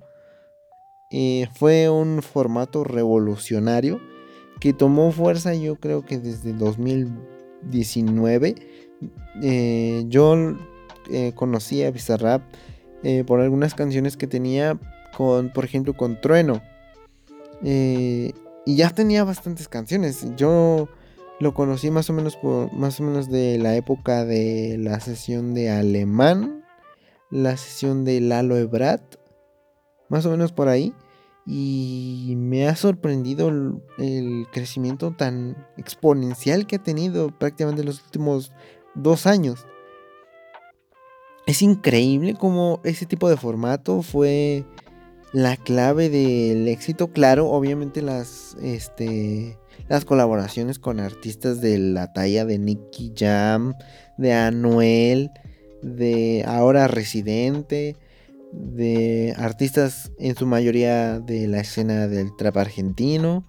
eh, 1.11 1.47
fue 1.55 1.91
un 1.91 2.23
formato 2.23 2.85
revolucionario 2.85 4.01
que 4.61 4.73
tomó 4.73 5.13
fuerza 5.13 5.55
yo 5.55 5.77
creo 5.77 6.07
que 6.07 6.19
desde 6.19 6.55
2019. 6.55 8.55
Eh, 9.43 10.05
yo 10.09 10.57
conocí 11.35 11.85
a 11.85 11.91
Bizarrap 11.91 12.41
eh, 13.03 13.25
por 13.25 13.41
algunas 13.41 13.75
canciones 13.75 14.17
que 14.17 14.27
tenía 14.27 14.79
con, 15.17 15.51
por 15.51 15.65
ejemplo, 15.65 15.95
con 15.95 16.21
Trueno. 16.21 16.63
Eh, 17.63 18.33
y 18.67 18.77
ya 18.77 18.91
tenía 18.91 19.25
bastantes 19.25 19.69
canciones. 19.69 20.27
Yo 20.37 20.89
lo 21.41 21.55
conocí 21.55 21.91
más 21.91 22.11
o 22.11 22.13
menos 22.13 22.39
más 22.73 23.01
o 23.01 23.03
menos 23.05 23.31
de 23.31 23.59
la 23.59 23.77
época 23.77 24.25
de 24.25 24.77
la 24.79 25.01
sesión 25.01 25.55
de 25.55 25.71
Alemán, 25.71 26.65
la 27.31 27.57
sesión 27.57 28.05
de 28.05 28.21
Lalo 28.21 28.57
Ebrat, 28.57 29.17
más 30.09 30.27
o 30.27 30.31
menos 30.31 30.53
por 30.53 30.69
ahí. 30.69 30.93
Y 31.47 32.35
me 32.37 32.69
ha 32.69 32.77
sorprendido 32.77 33.49
el, 33.49 33.81
el 33.97 34.47
crecimiento 34.53 35.13
tan 35.13 35.57
exponencial 35.79 36.67
que 36.67 36.77
ha 36.77 36.83
tenido 36.83 37.31
prácticamente 37.39 37.81
en 37.81 37.87
los 37.87 38.05
últimos 38.05 38.53
dos 38.95 39.27
años 39.27 39.67
es 41.49 41.63
increíble 41.63 42.35
cómo 42.35 42.79
ese 42.85 43.07
tipo 43.07 43.31
de 43.31 43.39
formato 43.39 44.03
fue 44.03 44.67
la 45.33 45.57
clave 45.57 46.11
del 46.11 46.69
éxito. 46.69 47.11
Claro, 47.11 47.49
obviamente 47.49 48.03
las, 48.03 48.55
este, 48.63 49.59
las 49.89 50.05
colaboraciones 50.05 50.79
con 50.79 51.01
artistas 51.01 51.63
de 51.63 51.79
la 51.79 52.13
talla 52.13 52.45
de 52.45 52.59
Nicky 52.59 53.15
Jam, 53.17 53.73
de 54.19 54.35
Anuel, 54.35 55.31
de 55.81 56.45
ahora 56.47 56.87
Residente, 56.87 57.97
de 58.53 59.35
artistas 59.39 60.13
en 60.19 60.37
su 60.37 60.47
mayoría 60.47 61.19
de 61.19 61.49
la 61.49 61.61
escena 61.61 62.09
del 62.09 62.37
trap 62.37 62.59
argentino 62.59 63.47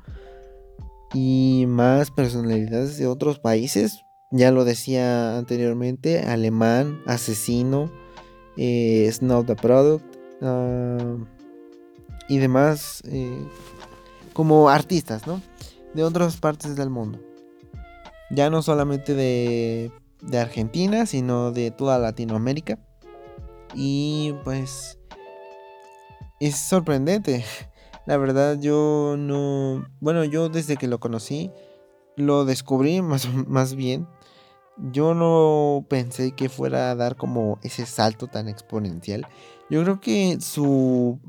y 1.13 1.65
más 1.67 2.11
personalidades 2.11 2.97
de 2.97 3.07
otros 3.07 3.39
países 3.39 4.05
ya 4.31 4.51
lo 4.51 4.63
decía 4.65 5.37
anteriormente, 5.37 6.19
alemán, 6.19 7.01
asesino, 7.05 7.91
eh, 8.57 9.09
Snow 9.11 9.43
the 9.43 9.55
Product 9.55 10.05
ah, 10.41 11.17
y 12.27 12.37
demás 12.37 13.01
eh, 13.05 13.47
como 14.33 14.69
artistas, 14.69 15.25
¿no? 15.25 15.41
De 15.93 16.03
otras 16.03 16.37
partes 16.37 16.75
del 16.75 16.89
mundo. 16.89 17.19
Ya 18.29 18.51
no 18.51 18.61
solamente 18.61 19.15
de, 19.15 19.91
de 20.21 20.37
Argentina, 20.37 21.07
sino 21.07 21.51
de 21.51 21.71
toda 21.71 21.97
Latinoamérica. 21.97 22.77
Y 23.73 24.35
pues 24.43 24.99
es 26.39 26.55
sorprendente. 26.55 27.43
La 28.05 28.17
verdad 28.17 28.59
yo 28.59 29.15
no... 29.17 29.87
Bueno, 29.99 30.23
yo 30.23 30.49
desde 30.49 30.77
que 30.77 30.87
lo 30.87 30.99
conocí, 30.99 31.51
lo 32.15 32.45
descubrí 32.45 33.01
más, 33.01 33.27
más 33.47 33.73
bien 33.73 34.07
yo 34.91 35.13
no 35.13 35.85
pensé 35.89 36.31
que 36.31 36.49
fuera 36.49 36.91
a 36.91 36.95
dar 36.95 37.15
como 37.15 37.59
ese 37.63 37.85
salto 37.85 38.27
tan 38.27 38.47
exponencial. 38.47 39.27
Yo 39.69 39.83
creo 39.83 39.99
que 39.99 40.37
su 40.39 41.19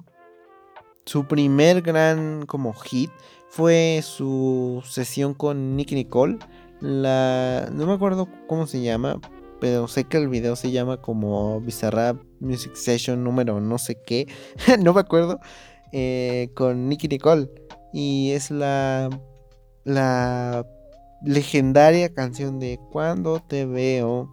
su 1.06 1.26
primer 1.26 1.82
gran 1.82 2.46
como 2.46 2.72
hit 2.74 3.10
fue 3.48 4.00
su 4.04 4.82
sesión 4.86 5.34
con 5.34 5.76
Nick 5.76 5.92
Nicole. 5.92 6.38
La 6.80 7.68
no 7.72 7.86
me 7.86 7.94
acuerdo 7.94 8.28
cómo 8.46 8.66
se 8.66 8.80
llama, 8.80 9.20
pero 9.60 9.88
sé 9.88 10.04
que 10.04 10.16
el 10.16 10.28
video 10.28 10.56
se 10.56 10.70
llama 10.70 10.98
como 11.02 11.60
Bizarrap 11.60 12.22
Music 12.40 12.74
Session 12.74 13.22
número 13.24 13.60
no 13.60 13.78
sé 13.78 13.96
qué, 14.06 14.26
no 14.80 14.94
me 14.94 15.00
acuerdo, 15.00 15.40
eh, 15.92 16.50
con 16.54 16.88
Nicky 16.88 17.08
Nicole. 17.08 17.50
Y 17.92 18.30
es 18.30 18.50
la 18.50 19.10
la 19.84 20.64
legendaria 21.22 22.12
canción 22.12 22.58
de 22.58 22.78
Cuando 22.90 23.40
te 23.40 23.66
veo, 23.66 24.30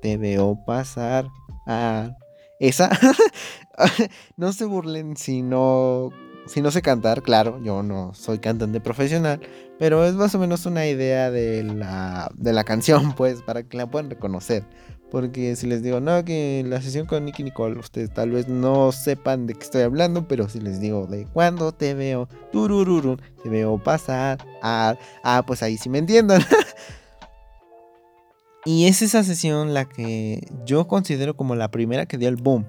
te 0.00 0.16
veo 0.16 0.58
pasar. 0.66 1.26
a 1.66 2.10
esa, 2.58 2.90
no 4.36 4.52
se 4.52 4.64
burlen 4.66 5.16
si 5.16 5.42
no 5.42 6.10
si 6.46 6.60
no 6.60 6.70
sé 6.70 6.82
cantar, 6.82 7.22
claro, 7.22 7.60
yo 7.62 7.82
no 7.82 8.12
soy 8.14 8.38
cantante 8.38 8.80
profesional, 8.80 9.40
pero 9.78 10.04
es 10.04 10.14
más 10.14 10.34
o 10.34 10.38
menos 10.38 10.66
una 10.66 10.86
idea 10.86 11.30
de 11.30 11.62
la, 11.62 12.30
de 12.34 12.52
la 12.52 12.64
canción, 12.64 13.12
pues, 13.16 13.42
para 13.42 13.62
que 13.62 13.76
la 13.76 13.90
puedan 13.90 14.10
reconocer. 14.10 14.64
Porque 15.10 15.56
si 15.56 15.66
les 15.66 15.82
digo, 15.82 16.00
no, 16.00 16.24
que 16.24 16.64
la 16.66 16.80
sesión 16.80 17.06
con 17.06 17.26
Nicky 17.26 17.42
Nicole, 17.42 17.78
ustedes 17.78 18.14
tal 18.14 18.30
vez 18.30 18.48
no 18.48 18.92
sepan 18.92 19.46
de 19.46 19.52
qué 19.52 19.60
estoy 19.60 19.82
hablando, 19.82 20.26
pero 20.26 20.48
si 20.48 20.58
les 20.58 20.80
digo 20.80 21.06
de 21.06 21.26
cuando 21.26 21.72
te 21.72 21.92
veo, 21.92 22.30
turururun, 22.50 23.20
te 23.42 23.50
veo 23.50 23.76
pasar, 23.76 24.38
ah, 24.62 24.96
ah, 25.22 25.44
pues 25.46 25.62
ahí 25.62 25.76
sí 25.76 25.90
me 25.90 25.98
entiendan. 25.98 26.40
y 28.64 28.86
es 28.86 29.02
esa 29.02 29.22
sesión 29.22 29.74
la 29.74 29.84
que 29.84 30.48
yo 30.64 30.88
considero 30.88 31.36
como 31.36 31.56
la 31.56 31.70
primera 31.70 32.06
que 32.06 32.16
dio 32.16 32.30
el 32.30 32.36
boom. 32.36 32.66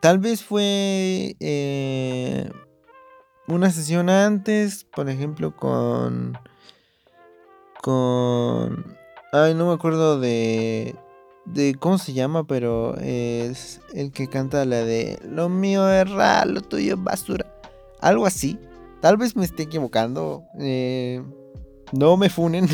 Tal 0.00 0.18
vez 0.18 0.42
fue 0.42 1.36
eh, 1.38 2.50
una 3.46 3.70
sesión 3.70 4.08
antes, 4.08 4.84
por 4.84 5.08
ejemplo, 5.08 5.54
con. 5.56 6.38
Con. 7.82 8.96
Ay, 9.32 9.54
no 9.54 9.68
me 9.68 9.74
acuerdo 9.74 10.18
de. 10.18 10.96
De 11.44 11.74
cómo 11.74 11.98
se 11.98 12.14
llama, 12.14 12.44
pero 12.44 12.96
es 12.96 13.82
el 13.92 14.12
que 14.12 14.28
canta 14.28 14.64
la 14.64 14.78
de 14.78 15.18
Lo 15.22 15.50
mío 15.50 15.90
es 15.90 16.10
raro, 16.10 16.52
lo 16.52 16.62
tuyo 16.62 16.94
es 16.94 17.02
basura. 17.02 17.46
Algo 18.00 18.24
así. 18.24 18.58
Tal 19.00 19.18
vez 19.18 19.36
me 19.36 19.44
esté 19.44 19.64
equivocando. 19.64 20.44
Eh, 20.58 21.22
no 21.92 22.16
me 22.16 22.30
funen. 22.30 22.66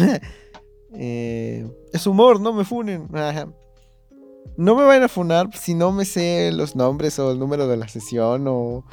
eh, 0.95 1.69
es 1.93 2.07
humor, 2.07 2.41
no 2.41 2.53
me 2.53 2.65
funen. 2.65 3.09
No 4.57 4.77
me 4.77 4.85
van 4.85 5.03
a 5.03 5.09
funar 5.09 5.51
si 5.57 5.75
no 5.75 5.91
me 5.91 6.05
sé 6.05 6.53
los 6.53 6.77
nombres 6.77 7.19
o 7.19 7.33
el 7.33 7.39
número 7.39 7.67
de 7.67 7.77
la 7.77 7.89
sesión 7.89 8.45
o 8.47 8.85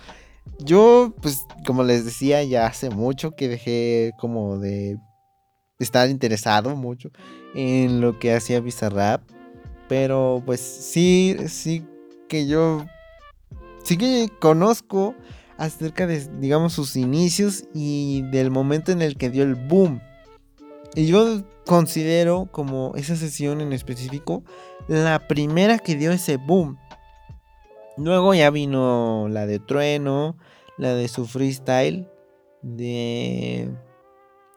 yo, 0.60 1.14
pues, 1.22 1.46
como 1.66 1.84
les 1.84 2.06
decía, 2.06 2.44
ya 2.44 2.66
hace 2.66 2.90
mucho 2.90 3.32
que 3.32 3.48
dejé 3.48 4.12
como 4.20 4.58
de 4.58 4.98
estar 5.80 6.10
interesado 6.10 6.76
mucho 6.76 7.10
en 7.56 8.02
lo 8.02 8.20
que 8.20 8.34
hacía 8.34 8.60
Bizarrap. 8.60 9.22
Pero 9.88 10.44
pues 10.46 10.60
sí, 10.60 11.38
sí 11.48 11.86
que 12.28 12.46
yo 12.46 12.86
sí 13.84 13.98
que 13.98 14.30
conozco 14.40 15.16
acerca 15.58 16.06
de, 16.06 16.28
digamos, 16.40 16.74
sus 16.74 16.96
inicios 16.96 17.66
y 17.74 18.22
del 18.32 18.52
momento 18.52 18.92
en 18.92 19.02
el 19.02 19.18
que 19.18 19.30
dio 19.30 19.44
el 19.44 19.56
boom. 19.56 20.02
Y 20.94 21.06
yo 21.06 21.44
considero 21.66 22.50
como 22.52 22.94
esa 22.96 23.16
sesión 23.16 23.62
en 23.62 23.72
específico 23.72 24.44
la 24.88 25.28
primera 25.28 25.80
que 25.80 25.96
dio 25.96 26.12
ese 26.12 26.38
boom. 26.38 26.78
Luego 27.98 28.34
ya 28.36 28.52
vino 28.52 29.28
la 29.30 29.48
de 29.48 29.60
Trueno, 29.60 30.38
la 30.78 30.94
de 30.94 31.08
su 31.08 31.26
freestyle, 31.26 32.08
de... 32.62 33.70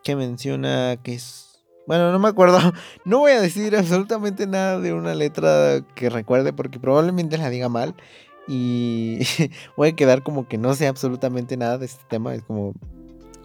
que 0.03 0.16
menciona 0.16 0.97
que 1.03 1.14
es... 1.14 1.64
Bueno, 1.86 2.12
no 2.12 2.18
me 2.18 2.28
acuerdo. 2.28 2.59
No 3.05 3.20
voy 3.20 3.32
a 3.32 3.41
decir 3.41 3.74
absolutamente 3.74 4.47
nada 4.47 4.78
de 4.78 4.93
una 4.93 5.14
letra 5.14 5.80
que 5.95 6.11
recuerde 6.11 6.53
porque 6.53 6.78
probablemente 6.78 7.38
la 7.38 7.51
diga 7.51 7.68
mal. 7.68 7.95
Y 8.47 9.20
voy 9.76 9.88
a 9.88 9.97
quedar 9.97 10.22
como 10.22 10.47
que 10.47 10.59
no 10.59 10.74
sé 10.74 10.86
absolutamente 10.86 11.57
nada 11.57 11.78
de 11.78 11.86
este 11.86 12.05
tema. 12.09 12.34
Es 12.34 12.43
como... 12.43 12.74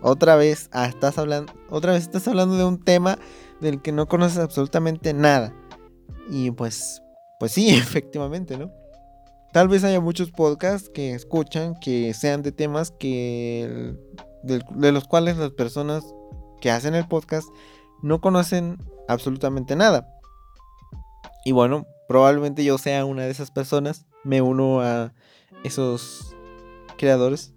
Otra 0.02 0.36
vez, 0.36 0.70
ah, 0.72 0.86
estás 0.86 1.18
hablando, 1.18 1.52
otra 1.70 1.94
vez 1.94 2.04
estás 2.04 2.28
hablando 2.28 2.58
de 2.58 2.64
un 2.64 2.78
tema 2.78 3.18
del 3.60 3.82
que 3.82 3.92
no 3.92 4.08
conoces 4.08 4.38
absolutamente 4.38 5.14
nada. 5.14 5.54
Y 6.30 6.52
pues, 6.52 7.02
pues 7.40 7.54
sí, 7.54 7.70
efectivamente, 7.76 8.58
¿no? 8.58 8.72
Tal 9.56 9.70
vez 9.70 9.86
haya 9.86 10.02
muchos 10.02 10.32
podcasts 10.32 10.90
que 10.90 11.14
escuchan 11.14 11.76
que 11.80 12.14
sean 12.14 12.42
de 12.42 12.52
temas 12.52 12.92
que 12.92 13.96
de, 14.44 14.92
los 14.92 15.06
cuales 15.06 15.38
las 15.38 15.52
personas 15.52 16.04
que 16.60 16.72
hacen 16.72 16.94
el 16.94 17.08
podcast 17.08 17.48
no 18.02 18.20
conocen 18.20 18.78
absolutamente 19.08 19.78
nada. 19.78 20.10
Y 21.46 21.54
bueno, 21.54 21.88
probablemente 22.10 22.66
yo 22.66 22.78
sea 22.78 23.06
una 23.06 23.24
de 23.24 23.32
esas 23.32 23.50
personas. 23.50 24.06
Me 24.26 24.42
uno 24.42 24.82
a 24.82 25.14
esos 25.64 26.36
creadores 26.98 27.54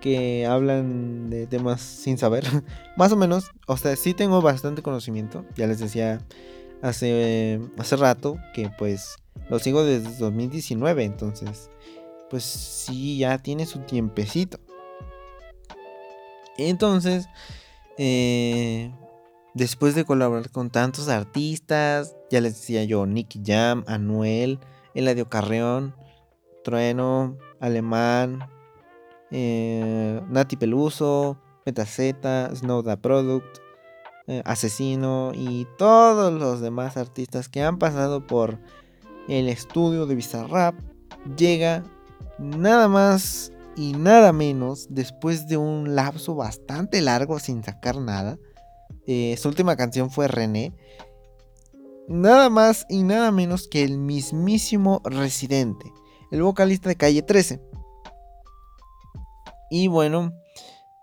que 0.00 0.46
hablan 0.46 1.28
de 1.28 1.48
temas 1.48 1.80
sin 1.80 2.18
saber. 2.18 2.44
Más 2.96 3.10
o 3.10 3.16
menos, 3.16 3.50
o 3.66 3.76
sea, 3.76 3.96
sí 3.96 4.14
tengo 4.14 4.42
bastante 4.42 4.82
conocimiento. 4.82 5.44
Ya 5.56 5.66
les 5.66 5.80
decía 5.80 6.20
hace, 6.82 7.60
hace 7.78 7.96
rato 7.96 8.36
que 8.54 8.70
pues 8.78 9.16
lo 9.52 9.58
sigo 9.58 9.84
desde 9.84 10.16
2019, 10.16 11.04
entonces, 11.04 11.70
pues 12.30 12.42
sí, 12.42 13.18
ya 13.18 13.36
tiene 13.36 13.66
su 13.66 13.80
tiempecito. 13.80 14.58
Entonces, 16.56 17.28
eh, 17.98 18.90
después 19.52 19.94
de 19.94 20.06
colaborar 20.06 20.50
con 20.50 20.70
tantos 20.70 21.10
artistas, 21.10 22.16
ya 22.30 22.40
les 22.40 22.54
decía 22.54 22.84
yo, 22.84 23.04
Nicky 23.04 23.42
Jam, 23.44 23.84
Anuel, 23.86 24.58
Eladio 24.94 25.28
Carreón, 25.28 25.94
Trueno, 26.64 27.36
Alemán, 27.60 28.48
eh, 29.32 30.22
Nati 30.30 30.56
Peluso, 30.56 31.36
Metazeta, 31.66 32.50
Snowda 32.56 32.96
Product, 32.96 33.58
eh, 34.28 34.40
Asesino 34.46 35.32
y 35.34 35.66
todos 35.76 36.32
los 36.32 36.62
demás 36.62 36.96
artistas 36.96 37.50
que 37.50 37.62
han 37.62 37.78
pasado 37.78 38.26
por 38.26 38.58
el 39.28 39.48
estudio 39.48 40.06
de 40.06 40.14
Bizarrap 40.14 40.74
llega 41.36 41.84
nada 42.38 42.88
más 42.88 43.52
y 43.76 43.92
nada 43.92 44.32
menos 44.32 44.86
después 44.90 45.46
de 45.46 45.56
un 45.56 45.94
lapso 45.94 46.34
bastante 46.34 47.00
largo 47.00 47.38
sin 47.38 47.62
sacar 47.62 47.96
nada. 47.96 48.38
Eh, 49.06 49.36
su 49.38 49.48
última 49.48 49.76
canción 49.76 50.10
fue 50.10 50.28
René. 50.28 50.72
Nada 52.08 52.50
más 52.50 52.84
y 52.88 53.04
nada 53.04 53.30
menos 53.30 53.68
que 53.68 53.84
el 53.84 53.98
mismísimo 53.98 55.00
Residente, 55.04 55.92
el 56.30 56.42
vocalista 56.42 56.88
de 56.88 56.96
Calle 56.96 57.22
13. 57.22 57.60
Y 59.70 59.86
bueno, 59.88 60.32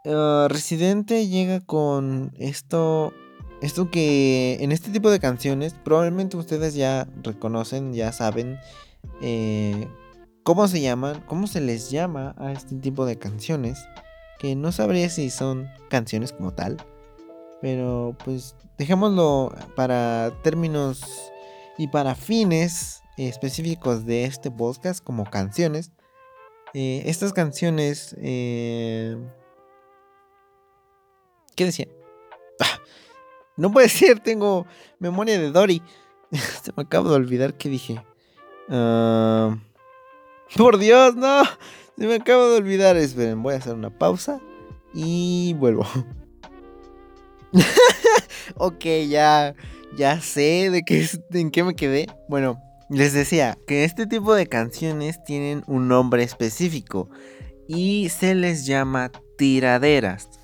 uh, 0.05 0.47
Residente 0.47 1.27
llega 1.27 1.61
con 1.61 2.31
esto 2.37 3.13
esto 3.61 3.91
que 3.91 4.57
en 4.61 4.71
este 4.71 4.89
tipo 4.91 5.09
de 5.11 5.19
canciones 5.19 5.73
probablemente 5.83 6.37
ustedes 6.37 6.75
ya 6.75 7.07
reconocen, 7.23 7.93
ya 7.93 8.11
saben 8.11 8.57
eh, 9.21 9.87
cómo 10.43 10.67
se 10.67 10.81
llaman, 10.81 11.21
cómo 11.27 11.47
se 11.47 11.59
les 11.59 11.91
llama 11.91 12.35
a 12.37 12.51
este 12.51 12.75
tipo 12.75 13.05
de 13.05 13.17
canciones. 13.17 13.85
Que 14.39 14.55
no 14.55 14.71
sabría 14.71 15.09
si 15.09 15.29
son 15.29 15.67
canciones 15.89 16.31
como 16.31 16.53
tal. 16.53 16.77
Pero 17.61 18.15
pues 18.23 18.55
dejémoslo 18.77 19.53
para 19.75 20.31
términos 20.43 21.03
y 21.77 21.87
para 21.87 22.15
fines 22.15 23.03
específicos 23.17 24.05
de 24.05 24.23
este 24.23 24.49
podcast 24.49 25.03
como 25.03 25.25
canciones. 25.25 25.91
Eh, 26.73 27.03
estas 27.05 27.33
canciones... 27.33 28.15
Eh, 28.19 29.17
¿Qué 31.57 31.65
decía? 31.65 31.87
No 33.59 33.73
puede 33.73 33.89
ser, 33.89 34.21
tengo 34.21 34.65
memoria 34.99 35.37
de 35.37 35.51
Dory. 35.51 35.83
Se 36.31 36.71
me 36.77 36.83
acabo 36.83 37.09
de 37.09 37.15
olvidar 37.15 37.55
que 37.55 37.67
dije. 37.67 38.01
Ah, 38.69 39.57
por 40.55 40.77
Dios, 40.77 41.17
no. 41.17 41.43
Se 41.97 42.07
me 42.07 42.15
acabo 42.15 42.47
de 42.51 42.57
olvidar. 42.57 42.95
Esperen, 42.95 43.43
voy 43.43 43.55
a 43.55 43.57
hacer 43.57 43.73
una 43.73 43.89
pausa 43.89 44.39
y 44.93 45.53
vuelvo. 45.55 45.85
ok, 48.55 48.85
ya, 49.09 49.53
ya 49.97 50.21
sé 50.21 50.69
de 50.71 50.83
qué, 50.83 51.05
en 51.31 51.51
qué 51.51 51.65
me 51.65 51.75
quedé. 51.75 52.07
Bueno, 52.29 52.61
les 52.89 53.11
decía 53.11 53.57
que 53.67 53.83
este 53.83 54.07
tipo 54.07 54.35
de 54.35 54.47
canciones 54.47 55.21
tienen 55.25 55.65
un 55.67 55.89
nombre 55.89 56.23
específico 56.23 57.09
y 57.67 58.07
se 58.07 58.35
les 58.35 58.65
llama 58.65 59.11
tiraderas. 59.37 60.38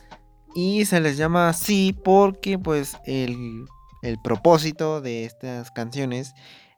Y 0.56 0.86
se 0.86 1.02
les 1.02 1.18
llama 1.18 1.50
así 1.50 1.94
porque 2.04 2.58
pues 2.58 2.96
el, 3.06 3.68
propósito 4.24 5.02
de 5.02 5.26
estas 5.26 5.70
canciones 5.70 6.34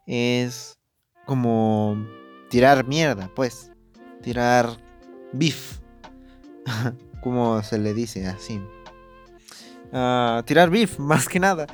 es 0.08 0.80
como 1.28 1.96
tirar 2.50 2.88
mierda, 2.88 3.30
pues. 3.36 3.72
Tirar 4.24 4.78
beef. 5.32 5.80
como 7.22 7.62
se 7.62 7.78
le 7.78 7.94
dice 7.94 8.26
así. 8.26 8.60
Ah, 9.94 10.42
tirar 10.48 10.72
beef, 10.72 10.98
más 11.00 11.30
que 11.30 11.40
nada. 11.40 11.68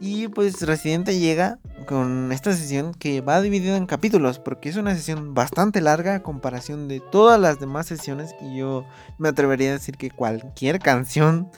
Y 0.00 0.28
pues 0.28 0.62
Residente 0.62 1.18
llega 1.18 1.58
con 1.86 2.32
esta 2.32 2.54
sesión 2.54 2.94
que 2.94 3.20
va 3.20 3.42
dividida 3.42 3.76
en 3.76 3.84
capítulos, 3.84 4.38
porque 4.38 4.70
es 4.70 4.76
una 4.76 4.94
sesión 4.94 5.34
bastante 5.34 5.82
larga 5.82 6.14
a 6.14 6.22
comparación 6.22 6.88
de 6.88 7.00
todas 7.00 7.38
las 7.38 7.60
demás 7.60 7.86
sesiones. 7.86 8.34
Y 8.40 8.56
yo 8.56 8.86
me 9.18 9.28
atrevería 9.28 9.70
a 9.70 9.74
decir 9.74 9.98
que 9.98 10.10
cualquier 10.10 10.78
canción 10.78 11.50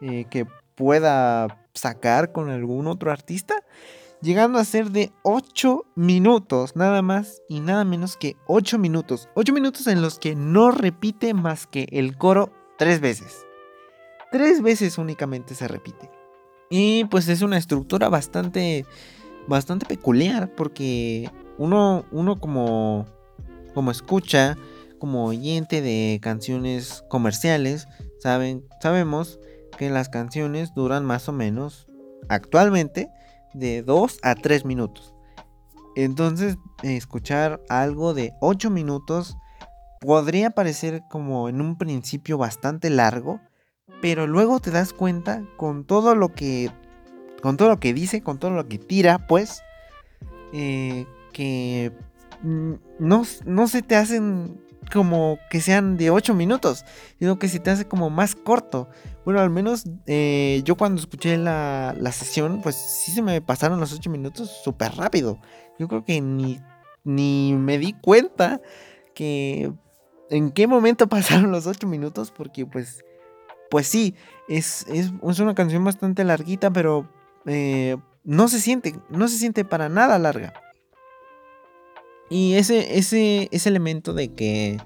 eh, 0.00 0.24
que 0.28 0.46
pueda 0.74 1.64
sacar 1.74 2.32
con 2.32 2.50
algún 2.50 2.88
otro 2.88 3.12
artista 3.12 3.54
llegando 4.20 4.58
a 4.58 4.64
ser 4.64 4.90
de 4.90 5.12
8 5.22 5.84
minutos, 5.94 6.74
nada 6.74 7.02
más 7.02 7.42
y 7.48 7.60
nada 7.60 7.84
menos 7.84 8.16
que 8.16 8.36
8 8.46 8.78
minutos. 8.78 9.28
8 9.34 9.52
minutos 9.52 9.86
en 9.86 10.02
los 10.02 10.18
que 10.18 10.34
no 10.34 10.72
repite 10.72 11.34
más 11.34 11.66
que 11.66 11.86
el 11.92 12.16
coro 12.16 12.52
tres 12.78 13.00
veces. 13.00 13.46
Tres 14.32 14.60
veces 14.62 14.98
únicamente 14.98 15.54
se 15.54 15.68
repite. 15.68 16.15
Y 16.70 17.04
pues 17.06 17.28
es 17.28 17.42
una 17.42 17.58
estructura 17.58 18.08
bastante, 18.08 18.84
bastante 19.46 19.86
peculiar 19.86 20.54
porque 20.54 21.30
uno, 21.58 22.04
uno 22.10 22.40
como, 22.40 23.06
como 23.74 23.90
escucha, 23.90 24.56
como 24.98 25.26
oyente 25.26 25.82
de 25.82 26.18
canciones 26.22 27.04
comerciales, 27.08 27.86
saben, 28.18 28.64
sabemos 28.80 29.38
que 29.78 29.90
las 29.90 30.08
canciones 30.08 30.74
duran 30.74 31.04
más 31.04 31.28
o 31.28 31.32
menos 31.32 31.86
actualmente 32.28 33.08
de 33.54 33.82
2 33.82 34.18
a 34.22 34.34
3 34.34 34.64
minutos. 34.64 35.14
Entonces, 35.94 36.56
escuchar 36.82 37.62
algo 37.68 38.12
de 38.12 38.32
8 38.40 38.70
minutos 38.70 39.36
podría 40.00 40.50
parecer 40.50 41.02
como 41.10 41.48
en 41.48 41.60
un 41.60 41.78
principio 41.78 42.36
bastante 42.36 42.90
largo, 42.90 43.40
pero 44.00 44.26
luego 44.26 44.60
te 44.60 44.70
das 44.70 44.92
cuenta 44.92 45.42
con 45.56 45.84
todo 45.84 46.14
lo 46.14 46.32
que 46.32 46.70
con 47.42 47.56
todo 47.56 47.68
lo 47.68 47.78
que 47.78 47.94
dice, 47.94 48.22
con 48.22 48.38
todo 48.38 48.50
lo 48.50 48.66
que 48.66 48.78
tira, 48.78 49.26
pues 49.26 49.62
eh, 50.52 51.06
que 51.32 51.92
no, 52.42 53.22
no 53.44 53.68
se 53.68 53.82
te 53.82 53.96
hacen 53.96 54.60
como 54.92 55.38
que 55.50 55.60
sean 55.60 55.96
de 55.96 56.10
8 56.10 56.34
minutos, 56.34 56.84
sino 57.18 57.38
que 57.38 57.48
se 57.48 57.58
te 57.58 57.70
hace 57.70 57.86
como 57.86 58.10
más 58.10 58.34
corto. 58.34 58.88
Bueno, 59.24 59.40
al 59.40 59.50
menos 59.50 59.84
eh, 60.06 60.62
yo 60.64 60.76
cuando 60.76 61.00
escuché 61.00 61.36
la, 61.36 61.94
la, 61.98 62.12
sesión, 62.12 62.60
pues 62.62 62.76
sí 62.76 63.12
se 63.12 63.22
me 63.22 63.40
pasaron 63.40 63.80
los 63.80 63.92
8 63.92 64.10
minutos 64.10 64.50
súper 64.62 64.94
rápido. 64.94 65.38
Yo 65.78 65.88
creo 65.88 66.04
que 66.04 66.20
ni, 66.20 66.60
ni 67.04 67.54
me 67.54 67.78
di 67.78 67.92
cuenta 67.92 68.60
que 69.14 69.72
en 70.30 70.50
qué 70.52 70.66
momento 70.66 71.08
pasaron 71.08 71.50
los 71.50 71.66
8 71.66 71.86
minutos, 71.86 72.30
porque 72.30 72.66
pues, 72.66 73.04
pues 73.70 73.86
sí, 73.86 74.14
es, 74.48 74.86
es, 74.88 75.10
una 75.40 75.54
canción 75.54 75.84
bastante 75.84 76.24
larguita, 76.24 76.70
pero 76.72 77.08
eh, 77.46 77.96
no 78.24 78.48
se 78.48 78.60
siente, 78.60 78.96
no 79.08 79.28
se 79.28 79.38
siente 79.38 79.64
para 79.64 79.88
nada 79.88 80.18
larga. 80.18 80.52
Y 82.28 82.54
ese, 82.54 82.98
ese, 82.98 83.48
ese 83.52 83.68
elemento 83.68 84.12
de 84.12 84.32
que, 84.32 84.78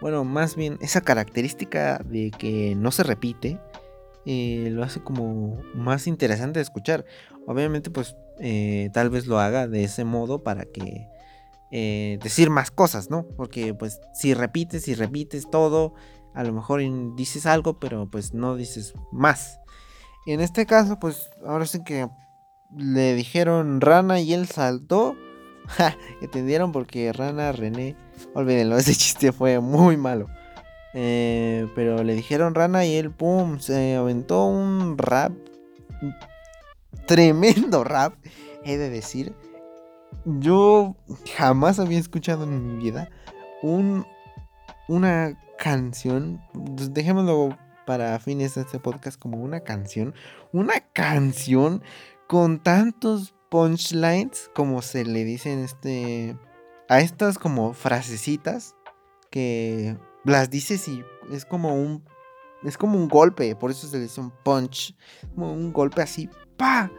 bueno, 0.00 0.24
más 0.24 0.56
bien 0.56 0.78
esa 0.80 1.00
característica 1.00 1.98
de 2.04 2.30
que 2.30 2.74
no 2.76 2.90
se 2.90 3.04
repite, 3.04 3.60
eh, 4.26 4.68
lo 4.72 4.82
hace 4.82 5.00
como 5.00 5.62
más 5.74 6.06
interesante 6.06 6.58
de 6.58 6.64
escuchar. 6.64 7.04
Obviamente, 7.46 7.90
pues 7.90 8.16
eh, 8.40 8.90
tal 8.92 9.10
vez 9.10 9.26
lo 9.26 9.38
haga 9.38 9.68
de 9.68 9.84
ese 9.84 10.04
modo 10.04 10.42
para 10.42 10.64
que 10.64 11.08
eh, 11.70 12.18
decir 12.22 12.50
más 12.50 12.70
cosas, 12.70 13.10
¿no? 13.10 13.26
Porque 13.36 13.74
pues 13.74 14.00
si 14.14 14.34
repites 14.34 14.88
y 14.88 14.94
repites 14.94 15.50
todo, 15.50 15.94
a 16.38 16.44
lo 16.44 16.52
mejor 16.52 16.80
dices 17.16 17.46
algo, 17.46 17.78
pero 17.78 18.08
pues 18.08 18.32
no 18.32 18.54
dices 18.54 18.94
más. 19.10 19.58
En 20.24 20.40
este 20.40 20.66
caso, 20.66 20.98
pues 21.00 21.28
ahora 21.46 21.66
sí 21.66 21.82
que 21.82 22.08
le 22.76 23.14
dijeron 23.14 23.80
rana 23.80 24.20
y 24.20 24.34
él 24.34 24.46
saltó 24.46 25.16
Ja, 25.76 25.96
entendieron 26.20 26.72
porque 26.72 27.12
Rana 27.12 27.52
René, 27.52 27.96
olvídenlo, 28.34 28.76
ese 28.78 28.94
chiste 28.94 29.32
fue 29.32 29.60
muy 29.60 29.96
malo. 29.96 30.26
Eh, 30.94 31.68
pero 31.74 32.02
le 32.02 32.14
dijeron 32.14 32.54
Rana 32.54 32.84
y 32.86 32.96
él, 32.96 33.10
pum, 33.10 33.58
se 33.58 33.94
aventó 33.94 34.46
un 34.46 34.96
rap. 34.96 35.32
tremendo 37.06 37.84
rap, 37.84 38.14
he 38.64 38.76
de 38.78 38.88
decir. 38.90 39.34
Yo 40.24 40.96
jamás 41.36 41.78
había 41.78 41.98
escuchado 41.98 42.44
en 42.44 42.78
mi 42.78 42.82
vida 42.82 43.10
un, 43.62 44.06
una 44.88 45.38
canción. 45.58 46.40
Pues, 46.54 46.94
dejémoslo 46.94 47.58
para 47.86 48.18
fines 48.18 48.54
de 48.54 48.62
este 48.62 48.78
podcast 48.78 49.18
como 49.18 49.38
una 49.38 49.60
canción. 49.60 50.14
Una 50.52 50.80
canción 50.92 51.82
con 52.26 52.62
tantos 52.62 53.34
punchlines, 53.50 54.50
como 54.54 54.82
se 54.82 55.04
le 55.04 55.24
dicen 55.24 55.60
este, 55.60 56.36
a 56.88 57.00
estas 57.00 57.38
como 57.38 57.72
frasecitas 57.72 58.74
que 59.30 59.96
las 60.24 60.50
dices 60.50 60.86
y 60.88 61.02
es 61.32 61.44
como 61.44 61.74
un, 61.74 62.04
es 62.62 62.76
como 62.76 62.98
un 62.98 63.08
golpe, 63.08 63.54
por 63.56 63.70
eso 63.70 63.86
se 63.86 63.96
le 63.96 64.02
dice 64.04 64.20
un 64.20 64.30
punch, 64.30 64.94
como 65.34 65.52
un 65.52 65.72
golpe 65.72 66.02
así, 66.02 66.28
pa, 66.56 66.90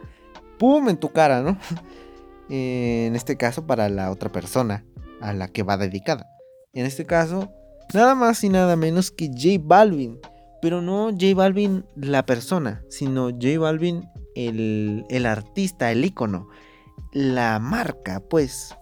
pum 0.58 0.88
en 0.88 0.96
tu 0.96 1.12
cara, 1.12 1.42
¿no? 1.42 1.56
en 2.48 3.14
este 3.14 3.36
caso 3.36 3.66
para 3.66 3.88
la 3.88 4.10
otra 4.10 4.30
persona 4.30 4.84
a 5.20 5.32
la 5.32 5.48
que 5.48 5.62
va 5.62 5.76
dedicada. 5.76 6.26
En 6.72 6.86
este 6.86 7.06
caso, 7.06 7.52
nada 7.94 8.14
más 8.14 8.42
y 8.44 8.48
nada 8.48 8.76
menos 8.76 9.10
que 9.10 9.28
J 9.28 9.62
Balvin. 9.62 10.18
Pero 10.62 10.82
no 10.82 11.10
J 11.10 11.34
Balvin 11.34 11.84
la 11.96 12.26
persona, 12.26 12.82
sino 12.90 13.30
J 13.30 13.58
Balvin 13.58 14.06
el, 14.34 15.26
artista, 15.26 15.90
el 15.90 16.04
icono, 16.04 16.48
la 17.12 17.58
marca, 17.58 18.20
pues. 18.20 18.76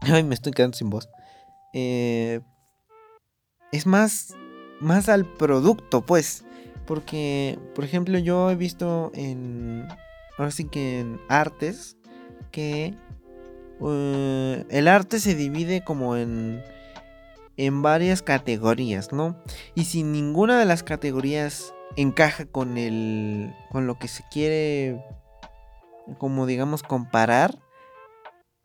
Ay, 0.00 0.24
me 0.24 0.34
estoy 0.34 0.52
quedando 0.52 0.76
sin 0.76 0.90
voz. 0.90 1.08
Eh, 1.72 2.40
es 3.72 3.86
más, 3.86 4.34
más 4.80 5.08
al 5.08 5.24
producto, 5.24 6.04
pues. 6.04 6.44
Porque, 6.86 7.58
por 7.74 7.84
ejemplo, 7.84 8.18
yo 8.18 8.50
he 8.50 8.56
visto 8.56 9.12
en. 9.14 9.86
Ahora 10.38 10.50
sí 10.50 10.64
que 10.64 11.00
en 11.00 11.20
artes. 11.28 11.96
Que. 12.50 12.94
Eh, 13.82 14.64
el 14.68 14.88
arte 14.88 15.20
se 15.20 15.34
divide 15.34 15.84
como 15.84 16.16
en. 16.16 16.62
En 17.62 17.82
varias 17.82 18.22
categorías, 18.22 19.12
¿no? 19.12 19.36
Y 19.74 19.84
si 19.84 20.02
ninguna 20.02 20.58
de 20.58 20.64
las 20.64 20.82
categorías 20.82 21.74
encaja 21.94 22.46
con 22.46 22.78
el 22.78 23.54
con 23.70 23.86
lo 23.86 23.98
que 23.98 24.08
se 24.08 24.24
quiere 24.30 25.04
como 26.16 26.46
digamos 26.46 26.82
comparar 26.82 27.58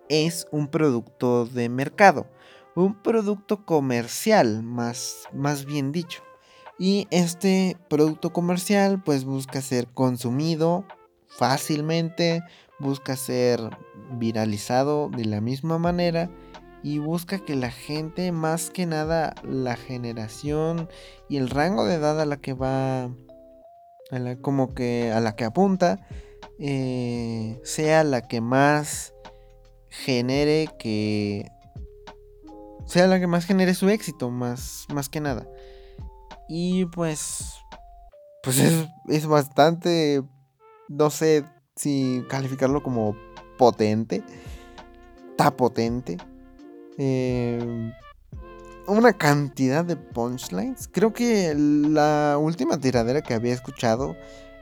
es 0.08 0.48
un 0.50 0.70
producto 0.70 1.46
de 1.46 1.68
mercado, 1.68 2.26
un 2.74 2.96
producto 3.04 3.66
comercial 3.66 4.64
más 4.64 5.28
más 5.34 5.66
bien 5.66 5.91
dicho. 5.91 6.24
Y 6.80 7.10
este 7.12 7.76
producto 7.89 8.32
comercial 8.32 9.04
pues 9.04 9.26
busca 9.26 9.60
ser 9.62 9.88
consumido 9.88 10.86
fácilmente, 11.28 12.43
busca 12.80 13.18
ser 13.18 13.60
viralizado 14.14 15.10
de 15.10 15.26
la 15.26 15.41
misma 15.41 15.80
manera 15.80 16.30
y 16.86 17.00
busca 17.00 17.40
que 17.40 17.56
la 17.56 17.72
gente, 17.72 18.32
más 18.32 18.70
que 18.70 18.86
nada 18.86 19.34
la 19.42 19.76
generación 19.76 20.88
y 21.28 21.38
el 21.38 21.50
rango 21.50 21.84
de 21.84 21.96
edad 21.96 22.22
a 22.22 22.28
la 22.28 22.38
que 22.38 22.54
va, 22.54 23.10
como 24.44 24.76
que 24.76 25.12
a 25.12 25.20
la 25.20 25.36
que 25.36 25.46
apunta, 25.46 26.08
eh, 26.60 27.60
sea 27.64 28.04
la 28.04 28.28
que 28.28 28.40
más 28.40 29.16
genere 29.90 30.68
que 30.78 31.50
sea 32.86 33.08
la 33.08 33.20
que 33.20 33.26
más 33.26 33.46
genere 33.46 33.74
su 33.74 33.90
éxito, 33.90 34.30
más, 34.30 34.86
más 34.94 35.10
que 35.10 35.22
nada. 35.22 35.48
Y 36.48 36.86
pues, 36.86 37.56
pues 38.44 38.60
es, 38.60 38.88
es 39.08 39.26
bastante, 39.26 40.22
no 40.88 41.10
sé 41.10 41.46
si 41.76 42.24
calificarlo 42.30 42.84
como 42.84 43.16
potente, 43.58 44.24
está 45.32 45.50
potente. 45.50 46.18
Eh, 46.98 47.91
una 48.88 49.14
cantidad 49.14 49.84
de 49.84 49.96
punchlines. 49.96 50.88
Creo 50.91 51.14
que 51.14 51.54
la 51.56 52.38
última 52.39 52.80
tiradera 52.80 53.22
que 53.22 53.34
había 53.34 53.54
escuchado 53.54 54.16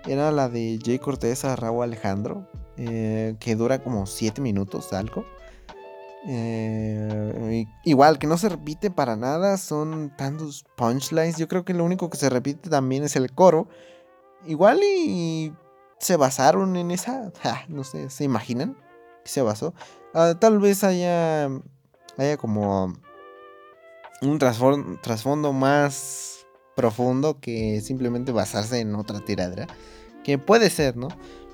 era 0.06 0.32
la 0.32 0.50
de 0.50 0.80
Jay 0.84 1.00
Cortés 1.00 1.46
a 1.46 1.56
Raúl 1.56 1.84
Alejandro, 1.84 2.48
eh, 2.78 3.36
que 3.40 3.56
dura 3.56 3.84
como 3.84 4.06
7 4.06 4.42
minutos, 4.42 4.94
algo. 4.94 5.26
Eh, 6.26 7.66
igual, 7.84 8.18
que 8.18 8.28
no 8.28 8.38
se 8.38 8.48
repite 8.48 8.90
para 8.90 9.16
nada, 9.16 9.58
son 9.58 10.14
tantos 10.16 10.64
punchlines. 10.78 11.38
Yo 11.38 11.48
creo 11.48 11.66
que 11.66 11.74
lo 11.74 11.84
único 11.84 12.10
que 12.10 12.18
se 12.18 12.30
repite 12.30 12.70
también 12.70 13.04
es 13.04 13.16
el 13.16 13.32
coro. 13.34 13.68
Igual 14.46 14.80
y 14.84 15.54
se 16.00 16.18
basaron 16.18 16.76
en 16.76 16.92
esa, 16.92 17.32
no 17.68 17.84
sé, 17.84 18.10
¿se 18.10 18.24
imaginan? 18.24 18.78
Se 19.26 19.42
basó. 19.42 19.74
Ah, 20.14 20.36
tal 20.40 20.60
vez 20.60 20.84
haya 20.84 21.50
haya 22.18 22.38
como 22.38 22.94
un 24.22 24.40
trasfondo 24.40 25.54
más 25.54 26.46
profundo 26.76 27.40
que 27.40 27.82
simplemente 27.82 28.32
basarse 28.32 28.80
en 28.80 28.96
otra 28.96 29.20
tiradera. 29.20 29.68
Que 30.24 30.38
puede 30.38 30.70
ser, 30.70 30.96
¿no? 30.96 31.10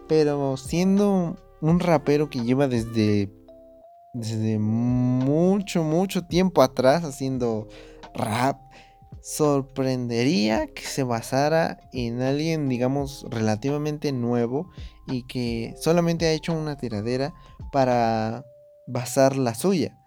Pero 0.07 0.57
siendo 0.57 1.38
un 1.62 1.80
rapero 1.80 2.30
que 2.30 2.41
lleva 2.41 2.68
desde, 2.68 3.32
desde 4.14 4.60
mucho, 4.60 5.84
mucho 5.84 6.26
tiempo 6.26 6.62
atrás 6.62 7.03
haciendo 7.03 7.68
rap, 8.14 8.60
sorprendería 9.22 10.68
que 10.68 10.84
se 10.84 11.03
basara 11.03 11.80
en 11.91 12.22
alguien, 12.22 12.70
digamos, 12.70 13.26
relativamente 13.30 14.12
nuevo 14.12 14.70
y 15.07 15.26
que 15.28 15.76
solamente 15.80 16.28
ha 16.28 16.32
hecho 16.32 16.53
una 16.53 16.78
tiradera 16.78 17.34
para 17.72 18.45
basar 18.88 19.36
la 19.36 19.55
suya. 19.55 19.98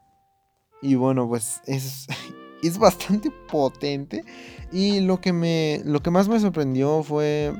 Y 0.82 0.96
bueno, 0.96 1.28
pues 1.28 1.62
es, 1.66 2.08
es 2.62 2.76
bastante 2.76 3.30
potente. 3.30 4.24
Y 4.72 5.00
lo 5.00 5.20
que 5.20 5.32
me. 5.32 5.80
Lo 5.84 6.02
que 6.02 6.10
más 6.10 6.28
me 6.28 6.40
sorprendió 6.40 7.02
fue. 7.02 7.54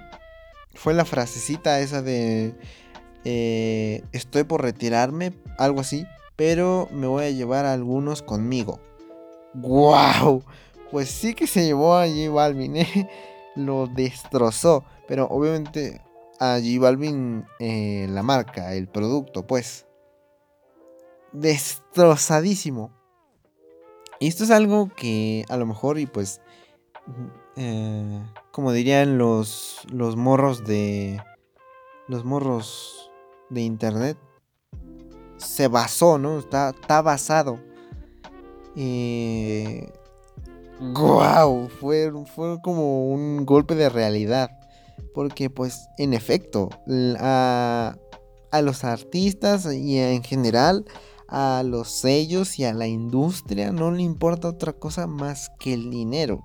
Fue 0.74 0.92
la 0.92 1.04
frasecita 1.04 1.80
esa 1.80 2.02
de. 2.02 2.54
Eh, 3.24 4.02
estoy 4.12 4.44
por 4.44 4.62
retirarme. 4.62 5.32
Algo 5.58 5.80
así. 5.80 6.04
Pero 6.36 6.88
me 6.90 7.06
voy 7.06 7.24
a 7.24 7.30
llevar 7.30 7.64
a 7.64 7.72
algunos 7.72 8.22
conmigo. 8.22 8.80
¡Wow! 9.54 10.42
Pues 10.90 11.10
sí 11.10 11.34
que 11.34 11.46
se 11.46 11.64
llevó 11.64 11.94
a 11.94 12.06
J 12.06 12.30
Balvin, 12.30 12.76
¿eh? 12.76 13.08
Lo 13.54 13.86
destrozó. 13.86 14.84
Pero 15.06 15.26
obviamente 15.28 16.00
a 16.40 16.58
J 16.58 16.80
Balvin 16.80 17.44
eh, 17.60 18.06
la 18.10 18.22
marca, 18.22 18.74
el 18.74 18.88
producto, 18.88 19.46
pues. 19.46 19.86
Destrozadísimo. 21.32 23.01
Y 24.22 24.28
esto 24.28 24.44
es 24.44 24.52
algo 24.52 24.88
que 24.94 25.44
a 25.48 25.56
lo 25.56 25.66
mejor 25.66 25.98
y 25.98 26.06
pues... 26.06 26.40
Eh, 27.56 28.22
como 28.52 28.70
dirían 28.70 29.18
los, 29.18 29.80
los 29.90 30.14
morros 30.14 30.64
de... 30.64 31.20
Los 32.06 32.24
morros 32.24 33.10
de 33.50 33.62
internet. 33.62 34.16
Se 35.38 35.66
basó, 35.66 36.18
¿no? 36.18 36.38
Está, 36.38 36.70
está 36.70 37.02
basado. 37.02 37.58
Eh, 38.76 39.92
¡Guau! 40.78 41.68
Fue, 41.80 42.12
fue 42.32 42.62
como 42.62 43.08
un 43.08 43.44
golpe 43.44 43.74
de 43.74 43.88
realidad. 43.88 44.52
Porque 45.14 45.50
pues 45.50 45.88
en 45.98 46.14
efecto, 46.14 46.70
a, 47.18 47.96
a 48.52 48.62
los 48.62 48.84
artistas 48.84 49.66
y 49.74 49.98
en 49.98 50.22
general 50.22 50.84
a 51.34 51.62
los 51.64 51.88
sellos 51.88 52.58
y 52.58 52.64
a 52.64 52.74
la 52.74 52.86
industria 52.86 53.72
no 53.72 53.90
le 53.90 54.02
importa 54.02 54.48
otra 54.48 54.74
cosa 54.74 55.06
más 55.06 55.50
que 55.58 55.72
el 55.72 55.90
dinero. 55.90 56.44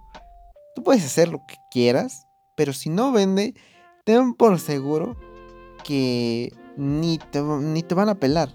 Tú 0.75 0.83
puedes 0.83 1.03
hacer 1.03 1.27
lo 1.27 1.39
que 1.45 1.55
quieras, 1.69 2.25
pero 2.55 2.71
si 2.71 2.89
no 2.89 3.11
vende, 3.11 3.53
ten 4.05 4.33
por 4.33 4.57
seguro 4.61 5.17
que 5.83 6.53
ni 6.77 7.17
te, 7.17 7.41
ni 7.41 7.83
te 7.83 7.95
van 7.95 8.07
a 8.07 8.15
pelar. 8.15 8.49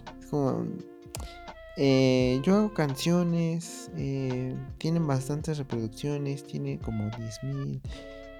Eh, 1.77 2.41
yo 2.43 2.57
hago 2.57 2.73
canciones, 2.73 3.91
eh, 3.97 4.57
tienen 4.79 5.07
bastantes 5.07 5.59
reproducciones, 5.59 6.45
tiene 6.45 6.79
como 6.79 7.05
10.000 7.11 7.81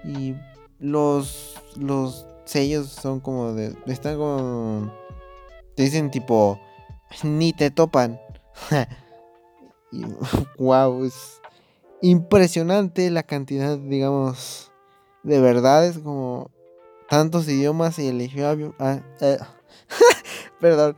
y 0.03 0.35
los, 0.79 1.61
los 1.77 2.25
sellos 2.45 2.87
son 2.87 3.19
como 3.19 3.53
de... 3.53 3.75
Están 3.85 4.17
como... 4.17 4.91
Te 5.75 5.83
dicen 5.83 6.09
tipo... 6.09 6.59
Ni 7.21 7.53
te 7.53 7.69
topan. 7.69 8.19
wow, 10.57 11.05
es 11.05 11.41
impresionante 12.01 13.09
la 13.11 13.23
cantidad, 13.23 13.77
digamos, 13.77 14.71
de 15.23 15.39
verdades 15.39 15.99
como 15.99 16.51
tantos 17.09 17.47
idiomas 17.47 17.99
y 17.99 18.07
eligió 18.07 18.73
ah, 18.79 18.99
eh, 19.21 19.37
perdón, 20.59 20.95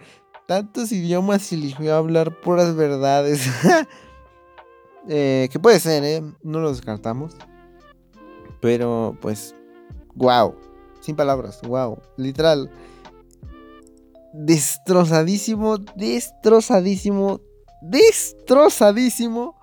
tantos 0.47 0.91
idiomas 0.91 1.51
y 1.51 1.55
eligió 1.55 1.95
hablar 1.95 2.39
puras 2.41 2.75
verdades. 2.75 3.47
eh, 5.09 5.49
que 5.51 5.59
puede 5.59 5.79
ser, 5.79 6.03
¿eh? 6.03 6.23
No 6.41 6.59
lo 6.59 6.71
descartamos. 6.71 7.35
Pero 8.61 9.17
pues 9.21 9.53
wow, 10.15 10.55
sin 11.01 11.15
palabras, 11.15 11.61
wow, 11.63 11.99
literal. 12.17 12.71
Destrozadísimo, 14.37 15.77
destrozadísimo, 15.77 17.41
destrozadísimo. 17.81 19.55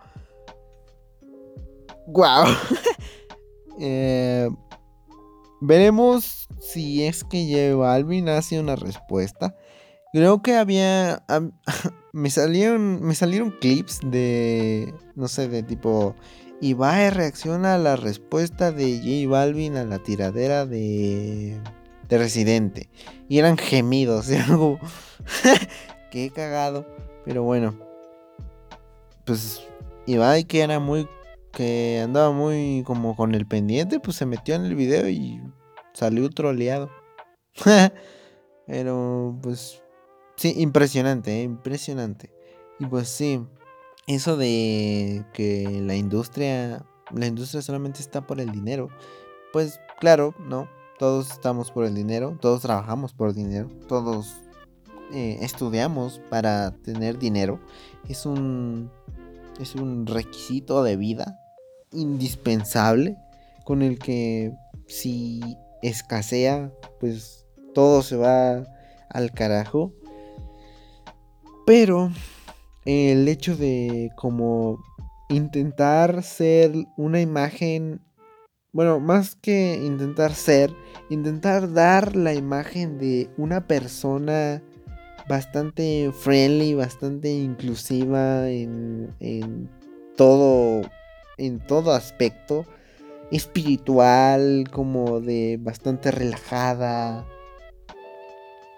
Wow. 2.07 2.47
eh, 3.81 4.49
veremos 5.61 6.49
si 6.61 7.05
es 7.05 7.23
que 7.23 7.47
lleva 7.47 7.95
Alvin 7.95 8.29
hace 8.29 8.59
una 8.59 8.77
respuesta. 8.77 9.55
Creo 10.13 10.43
que 10.43 10.57
había. 10.57 11.25
me 12.13 12.31
salieron. 12.31 13.03
Me 13.03 13.15
salieron 13.15 13.51
clips 13.61 14.01
de. 14.05 14.95
No 15.15 15.29
sé, 15.29 15.49
de 15.49 15.63
tipo. 15.63 16.15
Ibai 16.63 17.11
reacciona 17.11 17.75
a 17.75 17.79
la 17.79 17.97
respuesta 17.97 18.71
de 18.71 18.99
J 18.99 19.29
Balvin 19.29 19.77
a 19.77 19.85
la 19.85 19.99
tiradera 19.99 20.65
de, 20.65 21.61
de 22.13 22.19
Residente. 22.19 22.91
Y 23.29 23.39
eran 23.39 23.57
gemidos, 23.57 24.29
y 24.31 24.37
algo. 24.37 24.79
Qué 26.11 26.31
cagado. 26.31 26.87
Pero 27.25 27.43
bueno. 27.43 27.75
Pues 29.25 29.63
Ibai 30.07 30.45
que 30.45 30.61
era 30.61 30.79
muy. 30.79 31.09
Que 31.53 32.01
andaba 32.03 32.33
muy 32.33 32.83
como 32.87 33.17
con 33.17 33.35
el 33.35 33.47
pendiente. 33.47 33.99
Pues 33.99 34.17
se 34.17 34.27
metió 34.27 34.55
en 34.55 34.67
el 34.67 34.75
video 34.75 35.09
y 35.09 35.41
salió 35.95 36.29
troleado. 36.29 36.91
Pero 38.67 39.39
pues. 39.43 39.83
Sí, 40.37 40.55
impresionante, 40.59 41.41
¿eh? 41.41 41.43
impresionante. 41.43 42.31
Y 42.79 42.87
pues 42.87 43.09
sí 43.09 43.41
eso 44.07 44.37
de 44.37 45.25
que 45.33 45.81
la 45.81 45.95
industria, 45.95 46.85
la 47.13 47.27
industria 47.27 47.63
solamente 47.63 48.01
está 48.01 48.27
por 48.27 48.41
el 48.41 48.51
dinero, 48.51 48.89
pues 49.53 49.79
claro, 50.01 50.35
no, 50.41 50.69
todos 51.03 51.33
estamos 51.33 51.73
por 51.73 51.85
el 51.85 51.97
dinero, 51.97 52.39
todos 52.41 52.63
trabajamos 52.63 53.13
por 53.13 53.35
dinero, 53.35 53.69
todos 53.89 54.37
eh, 55.13 55.39
estudiamos 55.41 56.21
para 56.31 56.71
tener 56.77 57.19
dinero, 57.19 57.59
es 58.09 58.25
un, 58.25 58.89
es 59.61 59.75
un 59.75 60.07
requisito 60.07 60.85
de 60.85 60.95
vida 60.95 61.41
indispensable 61.91 63.17
con 63.65 63.83
el 63.83 63.99
que 63.99 64.53
si 64.87 65.41
escasea, 65.83 66.73
pues 67.01 67.49
todo 67.75 68.03
se 68.03 68.15
va 68.15 68.63
al 69.11 69.33
carajo. 69.33 69.93
Pero 71.67 72.13
el 72.85 73.27
hecho 73.27 73.57
de 73.57 74.13
como 74.15 74.79
intentar 75.29 76.23
ser 76.23 76.73
una 76.97 77.21
imagen, 77.21 78.01
bueno, 78.73 79.01
más 79.01 79.35
que 79.35 79.81
intentar 79.83 80.35
ser, 80.35 80.75
intentar 81.11 81.73
dar 81.73 82.17
la 82.17 82.33
imagen 82.33 82.99
de 82.99 83.31
una 83.37 83.67
persona 83.67 84.63
bastante 85.29 86.11
friendly, 86.13 86.75
bastante 86.75 87.31
inclusiva 87.31 88.49
en, 88.49 89.15
en 89.21 89.69
todo, 90.17 90.83
en 91.37 91.61
todo 91.61 91.93
aspecto, 91.93 92.65
espiritual, 93.31 94.65
como 94.71 95.21
de 95.21 95.59
bastante 95.61 96.11
relajada, 96.11 97.27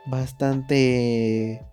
bastante 0.06 1.64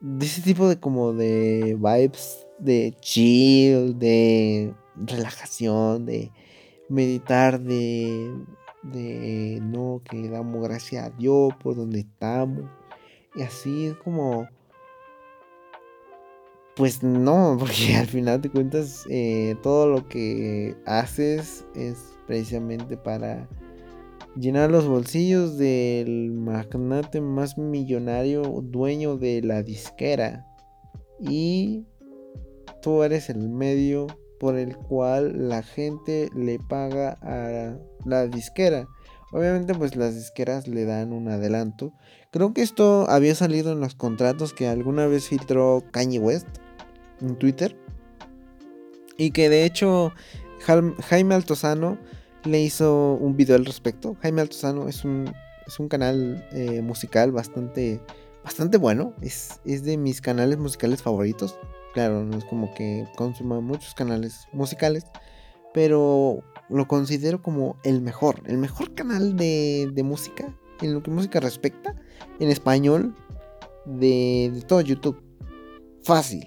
de 0.00 0.26
ese 0.26 0.40
tipo 0.40 0.66
de 0.68 0.80
como 0.80 1.12
de 1.12 1.76
vibes 1.78 2.46
de 2.58 2.96
chill, 3.00 3.98
de 3.98 4.74
relajación, 4.96 6.06
de 6.06 6.30
meditar, 6.90 7.60
de, 7.60 8.34
de 8.82 9.60
no, 9.62 10.02
que 10.08 10.28
damos 10.28 10.62
gracias 10.62 11.06
a 11.06 11.10
Dios 11.10 11.54
por 11.62 11.76
donde 11.76 12.00
estamos. 12.00 12.64
Y 13.34 13.42
así 13.42 13.86
es 13.86 13.96
como... 13.96 14.48
Pues 16.76 17.02
no, 17.02 17.56
porque 17.58 17.96
al 17.96 18.06
final 18.06 18.40
de 18.40 18.50
cuentas 18.50 19.04
eh, 19.08 19.56
todo 19.62 19.86
lo 19.86 20.08
que 20.08 20.76
haces 20.86 21.64
es 21.74 22.18
precisamente 22.26 22.96
para 22.96 23.48
llenar 24.36 24.70
los 24.70 24.86
bolsillos 24.86 25.58
del 25.58 26.30
magnate 26.32 27.20
más 27.20 27.58
millonario 27.58 28.42
dueño 28.62 29.16
de 29.16 29.42
la 29.42 29.62
disquera. 29.62 30.46
Y 31.20 31.84
tú 32.80 33.02
eres 33.02 33.28
el 33.30 33.48
medio 33.48 34.06
por 34.40 34.56
el 34.56 34.74
cual 34.74 35.50
la 35.50 35.62
gente 35.62 36.30
le 36.34 36.58
paga 36.58 37.18
a 37.20 37.76
la 38.06 38.26
disquera. 38.26 38.88
Obviamente 39.32 39.74
pues 39.74 39.94
las 39.94 40.14
disqueras 40.14 40.66
le 40.66 40.86
dan 40.86 41.12
un 41.12 41.28
adelanto. 41.28 41.92
Creo 42.32 42.54
que 42.54 42.62
esto 42.62 43.08
había 43.08 43.34
salido 43.34 43.70
en 43.70 43.80
los 43.80 43.94
contratos 43.94 44.54
que 44.54 44.66
alguna 44.66 45.06
vez 45.06 45.28
filtró 45.28 45.84
Kanye 45.92 46.18
West 46.18 46.48
en 47.20 47.36
Twitter. 47.36 47.76
Y 49.18 49.32
que 49.32 49.50
de 49.50 49.66
hecho 49.66 50.12
Jaime 50.60 51.34
Altozano 51.34 51.98
le 52.44 52.62
hizo 52.62 53.18
un 53.20 53.36
video 53.36 53.56
al 53.56 53.66
respecto. 53.66 54.16
Jaime 54.22 54.40
Altozano 54.40 54.88
es 54.88 55.04
un, 55.04 55.30
es 55.66 55.78
un 55.78 55.88
canal 55.88 56.48
eh, 56.52 56.80
musical 56.80 57.30
bastante, 57.30 58.00
bastante 58.42 58.78
bueno. 58.78 59.12
Es, 59.20 59.60
es 59.66 59.84
de 59.84 59.98
mis 59.98 60.22
canales 60.22 60.56
musicales 60.58 61.02
favoritos. 61.02 61.58
Claro, 61.94 62.24
no 62.24 62.38
es 62.38 62.44
como 62.44 62.72
que 62.74 63.06
consuma 63.16 63.60
muchos 63.60 63.94
canales 63.94 64.46
musicales, 64.52 65.04
pero 65.74 66.42
lo 66.68 66.86
considero 66.86 67.42
como 67.42 67.76
el 67.82 68.00
mejor, 68.00 68.42
el 68.46 68.58
mejor 68.58 68.94
canal 68.94 69.36
de, 69.36 70.02
música 70.04 70.54
en 70.80 70.94
lo 70.94 71.02
que 71.02 71.10
música 71.10 71.40
respecta, 71.40 71.96
en 72.38 72.48
español, 72.48 73.14
de, 73.86 74.50
de 74.54 74.62
todo 74.62 74.80
YouTube. 74.80 75.20
Fácil. 76.02 76.46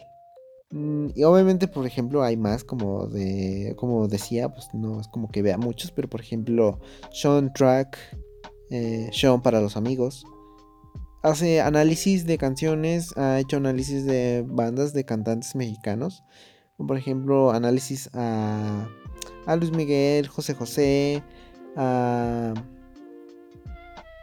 Mm, 0.73 1.09
y 1.13 1.23
obviamente, 1.23 1.67
por 1.67 1.85
ejemplo, 1.85 2.23
hay 2.23 2.35
más 2.35 2.63
como 2.63 3.07
de, 3.07 3.75
como 3.77 4.07
decía, 4.07 4.49
pues 4.49 4.69
no 4.73 4.99
es 5.01 5.07
como 5.07 5.29
que 5.29 5.43
vea 5.43 5.57
muchos, 5.57 5.91
pero 5.91 6.09
por 6.09 6.21
ejemplo, 6.21 6.79
Sean 7.11 7.53
Track, 7.53 7.97
eh, 8.71 9.09
Sean 9.13 9.41
para 9.41 9.61
los 9.61 9.77
amigos, 9.77 10.25
hace 11.23 11.61
análisis 11.61 12.25
de 12.25 12.37
canciones, 12.37 13.17
ha 13.17 13.39
hecho 13.39 13.57
análisis 13.57 14.05
de 14.05 14.45
bandas 14.45 14.93
de 14.93 15.05
cantantes 15.05 15.55
mexicanos, 15.55 16.23
por 16.77 16.97
ejemplo, 16.97 17.51
análisis 17.51 18.09
a, 18.13 18.87
a 19.45 19.55
Luis 19.55 19.71
Miguel, 19.71 20.27
José 20.27 20.53
José, 20.53 21.23
a 21.77 22.53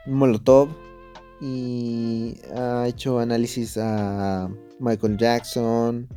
Molotov 0.06 0.68
y 1.40 2.36
ha 2.54 2.86
hecho 2.86 3.18
análisis 3.18 3.78
a 3.78 4.50
Michael 4.78 5.16
Jackson 5.16 6.08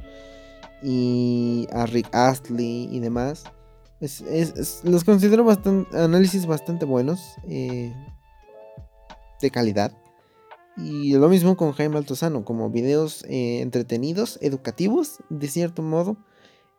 y 0.82 1.66
a 1.72 1.86
Rick 1.86 2.14
Astley 2.14 2.90
y 2.92 3.00
demás. 3.00 3.46
los 4.84 5.04
considero 5.06 5.48
análisis 5.94 6.46
bastante 6.46 6.86
buenos, 6.86 7.38
eh, 7.48 7.94
de 9.42 9.50
calidad. 9.50 10.03
Y 10.76 11.14
lo 11.14 11.30
mismo 11.30 11.56
con 11.56 11.72
Jaime 11.74 11.98
Altozano, 11.98 12.44
como 12.44 12.70
videos 12.70 13.24
eh, 13.26 13.62
entretenidos, 13.62 14.40
educativos, 14.42 15.20
de 15.30 15.48
cierto 15.48 15.82
modo, 15.82 16.18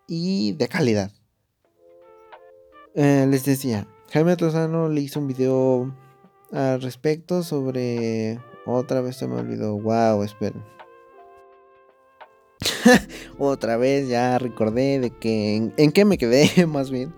y 0.07 0.53
de 0.53 0.69
calidad. 0.69 1.13
Eh, 2.95 3.27
les 3.29 3.45
decía, 3.45 3.87
Jaime 4.13 4.33
Altozano 4.33 4.89
le 4.89 5.01
hizo 5.01 5.21
un 5.21 5.29
video 5.29 5.95
al 6.53 6.81
respecto 6.83 7.43
sobre... 7.43 8.41
Otra 8.67 9.03
vez 9.03 9.17
se 9.17 9.29
me 9.29 9.37
olvidó, 9.37 9.79
wow, 9.79 10.23
esperen. 10.23 10.65
Otra 13.39 13.77
vez 13.77 14.09
ya 14.09 14.39
recordé 14.39 14.99
de 14.99 15.11
que 15.11 15.73
en, 15.77 15.93
qué 15.93 16.05
me 16.05 16.19
quedé 16.19 16.67
más 16.67 16.91
bien. 16.91 17.15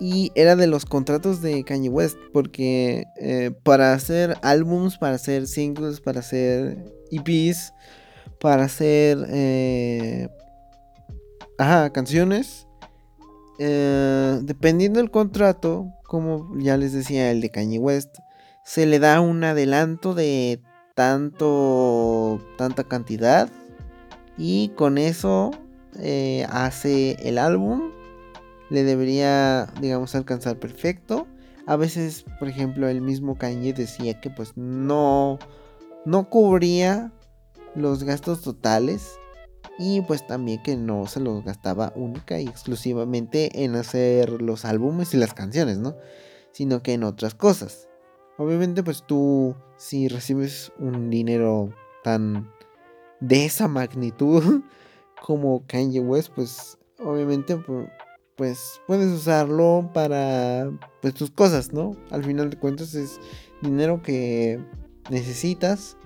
Y 0.00 0.32
era 0.34 0.56
de 0.56 0.66
los 0.66 0.86
contratos 0.86 1.42
de 1.42 1.62
Kanye 1.62 1.90
West. 1.90 2.16
Porque 2.32 3.04
eh, 3.16 3.50
para 3.62 3.92
hacer 3.92 4.36
álbums, 4.42 4.98
para 4.98 5.16
hacer 5.16 5.46
singles, 5.46 6.00
para 6.00 6.20
hacer 6.20 6.84
EPs, 7.10 7.74
para 8.40 8.64
hacer... 8.64 9.24
Eh, 9.28 10.28
ajá, 11.58 11.90
canciones. 11.90 12.66
Eh, 13.58 14.40
dependiendo 14.42 15.00
del 15.00 15.10
contrato, 15.10 15.92
como 16.04 16.50
ya 16.58 16.78
les 16.78 16.94
decía 16.94 17.30
el 17.30 17.42
de 17.42 17.50
Kanye 17.50 17.78
West, 17.78 18.16
se 18.64 18.86
le 18.86 18.98
da 18.98 19.20
un 19.20 19.44
adelanto 19.44 20.14
de 20.14 20.62
tanto, 20.94 22.40
tanta 22.56 22.84
cantidad 22.84 23.50
y 24.38 24.70
con 24.70 24.96
eso 24.96 25.50
hace 26.48 27.16
el 27.22 27.36
álbum. 27.36 27.99
Le 28.70 28.84
debería, 28.84 29.66
digamos, 29.80 30.14
alcanzar 30.14 30.58
perfecto. 30.58 31.26
A 31.66 31.76
veces, 31.76 32.24
por 32.38 32.48
ejemplo, 32.48 32.88
el 32.88 33.00
mismo 33.00 33.36
Kanye 33.36 33.72
decía 33.72 34.20
que 34.20 34.30
pues 34.30 34.56
no, 34.56 35.38
no 36.04 36.30
cubría 36.30 37.12
los 37.74 38.04
gastos 38.04 38.40
totales. 38.42 39.18
Y 39.78 40.02
pues 40.02 40.26
también 40.26 40.62
que 40.62 40.76
no 40.76 41.06
se 41.06 41.20
los 41.20 41.42
gastaba 41.42 41.92
única 41.96 42.38
y 42.38 42.46
exclusivamente 42.46 43.64
en 43.64 43.76
hacer 43.76 44.42
los 44.42 44.64
álbumes 44.64 45.14
y 45.14 45.16
las 45.16 45.32
canciones, 45.32 45.78
¿no? 45.78 45.96
Sino 46.52 46.82
que 46.82 46.92
en 46.92 47.04
otras 47.04 47.34
cosas. 47.34 47.88
Obviamente 48.36 48.82
pues 48.82 49.04
tú 49.06 49.54
si 49.76 50.08
recibes 50.08 50.72
un 50.78 51.08
dinero 51.08 51.74
tan 52.02 52.50
de 53.20 53.46
esa 53.46 53.68
magnitud 53.68 54.62
como 55.22 55.64
Kanye 55.66 56.00
West, 56.00 56.32
pues 56.34 56.78
obviamente 56.98 57.56
pues 58.40 58.80
puedes 58.86 59.12
usarlo 59.12 59.90
para 59.92 60.70
pues 61.02 61.12
tus 61.12 61.30
cosas, 61.30 61.74
¿no? 61.74 61.94
Al 62.10 62.24
final 62.24 62.48
de 62.48 62.56
cuentas 62.56 62.94
es 62.94 63.20
dinero 63.60 64.00
que 64.00 64.58
necesitas 65.10 65.98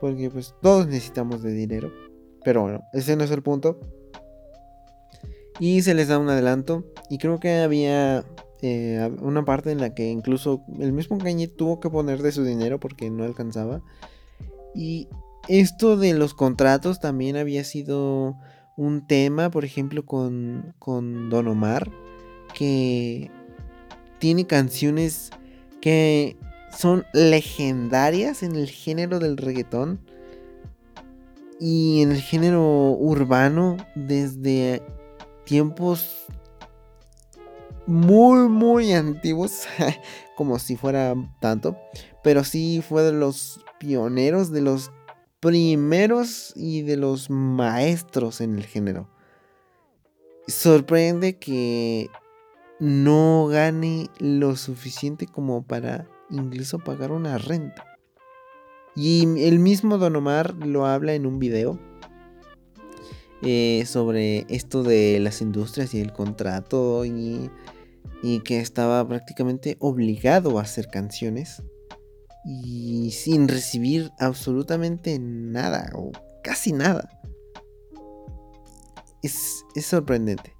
porque 0.00 0.30
pues 0.30 0.54
todos 0.62 0.86
necesitamos 0.86 1.42
de 1.42 1.52
dinero. 1.52 1.92
Pero 2.42 2.62
bueno, 2.62 2.80
ese 2.94 3.16
no 3.16 3.24
es 3.24 3.30
el 3.30 3.42
punto. 3.42 3.78
Y 5.60 5.82
se 5.82 5.92
les 5.92 6.08
da 6.08 6.18
un 6.18 6.30
adelanto. 6.30 6.86
Y 7.10 7.18
creo 7.18 7.38
que 7.38 7.58
había 7.58 8.24
eh, 8.62 9.14
una 9.20 9.44
parte 9.44 9.70
en 9.70 9.82
la 9.82 9.94
que 9.94 10.08
incluso 10.08 10.64
el 10.80 10.94
mismo 10.94 11.18
Kanye 11.18 11.48
tuvo 11.48 11.80
que 11.80 11.90
poner 11.90 12.22
de 12.22 12.32
su 12.32 12.44
dinero 12.44 12.80
porque 12.80 13.10
no 13.10 13.24
alcanzaba. 13.24 13.82
Y 14.74 15.10
esto 15.48 15.98
de 15.98 16.14
los 16.14 16.32
contratos 16.32 16.98
también 16.98 17.36
había 17.36 17.62
sido 17.62 18.38
un 18.76 19.06
tema, 19.06 19.50
por 19.50 19.64
ejemplo, 19.64 20.04
con, 20.04 20.74
con 20.78 21.30
Don 21.30 21.48
Omar, 21.48 21.90
que 22.54 23.30
tiene 24.18 24.46
canciones 24.46 25.30
que 25.80 26.36
son 26.76 27.04
legendarias 27.12 28.42
en 28.42 28.56
el 28.56 28.68
género 28.68 29.18
del 29.18 29.36
reggaetón 29.36 30.00
y 31.60 32.02
en 32.02 32.12
el 32.12 32.20
género 32.20 32.92
urbano 32.92 33.76
desde 33.94 34.82
tiempos 35.44 36.24
muy 37.86 38.48
muy 38.48 38.92
antiguos 38.92 39.66
como 40.36 40.58
si 40.58 40.76
fuera 40.76 41.14
tanto 41.40 41.76
pero 42.22 42.44
sí 42.44 42.82
fue 42.86 43.02
de 43.02 43.12
los 43.12 43.60
pioneros 43.78 44.50
de 44.50 44.62
los 44.62 44.90
primeros 45.44 46.54
y 46.56 46.80
de 46.80 46.96
los 46.96 47.28
maestros 47.28 48.40
en 48.40 48.56
el 48.56 48.64
género. 48.64 49.10
Sorprende 50.46 51.38
que 51.38 52.08
no 52.80 53.46
gane 53.48 54.08
lo 54.18 54.56
suficiente 54.56 55.26
como 55.26 55.62
para 55.62 56.08
incluso 56.30 56.78
pagar 56.78 57.12
una 57.12 57.36
renta. 57.36 57.84
Y 58.96 59.44
el 59.46 59.58
mismo 59.58 59.98
Don 59.98 60.16
Omar 60.16 60.54
lo 60.54 60.86
habla 60.86 61.12
en 61.12 61.26
un 61.26 61.38
video 61.38 61.78
eh, 63.42 63.84
sobre 63.86 64.46
esto 64.48 64.82
de 64.82 65.20
las 65.20 65.42
industrias 65.42 65.92
y 65.92 66.00
el 66.00 66.14
contrato 66.14 67.04
y, 67.04 67.50
y 68.22 68.40
que 68.40 68.60
estaba 68.60 69.06
prácticamente 69.06 69.76
obligado 69.78 70.58
a 70.58 70.62
hacer 70.62 70.86
canciones 70.88 71.62
y 72.44 73.10
sin 73.12 73.48
recibir 73.48 74.12
absolutamente 74.18 75.18
nada 75.18 75.90
o 75.94 76.12
casi 76.42 76.72
nada. 76.72 77.08
Es, 79.22 79.64
sorprendente. 79.82 80.54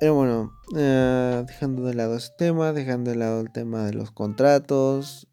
Pero 0.00 0.14
bueno, 0.14 0.52
eh, 0.76 1.44
dejando 1.46 1.84
de 1.84 1.94
lado 1.94 2.16
ese 2.16 2.30
tema, 2.38 2.72
dejando 2.72 3.10
de 3.10 3.16
lado 3.16 3.40
el 3.40 3.50
tema 3.52 3.84
de 3.84 3.92
los 3.92 4.10
contratos, 4.10 5.28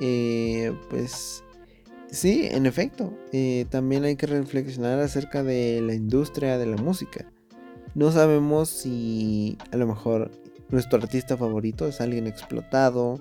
eh, 0.00 0.74
pues 0.90 1.44
sí, 2.10 2.48
en 2.50 2.66
efecto, 2.66 3.12
eh, 3.32 3.66
también 3.70 4.04
hay 4.04 4.16
que 4.16 4.26
reflexionar 4.26 4.98
acerca 5.00 5.42
de 5.42 5.80
la 5.82 5.94
industria 5.94 6.58
de 6.58 6.66
la 6.66 6.76
música. 6.76 7.30
No 7.94 8.10
sabemos 8.10 8.70
si 8.70 9.58
a 9.70 9.76
lo 9.76 9.86
mejor 9.86 10.30
nuestro 10.70 10.98
artista 10.98 11.36
favorito 11.36 11.86
es 11.86 12.00
alguien 12.00 12.26
explotado, 12.26 13.20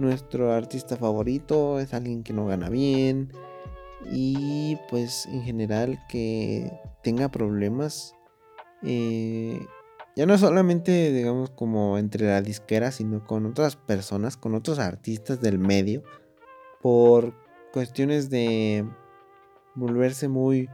nuestro 0.00 0.52
artista 0.52 0.96
favorito 0.96 1.78
es 1.78 1.94
alguien 1.94 2.22
que 2.22 2.32
no 2.32 2.46
gana 2.46 2.68
bien. 2.68 3.32
Y 4.10 4.78
pues 4.88 5.26
en 5.26 5.42
general 5.42 6.00
que 6.08 6.72
tenga 7.02 7.28
problemas 7.30 8.14
eh, 8.82 9.60
ya 10.16 10.24
no 10.24 10.38
solamente 10.38 11.12
digamos 11.12 11.50
como 11.50 11.98
entre 11.98 12.26
la 12.26 12.40
disquera 12.40 12.92
sino 12.92 13.26
con 13.26 13.44
otras 13.44 13.76
personas 13.76 14.38
con 14.38 14.54
otros 14.54 14.78
artistas 14.78 15.40
del 15.42 15.58
medio 15.58 16.02
por 16.80 17.34
cuestiones 17.72 18.30
de 18.30 18.86
volverse 19.74 20.28
muy 20.28 20.68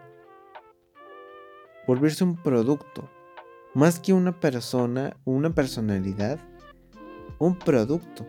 volverse 1.86 2.24
un 2.24 2.40
producto. 2.42 3.10
Más 3.74 3.98
que 3.98 4.12
una 4.12 4.38
persona 4.38 5.16
una 5.24 5.52
personalidad 5.54 6.38
un 7.38 7.58
producto 7.58 8.24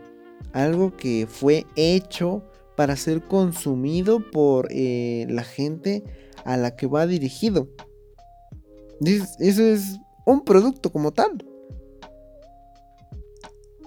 algo 0.57 0.95
que 0.95 1.27
fue 1.29 1.65
hecho 1.75 2.43
para 2.75 2.95
ser 2.95 3.21
consumido 3.21 4.19
por 4.31 4.67
eh, 4.71 5.25
la 5.29 5.43
gente 5.43 6.03
a 6.45 6.57
la 6.57 6.75
que 6.75 6.87
va 6.87 7.05
dirigido. 7.05 7.69
Eso 9.01 9.63
es 9.63 9.99
un 10.25 10.43
producto 10.43 10.91
como 10.91 11.11
tal. 11.11 11.45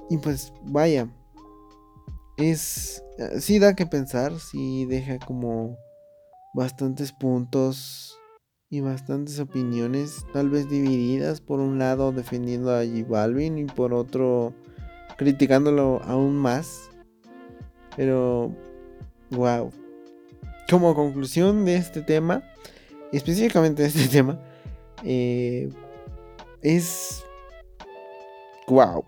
Y 0.09 0.19
pues 0.19 0.53
vaya, 0.63 1.09
es... 2.37 3.03
Eh, 3.19 3.41
sí 3.41 3.59
da 3.59 3.75
que 3.75 3.87
pensar, 3.87 4.39
sí 4.39 4.87
deja 4.87 5.19
como 5.19 5.77
bastantes 6.55 7.13
puntos 7.13 8.17
y 8.71 8.81
bastantes 8.81 9.41
opiniones, 9.41 10.25
tal 10.33 10.51
vez 10.51 10.69
divididas, 10.69 11.41
por 11.41 11.59
un 11.59 11.79
lado 11.79 12.13
defendiendo 12.13 12.73
a 12.73 12.85
J 12.85 13.05
Balvin 13.09 13.59
y 13.59 13.65
por 13.65 13.93
otro 13.93 14.55
criticándolo 15.21 16.01
aún 16.07 16.35
más. 16.35 16.89
Pero, 17.95 18.57
wow. 19.29 19.71
Como 20.71 20.95
conclusión 20.95 21.67
de 21.67 21.77
este 21.77 22.01
tema, 22.01 22.43
específicamente 23.13 23.83
de 23.83 23.89
este 23.89 24.09
tema, 24.17 24.41
eh, 25.05 25.69
es... 26.63 27.23
Wow. 28.67 29.05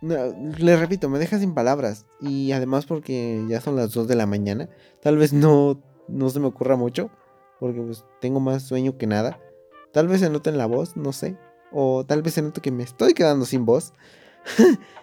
le 0.00 0.76
repito, 0.76 1.08
me 1.08 1.18
deja 1.18 1.40
sin 1.40 1.54
palabras. 1.54 2.06
Y 2.20 2.52
además 2.52 2.86
porque 2.86 3.44
ya 3.48 3.60
son 3.60 3.74
las 3.74 3.92
2 3.92 4.06
de 4.06 4.14
la 4.14 4.26
mañana. 4.26 4.68
Tal 5.02 5.16
vez 5.16 5.32
no, 5.32 5.82
no 6.06 6.30
se 6.30 6.38
me 6.38 6.46
ocurra 6.46 6.76
mucho. 6.76 7.10
Porque 7.58 7.80
pues 7.80 8.04
tengo 8.20 8.38
más 8.38 8.62
sueño 8.62 8.96
que 8.96 9.08
nada. 9.08 9.40
Tal 9.92 10.06
vez 10.06 10.20
se 10.20 10.30
note 10.30 10.50
en 10.50 10.58
la 10.58 10.66
voz, 10.66 10.96
no 10.96 11.12
sé. 11.12 11.36
O 11.72 12.04
tal 12.06 12.22
vez 12.22 12.34
se 12.34 12.42
note 12.42 12.60
que 12.60 12.70
me 12.70 12.84
estoy 12.84 13.12
quedando 13.12 13.44
sin 13.44 13.64
voz. 13.64 13.92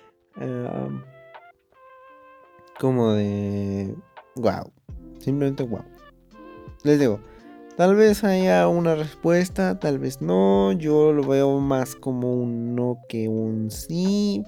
como 2.80 3.12
de... 3.14 3.96
Wow. 4.36 4.72
Simplemente 5.20 5.64
wow. 5.64 5.84
Les 6.84 7.00
digo, 7.00 7.20
tal 7.76 7.96
vez 7.96 8.24
haya 8.24 8.68
una 8.68 8.96
respuesta, 8.96 9.80
tal 9.80 10.00
vez 10.00 10.22
no. 10.22 10.72
Yo 10.72 11.12
lo 11.12 11.24
veo 11.24 11.60
más 11.60 11.96
como 11.96 12.34
un 12.34 12.76
no 12.76 13.00
que 13.10 13.28
un 13.28 13.70
sí. 13.70 14.44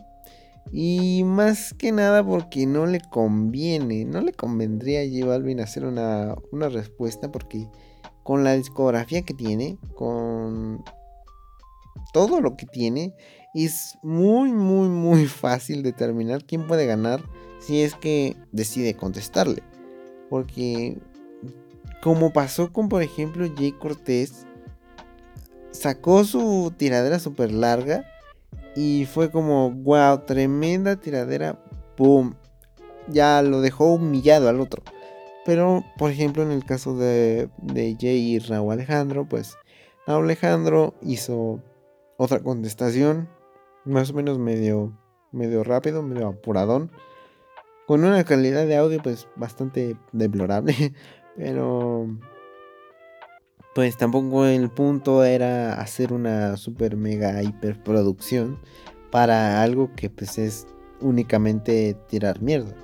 Y 0.71 1.23
más 1.25 1.73
que 1.73 1.91
nada 1.91 2.23
porque 2.25 2.65
no 2.65 2.85
le 2.85 3.01
conviene, 3.11 4.05
no 4.05 4.21
le 4.21 4.31
convendría 4.31 5.01
a 5.01 5.03
J 5.03 5.61
hacer 5.61 5.85
una, 5.85 6.35
una 6.51 6.69
respuesta 6.69 7.29
porque 7.29 7.67
con 8.23 8.45
la 8.45 8.53
discografía 8.53 9.23
que 9.23 9.33
tiene, 9.33 9.77
con 9.95 10.81
todo 12.13 12.39
lo 12.39 12.55
que 12.55 12.65
tiene, 12.65 13.13
es 13.53 13.97
muy, 14.01 14.51
muy, 14.51 14.87
muy 14.87 15.25
fácil 15.27 15.83
determinar 15.83 16.45
quién 16.45 16.67
puede 16.67 16.85
ganar 16.85 17.23
si 17.59 17.81
es 17.81 17.95
que 17.95 18.35
decide 18.51 18.95
contestarle. 18.95 19.61
Porque 20.29 20.97
como 22.01 22.33
pasó 22.33 22.71
con, 22.73 22.89
por 22.89 23.03
ejemplo, 23.03 23.47
Jay 23.55 23.71
Cortés, 23.73 24.45
sacó 25.71 26.23
su 26.23 26.73
tiradera 26.75 27.19
súper 27.19 27.51
larga 27.51 28.05
y 28.75 29.05
fue 29.05 29.31
como, 29.31 29.71
wow, 29.71 30.25
tremenda 30.25 30.95
tiradera, 30.95 31.63
¡boom! 31.97 32.35
Ya 33.07 33.41
lo 33.41 33.61
dejó 33.61 33.93
humillado 33.93 34.49
al 34.49 34.59
otro. 34.59 34.83
Pero, 35.45 35.83
por 35.97 36.11
ejemplo, 36.11 36.43
en 36.43 36.51
el 36.51 36.65
caso 36.65 36.97
de, 36.97 37.49
de 37.57 37.97
Jay 37.99 38.35
y 38.35 38.39
Raúl 38.39 38.73
Alejandro, 38.73 39.27
pues 39.27 39.55
Raúl 40.07 40.25
Alejandro 40.25 40.93
hizo 41.01 41.61
otra 42.17 42.39
contestación, 42.41 43.27
más 43.85 44.11
o 44.11 44.13
menos 44.13 44.39
medio, 44.39 44.97
medio 45.31 45.63
rápido, 45.63 46.03
medio 46.03 46.27
apuradón, 46.27 46.91
con 47.87 48.03
una 48.03 48.23
calidad 48.23 48.65
de 48.65 48.77
audio 48.77 49.01
pues 49.01 49.27
bastante 49.35 49.97
deplorable, 50.11 50.93
pero 51.37 52.07
pues 53.73 53.97
tampoco 53.97 54.45
el 54.45 54.69
punto 54.69 55.23
era 55.23 55.75
hacer 55.75 56.13
una 56.13 56.57
super 56.57 56.95
mega 56.97 57.41
hiperproducción 57.41 58.59
para 59.11 59.61
algo 59.61 59.91
que 59.95 60.09
pues 60.09 60.37
es 60.37 60.67
únicamente 60.99 61.95
tirar 62.07 62.41
mierda. 62.41 62.75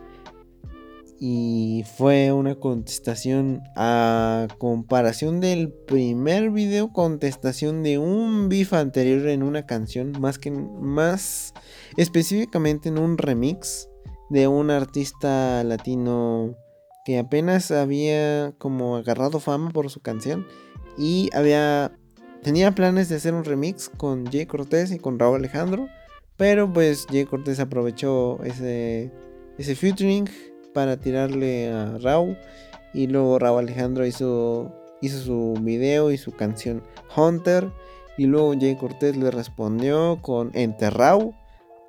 Y 1.19 1.83
fue 1.97 2.31
una 2.31 2.55
contestación 2.55 3.61
a 3.75 4.47
comparación 4.59 5.39
del 5.39 5.71
primer 5.71 6.51
video, 6.51 6.93
contestación 6.93 7.81
de 7.81 7.97
un 7.97 8.49
beef 8.49 8.73
anterior 8.73 9.27
en 9.27 9.41
una 9.41 9.65
canción, 9.65 10.13
más 10.19 10.37
que 10.37 10.51
más 10.51 11.53
específicamente 11.95 12.89
en 12.89 12.99
un 12.99 13.17
remix 13.17 13.89
de 14.29 14.47
un 14.47 14.69
artista 14.69 15.63
latino 15.63 16.55
que 17.05 17.17
apenas 17.17 17.71
había 17.71 18.53
como 18.57 18.97
agarrado 18.97 19.39
fama 19.39 19.71
por 19.71 19.89
su 19.89 20.01
canción 20.01 20.45
y 20.97 21.29
había 21.33 21.97
tenía 22.43 22.75
planes 22.75 23.09
de 23.09 23.15
hacer 23.15 23.33
un 23.33 23.45
remix 23.45 23.89
con 23.89 24.25
Jay 24.25 24.45
Cortés 24.45 24.91
y 24.91 24.99
con 24.99 25.17
Raúl 25.17 25.37
Alejandro, 25.37 25.87
pero 26.35 26.71
pues 26.71 27.05
Jay 27.09 27.25
Cortés 27.25 27.59
aprovechó 27.59 28.43
ese 28.43 29.11
ese 29.57 29.75
featuring 29.75 30.29
para 30.77 30.97
tirarle 30.97 31.71
a 31.71 31.97
Raúl 31.97 32.37
y 32.93 33.07
luego 33.07 33.39
Raúl 33.39 33.61
Alejandro 33.61 34.05
hizo 34.05 34.71
hizo 35.01 35.17
su 35.17 35.55
video 35.59 36.11
y 36.11 36.19
su 36.19 36.33
canción 36.33 36.83
Hunter 37.15 37.71
y 38.15 38.27
luego 38.27 38.53
Jay 38.53 38.75
Cortés 38.75 39.17
le 39.17 39.31
respondió 39.31 40.19
con 40.21 40.51
Enterrau, 40.53 41.33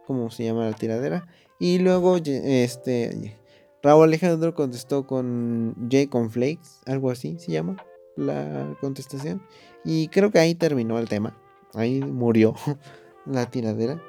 como 0.07 0.31
se 0.31 0.45
llama 0.45 0.65
la 0.65 0.73
tiradera, 0.73 1.27
y 1.61 1.81
luego 1.81 2.17
este 2.17 3.37
Raúl 3.83 4.05
Alejandro 4.05 4.55
contestó 4.55 5.07
con 5.07 5.75
J 5.93 6.31
Flakes, 6.31 6.81
algo 6.87 7.11
así 7.11 7.39
se 7.39 7.53
llama 7.53 7.77
la 8.17 8.75
contestación. 8.81 9.43
Y 9.85 10.09
creo 10.09 10.31
que 10.31 10.39
ahí 10.39 10.55
terminó 10.55 10.99
el 10.99 11.11
tema. 11.11 11.37
Ahí 11.75 12.01
murió 12.01 12.55
la 13.27 13.51
tiradera. 13.51 14.03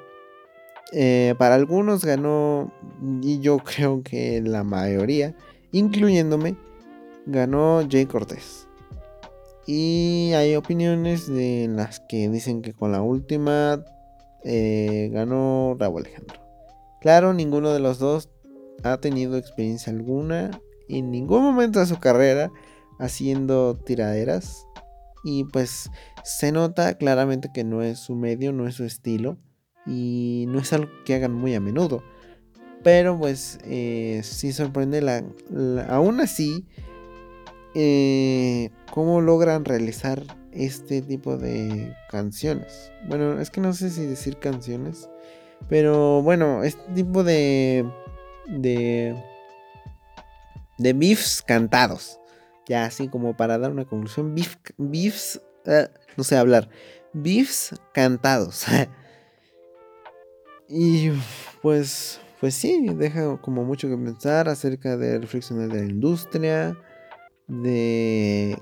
Eh, 0.92 1.34
para 1.38 1.54
algunos 1.54 2.04
ganó, 2.04 2.72
y 3.22 3.40
yo 3.40 3.58
creo 3.58 4.02
que 4.02 4.42
la 4.42 4.64
mayoría, 4.64 5.36
incluyéndome, 5.72 6.56
ganó 7.26 7.86
Jay 7.88 8.06
Cortés. 8.06 8.66
Y 9.66 10.32
hay 10.34 10.56
opiniones 10.56 11.28
de 11.28 11.68
las 11.70 12.00
que 12.00 12.28
dicen 12.28 12.60
que 12.62 12.72
con 12.72 12.90
la 12.90 13.02
última 13.02 13.84
eh, 14.42 15.10
ganó 15.12 15.76
Raúl 15.78 16.02
Alejandro. 16.02 16.40
Claro, 17.00 17.32
ninguno 17.34 17.72
de 17.72 17.80
los 17.80 17.98
dos 17.98 18.30
ha 18.82 18.96
tenido 18.98 19.36
experiencia 19.36 19.92
alguna 19.92 20.50
en 20.88 21.10
ningún 21.10 21.42
momento 21.42 21.78
de 21.78 21.86
su 21.86 21.98
carrera 21.98 22.50
haciendo 22.98 23.76
tiraderas. 23.76 24.66
Y 25.22 25.44
pues 25.44 25.90
se 26.24 26.50
nota 26.50 26.94
claramente 26.94 27.50
que 27.52 27.62
no 27.62 27.82
es 27.82 27.98
su 27.98 28.14
medio, 28.16 28.52
no 28.52 28.66
es 28.66 28.74
su 28.74 28.84
estilo. 28.84 29.36
Y 29.86 30.44
no 30.48 30.58
es 30.58 30.72
algo 30.72 30.90
que 31.04 31.14
hagan 31.14 31.34
muy 31.34 31.54
a 31.54 31.60
menudo. 31.60 32.02
Pero 32.82 33.18
pues 33.18 33.58
eh, 33.64 34.20
sí 34.24 34.52
sorprende 34.52 35.02
la, 35.02 35.22
aún 35.88 36.20
así 36.20 36.66
eh, 37.74 38.70
cómo 38.90 39.20
logran 39.20 39.64
realizar 39.64 40.22
este 40.52 41.02
tipo 41.02 41.36
de 41.36 41.94
canciones. 42.10 42.90
Bueno, 43.06 43.40
es 43.40 43.50
que 43.50 43.60
no 43.60 43.72
sé 43.72 43.90
si 43.90 44.06
decir 44.06 44.38
canciones. 44.38 45.08
Pero 45.68 46.22
bueno, 46.22 46.64
este 46.64 46.82
tipo 46.94 47.22
de 47.22 47.86
de 48.48 49.14
de 50.78 50.92
beefs 50.94 51.42
cantados. 51.42 52.18
Ya 52.66 52.84
así 52.84 53.08
como 53.08 53.36
para 53.36 53.58
dar 53.58 53.70
una 53.70 53.84
conclusión, 53.84 54.34
beef, 54.34 54.56
beefs, 54.78 55.40
ah, 55.66 55.90
no 56.16 56.24
sé 56.24 56.36
hablar, 56.36 56.68
beefs 57.12 57.74
cantados. 57.92 58.64
y 60.70 61.10
pues, 61.62 62.20
pues 62.40 62.54
sí, 62.54 62.86
deja 62.94 63.36
como 63.38 63.64
mucho 63.64 63.88
que 63.88 63.96
pensar 63.96 64.48
acerca 64.48 64.96
de 64.96 65.18
reflexionar 65.18 65.68
de 65.68 65.80
la 65.80 65.90
industria, 65.90 66.78
de 67.48 68.56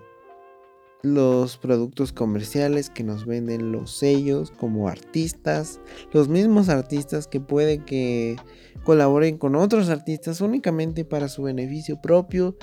los 1.03 1.59
productos 1.59 2.13
comerciales 2.13 2.91
que 2.91 3.05
nos 3.05 3.27
venden 3.27 3.73
los 3.73 3.97
sellos 3.97 4.51
como 4.51 4.89
artistas, 4.89 5.81
los 6.13 6.29
mismos 6.29 6.69
artistas 6.69 7.27
que 7.27 7.41
puede 7.41 7.85
que 7.85 8.37
colaboren 8.85 9.39
con 9.39 9.55
otros 9.55 9.91
artistas 9.91 10.41
únicamente 10.41 11.05
para 11.05 11.29
su 11.29 11.43
beneficio 11.43 12.01
propio. 12.01 12.57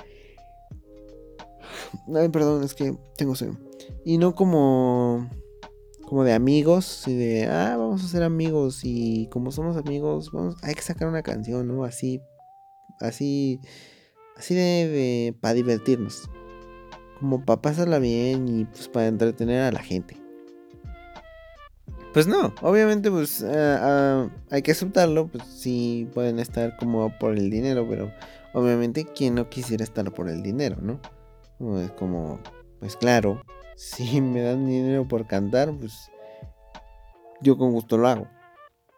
Ay, 2.13 2.29
perdón, 2.29 2.63
es 2.63 2.73
que 2.73 2.97
tengo 3.15 3.35
sueño. 3.35 3.59
Y 4.03 4.17
no 4.17 4.35
como 4.35 5.29
como 6.07 6.23
de 6.23 6.33
amigos 6.33 7.07
y 7.07 7.15
de 7.15 7.47
ah, 7.47 7.75
vamos 7.77 8.03
a 8.03 8.07
ser 8.07 8.23
amigos 8.23 8.81
y 8.83 9.27
como 9.31 9.51
somos 9.51 9.77
amigos, 9.77 10.31
vamos 10.31 10.55
hay 10.63 10.73
que 10.73 10.81
sacar 10.81 11.07
una 11.07 11.23
canción, 11.23 11.67
¿no? 11.67 11.83
Así 11.83 12.21
así 12.99 13.59
así 14.37 14.55
de, 14.55 15.35
para 15.41 15.53
divertirnos. 15.53 16.29
Como 17.19 17.45
para 17.45 17.61
pasarla 17.61 17.99
bien 17.99 18.47
y 18.47 18.65
pues 18.65 18.89
para 18.89 19.07
entretener 19.07 19.61
a 19.61 19.71
la 19.71 19.81
gente. 19.81 20.17
Pues 22.13 22.27
no, 22.27 22.53
obviamente 22.61 23.11
pues 23.11 23.43
ah, 23.43 23.79
ah, 23.81 24.29
hay 24.49 24.61
que 24.61 24.71
aceptarlo, 24.71 25.27
pues 25.27 25.43
sí 25.45 26.09
pueden 26.13 26.39
estar 26.39 26.77
como 26.77 27.17
por 27.19 27.37
el 27.37 27.49
dinero, 27.49 27.85
pero 27.89 28.11
obviamente 28.53 29.05
quien 29.05 29.35
no 29.35 29.49
quisiera 29.49 29.83
estar 29.83 30.09
por 30.13 30.29
el 30.29 30.41
dinero, 30.41 30.77
¿no? 30.81 30.99
Es 31.79 31.91
como, 31.91 32.39
pues 32.79 32.95
claro, 32.95 33.41
si 33.75 34.21
me 34.21 34.41
dan 34.41 34.65
dinero 34.65 35.07
por 35.07 35.27
cantar, 35.27 35.71
pues 35.73 36.11
yo 37.41 37.57
con 37.57 37.71
gusto 37.71 37.97
lo 37.97 38.07
hago. 38.07 38.27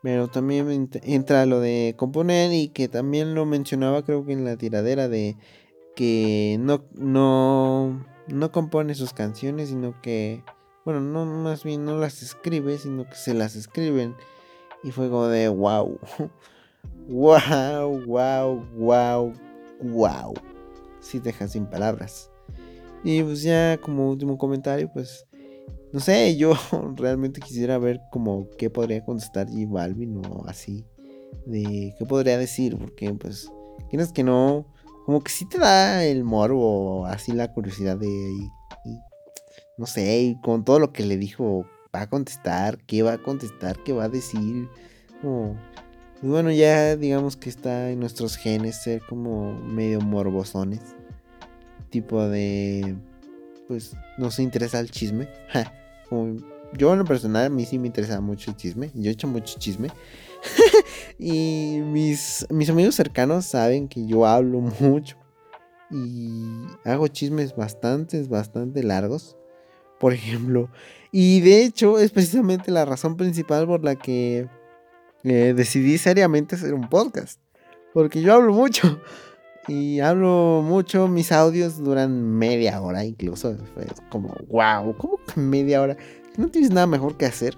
Pero 0.03 0.27
también 0.27 0.89
entra 1.03 1.45
lo 1.45 1.59
de 1.59 1.95
componer 1.97 2.53
y 2.53 2.69
que 2.69 2.87
también 2.87 3.35
lo 3.35 3.45
mencionaba 3.45 4.03
creo 4.03 4.25
que 4.25 4.33
en 4.33 4.45
la 4.45 4.55
tiradera 4.55 5.07
de 5.07 5.35
que 5.95 6.57
no, 6.59 6.85
no, 6.93 8.05
no 8.27 8.51
compone 8.51 8.93
sus 8.93 9.13
canciones, 9.13 9.69
sino 9.69 9.99
que 10.01 10.43
bueno, 10.87 11.01
no 11.01 11.25
más 11.25 11.65
bien 11.65 11.83
no 11.83 11.97
las 11.97 12.21
escribe, 12.21 12.77
sino 12.77 13.03
que 13.09 13.15
se 13.15 13.33
las 13.33 13.57
escriben. 13.57 14.15
Y 14.83 14.91
fue 14.91 15.09
como 15.09 15.27
de 15.27 15.49
wow. 15.49 15.99
wow, 17.09 18.05
wow, 18.05 18.65
wow. 18.77 19.33
wow. 19.81 20.33
Si 21.01 21.19
deja 21.19 21.49
sin 21.49 21.65
palabras. 21.65 22.31
Y 23.03 23.23
pues 23.23 23.41
ya 23.41 23.77
como 23.77 24.09
último 24.09 24.37
comentario, 24.37 24.91
pues 24.91 25.27
no 25.91 25.99
sé, 25.99 26.35
yo 26.37 26.53
realmente 26.95 27.41
quisiera 27.41 27.77
ver 27.77 28.01
como 28.11 28.49
qué 28.57 28.69
podría 28.69 29.03
contestar 29.03 29.47
J 29.47 29.61
Balvin 29.67 30.17
o 30.17 30.45
así. 30.47 30.85
De 31.45 31.93
qué 31.97 32.05
podría 32.05 32.37
decir, 32.37 32.77
porque 32.77 33.13
pues, 33.13 33.51
tienes 33.89 34.11
que 34.11 34.23
no, 34.23 34.65
como 35.05 35.21
que 35.21 35.31
sí 35.31 35.45
te 35.45 35.57
da 35.57 36.03
el 36.03 36.23
morbo, 36.23 37.05
así 37.05 37.31
la 37.31 37.53
curiosidad 37.53 37.97
de, 37.97 38.09
no 39.77 39.85
sé, 39.85 40.37
con 40.43 40.65
todo 40.65 40.79
lo 40.79 40.91
que 40.91 41.05
le 41.05 41.17
dijo, 41.17 41.65
va 41.95 42.01
a 42.01 42.09
contestar, 42.09 42.77
qué 42.85 43.03
va 43.03 43.13
a 43.13 43.17
contestar, 43.17 43.81
qué 43.83 43.93
va 43.93 44.05
a 44.05 44.09
decir. 44.09 44.67
y 46.21 46.27
bueno, 46.27 46.51
ya 46.51 46.95
digamos 46.95 47.37
que 47.37 47.49
está 47.49 47.91
en 47.91 47.99
nuestros 47.99 48.35
genes 48.35 48.81
ser 48.83 49.01
como 49.07 49.53
medio 49.53 50.01
morbosones. 50.01 50.96
Tipo 51.89 52.27
de, 52.27 52.95
pues, 53.68 53.95
nos 54.18 54.39
interesa 54.39 54.80
el 54.80 54.91
chisme. 54.91 55.27
yo 56.73 56.93
en 56.93 56.99
lo 56.99 57.05
personal 57.05 57.45
a 57.45 57.49
mí 57.49 57.65
sí 57.65 57.80
me 57.80 57.88
interesa 57.88 58.19
mucho 58.22 58.51
el 58.51 58.57
chisme. 58.57 58.91
Yo 58.93 59.09
he 59.09 59.14
hecho 59.14 59.27
mucho 59.27 59.57
chisme. 59.59 59.89
y 61.19 61.80
mis, 61.84 62.45
mis 62.49 62.69
amigos 62.69 62.95
cercanos 62.95 63.45
saben 63.45 63.88
que 63.88 64.05
yo 64.05 64.26
hablo 64.26 64.59
mucho. 64.80 65.18
Y 65.89 66.65
hago 66.84 67.07
chismes 67.07 67.55
bastante, 67.55 68.22
bastante 68.23 68.84
largos. 68.84 69.38
Por 69.99 70.14
ejemplo. 70.14 70.69
Y 71.11 71.41
de 71.41 71.64
hecho 71.64 71.97
es 71.99 72.11
precisamente 72.11 72.72
la 72.72 72.85
razón 72.85 73.18
principal 73.18 73.65
por 73.65 73.84
la 73.84 73.95
que 73.95 74.47
eh, 75.23 75.53
decidí 75.55 75.97
seriamente 75.97 76.55
hacer 76.55 76.73
un 76.73 76.89
podcast. 76.89 77.39
Porque 77.93 78.22
yo 78.22 78.34
hablo 78.34 78.53
mucho. 78.53 79.01
Y 79.68 79.99
hablo 79.99 80.64
mucho, 80.65 81.10
mis 81.10 81.31
audios 81.34 81.77
duran 81.77 82.23
media 82.23 82.81
hora 82.81 83.03
incluso. 83.03 83.52
Es 83.52 84.02
como, 84.10 84.34
wow, 84.48 84.95
¿cómo 84.98 85.18
que 85.18 85.39
media 85.41 85.81
hora? 85.81 85.98
¿No 86.38 86.48
tienes 86.48 86.72
nada 86.72 86.88
mejor 86.88 87.18
que 87.18 87.26
hacer? 87.26 87.57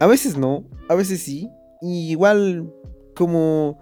A 0.00 0.06
veces 0.06 0.38
no, 0.38 0.64
a 0.88 0.94
veces 0.94 1.22
sí. 1.22 1.50
Y 1.82 2.10
igual, 2.10 2.72
como, 3.14 3.78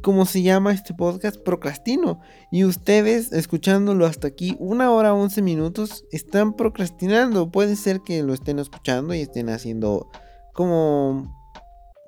como 0.00 0.24
se 0.24 0.40
llama 0.40 0.72
este 0.72 0.94
podcast, 0.94 1.36
procrastino. 1.36 2.20
Y 2.50 2.64
ustedes, 2.64 3.32
escuchándolo 3.32 4.06
hasta 4.06 4.28
aquí, 4.28 4.56
una 4.58 4.90
hora 4.92 5.12
once 5.12 5.42
minutos, 5.42 6.06
están 6.12 6.54
procrastinando. 6.54 7.50
Puede 7.50 7.76
ser 7.76 8.00
que 8.00 8.22
lo 8.22 8.32
estén 8.32 8.58
escuchando 8.58 9.12
y 9.12 9.20
estén 9.20 9.50
haciendo 9.50 10.08
como, 10.54 11.30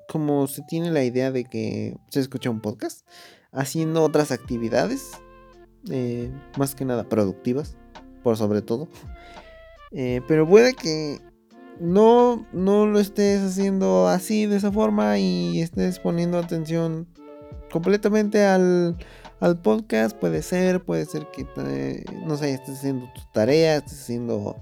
como 0.07 0.47
se 0.47 0.63
tiene 0.63 0.89
la 0.89 1.03
idea 1.03 1.31
de 1.31 1.45
que 1.45 1.95
se 2.09 2.21
escucha 2.21 2.49
un 2.49 2.61
podcast 2.61 3.05
haciendo 3.51 4.03
otras 4.03 4.31
actividades, 4.31 5.11
eh, 5.89 6.31
más 6.57 6.75
que 6.75 6.85
nada 6.85 7.07
productivas, 7.07 7.77
por 8.23 8.37
sobre 8.37 8.61
todo. 8.61 8.87
Eh, 9.91 10.21
pero 10.27 10.47
puede 10.47 10.75
que 10.75 11.19
no, 11.79 12.45
no 12.53 12.85
lo 12.85 12.99
estés 12.99 13.41
haciendo 13.41 14.07
así, 14.07 14.45
de 14.45 14.57
esa 14.57 14.71
forma, 14.71 15.17
y 15.17 15.61
estés 15.61 15.97
poniendo 15.97 16.37
atención 16.37 17.07
completamente 17.71 18.45
al, 18.45 18.97
al 19.39 19.59
podcast. 19.59 20.15
Puede 20.15 20.41
ser, 20.41 20.83
puede 20.83 21.05
ser 21.05 21.27
que, 21.31 21.47
no 22.25 22.37
sé, 22.37 22.53
estés 22.53 22.77
haciendo 22.77 23.11
tus 23.15 23.31
tareas, 23.31 23.83
estés 23.83 24.01
haciendo 24.01 24.61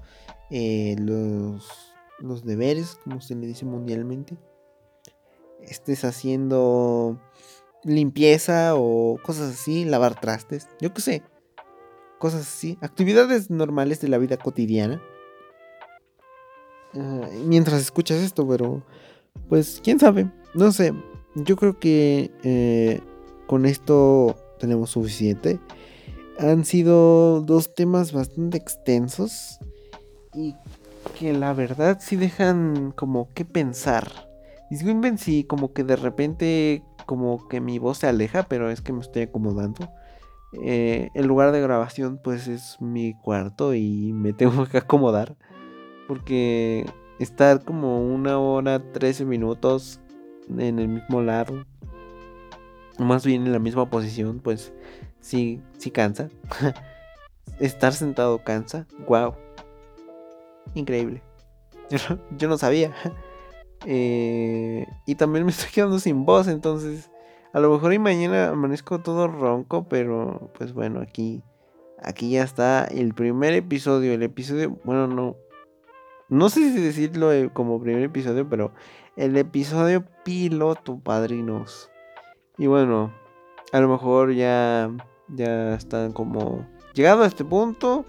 eh, 0.50 0.96
los, 0.98 1.92
los 2.20 2.44
deberes, 2.44 2.98
como 3.04 3.20
se 3.20 3.34
le 3.34 3.46
dice 3.46 3.64
mundialmente. 3.64 4.36
Estés 5.60 6.04
haciendo 6.04 7.20
limpieza 7.88 8.74
o 8.74 9.18
cosas 9.22 9.54
así, 9.54 9.84
lavar 9.84 10.20
trastes, 10.20 10.68
yo 10.80 10.92
qué 10.92 11.00
sé, 11.00 11.22
cosas 12.18 12.42
así, 12.42 12.78
actividades 12.80 13.50
normales 13.50 14.00
de 14.00 14.08
la 14.08 14.18
vida 14.18 14.36
cotidiana. 14.36 15.02
Ah, 16.94 17.28
mientras 17.44 17.80
escuchas 17.80 18.18
esto, 18.18 18.46
pero 18.46 18.82
pues 19.48 19.80
quién 19.82 19.98
sabe, 19.98 20.30
no 20.54 20.72
sé, 20.72 20.92
yo 21.34 21.56
creo 21.56 21.78
que 21.78 22.30
eh, 22.42 23.00
con 23.46 23.66
esto 23.66 24.36
tenemos 24.58 24.90
suficiente. 24.90 25.60
Han 26.38 26.64
sido 26.64 27.40
dos 27.40 27.74
temas 27.74 28.12
bastante 28.12 28.58
extensos 28.58 29.58
y 30.34 30.54
que 31.18 31.32
la 31.32 31.52
verdad 31.52 31.98
sí 32.00 32.16
dejan 32.16 32.92
como 32.92 33.28
que 33.34 33.44
pensar. 33.44 34.28
Disculpen 34.70 35.18
si 35.18 35.44
como 35.44 35.72
que 35.72 35.84
de 35.84 35.96
repente 35.96 36.82
como 37.08 37.48
que 37.48 37.62
mi 37.62 37.78
voz 37.78 37.96
se 37.96 38.06
aleja, 38.06 38.42
pero 38.42 38.70
es 38.70 38.82
que 38.82 38.92
me 38.92 39.00
estoy 39.00 39.22
acomodando. 39.22 39.90
Eh, 40.62 41.08
el 41.14 41.26
lugar 41.26 41.52
de 41.52 41.60
grabación 41.62 42.20
pues 42.22 42.48
es 42.48 42.76
mi 42.82 43.14
cuarto 43.14 43.74
y 43.74 44.12
me 44.12 44.32
tengo 44.34 44.66
que 44.66 44.76
acomodar. 44.76 45.34
Porque 46.06 46.84
estar 47.18 47.64
como 47.64 48.02
una 48.06 48.38
hora, 48.38 48.92
13 48.92 49.24
minutos 49.24 50.00
en 50.50 50.78
el 50.78 50.88
mismo 50.88 51.22
lado, 51.22 51.64
más 52.98 53.24
bien 53.24 53.46
en 53.46 53.52
la 53.52 53.58
misma 53.58 53.88
posición, 53.88 54.40
pues 54.40 54.74
sí, 55.20 55.62
sí 55.78 55.90
cansa. 55.90 56.28
estar 57.58 57.94
sentado 57.94 58.44
cansa. 58.44 58.86
Wow. 59.08 59.34
Increíble. 60.74 61.22
yo 62.36 62.48
no 62.48 62.58
sabía. 62.58 62.92
Eh, 63.86 64.86
y 65.06 65.14
también 65.14 65.44
me 65.44 65.50
estoy 65.52 65.70
quedando 65.70 65.98
sin 65.98 66.24
voz, 66.24 66.48
entonces 66.48 67.10
a 67.52 67.60
lo 67.60 67.72
mejor 67.72 67.92
y 67.92 67.98
mañana 67.98 68.48
amanezco 68.50 69.00
todo 69.00 69.28
ronco, 69.28 69.88
pero 69.88 70.50
pues 70.56 70.72
bueno, 70.72 71.00
aquí 71.00 71.42
aquí 72.00 72.30
ya 72.30 72.42
está 72.42 72.84
el 72.84 73.14
primer 73.14 73.54
episodio, 73.54 74.12
el 74.12 74.22
episodio, 74.22 74.78
bueno, 74.84 75.06
no 75.06 75.36
no 76.28 76.50
sé 76.50 76.72
si 76.72 76.80
decirlo 76.80 77.32
eh, 77.32 77.50
como 77.52 77.80
primer 77.80 78.02
episodio, 78.02 78.46
pero 78.48 78.72
el 79.16 79.36
episodio 79.38 80.04
piloto, 80.24 80.98
padrinos. 80.98 81.90
Y 82.58 82.66
bueno, 82.66 83.14
a 83.72 83.80
lo 83.80 83.88
mejor 83.88 84.34
ya 84.34 84.90
ya 85.28 85.74
están 85.74 86.12
como 86.12 86.66
llegado 86.94 87.22
a 87.22 87.26
este 87.26 87.44
punto 87.44 88.04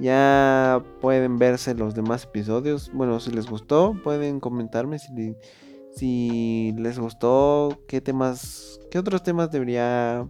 ya 0.00 0.82
pueden 1.00 1.38
verse 1.38 1.74
los 1.74 1.94
demás 1.94 2.24
episodios. 2.24 2.90
Bueno, 2.92 3.20
si 3.20 3.30
les 3.30 3.46
gustó, 3.46 3.94
pueden 4.02 4.40
comentarme 4.40 4.98
si, 4.98 6.72
les 6.76 6.98
gustó, 6.98 7.82
qué 7.86 8.00
temas, 8.00 8.80
qué 8.90 8.98
otros 8.98 9.22
temas 9.22 9.50
debería 9.50 10.26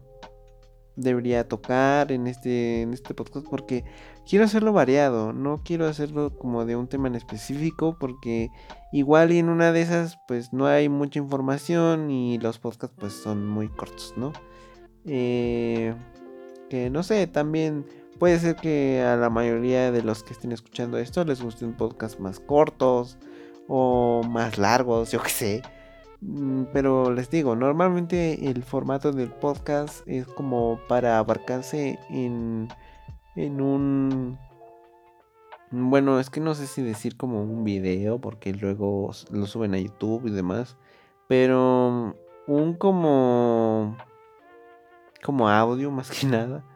debería 0.96 1.48
tocar 1.48 2.12
en 2.12 2.26
este 2.26 2.82
en 2.82 2.92
este 2.92 3.14
podcast 3.14 3.46
porque 3.48 3.84
quiero 4.28 4.44
hacerlo 4.44 4.72
variado, 4.72 5.32
no 5.32 5.62
quiero 5.64 5.86
hacerlo 5.86 6.36
como 6.36 6.66
de 6.66 6.76
un 6.76 6.88
tema 6.88 7.08
en 7.08 7.14
específico 7.14 7.96
porque 7.98 8.48
igual 8.92 9.32
y 9.32 9.38
en 9.38 9.48
una 9.48 9.72
de 9.72 9.82
esas 9.82 10.18
pues 10.28 10.52
no 10.52 10.66
hay 10.66 10.88
mucha 10.88 11.20
información 11.20 12.10
y 12.10 12.38
los 12.38 12.58
podcasts 12.58 12.96
pues 12.98 13.14
son 13.14 13.46
muy 13.46 13.68
cortos, 13.68 14.12
¿no? 14.16 14.32
Eh, 15.06 15.94
que 16.68 16.90
no 16.90 17.02
sé, 17.02 17.26
también 17.26 17.86
Puede 18.20 18.38
ser 18.38 18.56
que 18.56 19.00
a 19.00 19.16
la 19.16 19.30
mayoría 19.30 19.90
de 19.90 20.02
los 20.02 20.22
que 20.22 20.34
estén 20.34 20.52
escuchando 20.52 20.98
esto 20.98 21.24
les 21.24 21.40
gusten 21.40 21.72
podcasts 21.72 22.20
más 22.20 22.38
cortos 22.38 23.16
o 23.66 24.20
más 24.28 24.58
largos, 24.58 25.10
yo 25.10 25.22
qué 25.22 25.30
sé. 25.30 25.62
Mm, 26.20 26.64
pero 26.70 27.10
les 27.14 27.30
digo, 27.30 27.56
normalmente 27.56 28.50
el 28.50 28.62
formato 28.62 29.12
del 29.12 29.30
podcast 29.30 30.06
es 30.06 30.26
como 30.26 30.78
para 30.86 31.16
abarcarse 31.16 31.98
en, 32.10 32.68
en 33.36 33.62
un... 33.62 34.38
Bueno, 35.70 36.20
es 36.20 36.28
que 36.28 36.40
no 36.40 36.54
sé 36.54 36.66
si 36.66 36.82
decir 36.82 37.16
como 37.16 37.42
un 37.42 37.64
video, 37.64 38.20
porque 38.20 38.52
luego 38.52 39.12
lo 39.30 39.46
suben 39.46 39.72
a 39.72 39.78
YouTube 39.78 40.26
y 40.26 40.30
demás. 40.30 40.76
Pero 41.26 42.14
un 42.46 42.74
como... 42.74 43.96
como 45.24 45.48
audio 45.48 45.90
más 45.90 46.10
que 46.10 46.26
nada 46.26 46.69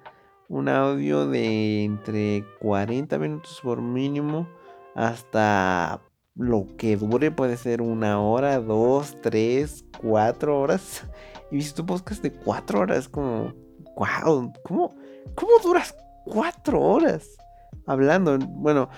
un 0.49 0.69
audio 0.69 1.27
de 1.27 1.85
entre 1.85 2.45
40 2.61 3.19
minutos 3.19 3.61
por 3.63 3.81
mínimo 3.81 4.49
hasta 4.95 6.01
lo 6.35 6.67
que 6.77 6.97
dure 6.97 7.31
puede 7.31 7.57
ser 7.57 7.81
una 7.81 8.21
hora, 8.21 8.61
dos, 8.61 9.17
tres, 9.23 9.85
cuatro 10.01 10.61
horas. 10.61 11.05
Y 11.51 11.57
visto 11.57 11.87
podcast 11.87 12.23
de 12.23 12.33
cuatro 12.33 12.81
horas, 12.81 13.07
como, 13.09 13.53
wow, 13.97 14.53
¿cómo, 14.65 14.95
¿cómo 15.37 15.53
duras 15.63 15.95
cuatro 16.25 16.81
horas 16.81 17.29
hablando? 17.87 18.39
Bueno, 18.39 18.89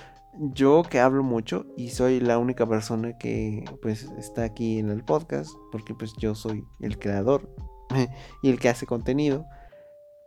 yo 0.54 0.82
que 0.88 1.00
hablo 1.00 1.22
mucho 1.22 1.66
y 1.76 1.90
soy 1.90 2.20
la 2.20 2.38
única 2.38 2.64
persona 2.64 3.18
que 3.18 3.64
pues 3.82 4.04
está 4.16 4.44
aquí 4.44 4.78
en 4.78 4.90
el 4.90 5.04
podcast, 5.04 5.50
porque 5.72 5.92
pues 5.92 6.14
yo 6.18 6.34
soy 6.34 6.64
el 6.80 6.98
creador 6.98 7.50
y 8.42 8.48
el 8.48 8.58
que 8.58 8.70
hace 8.70 8.86
contenido 8.86 9.44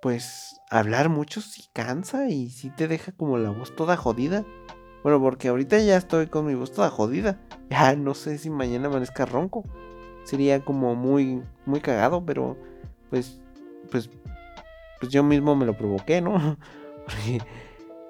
pues 0.01 0.61
hablar 0.69 1.09
mucho 1.09 1.41
sí 1.41 1.65
cansa 1.73 2.29
y 2.29 2.49
sí 2.49 2.69
te 2.69 2.87
deja 2.87 3.11
como 3.11 3.37
la 3.37 3.49
voz 3.49 3.75
toda 3.75 3.97
jodida. 3.97 4.45
Bueno, 5.03 5.21
porque 5.21 5.47
ahorita 5.47 5.79
ya 5.79 5.97
estoy 5.97 6.27
con 6.27 6.45
mi 6.45 6.55
voz 6.55 6.71
toda 6.71 6.89
jodida. 6.89 7.39
Ya 7.69 7.95
no 7.95 8.15
sé 8.15 8.39
si 8.39 8.49
mañana 8.49 8.87
amanezca 8.87 9.27
ronco. 9.27 9.63
Sería 10.23 10.65
como 10.65 10.95
muy, 10.95 11.43
muy 11.67 11.81
cagado, 11.81 12.25
pero 12.25 12.57
pues, 13.11 13.39
pues, 13.91 14.09
pues 14.99 15.11
yo 15.11 15.21
mismo 15.21 15.55
me 15.55 15.67
lo 15.67 15.77
provoqué, 15.77 16.19
¿no? 16.19 16.57
Porque 17.05 17.39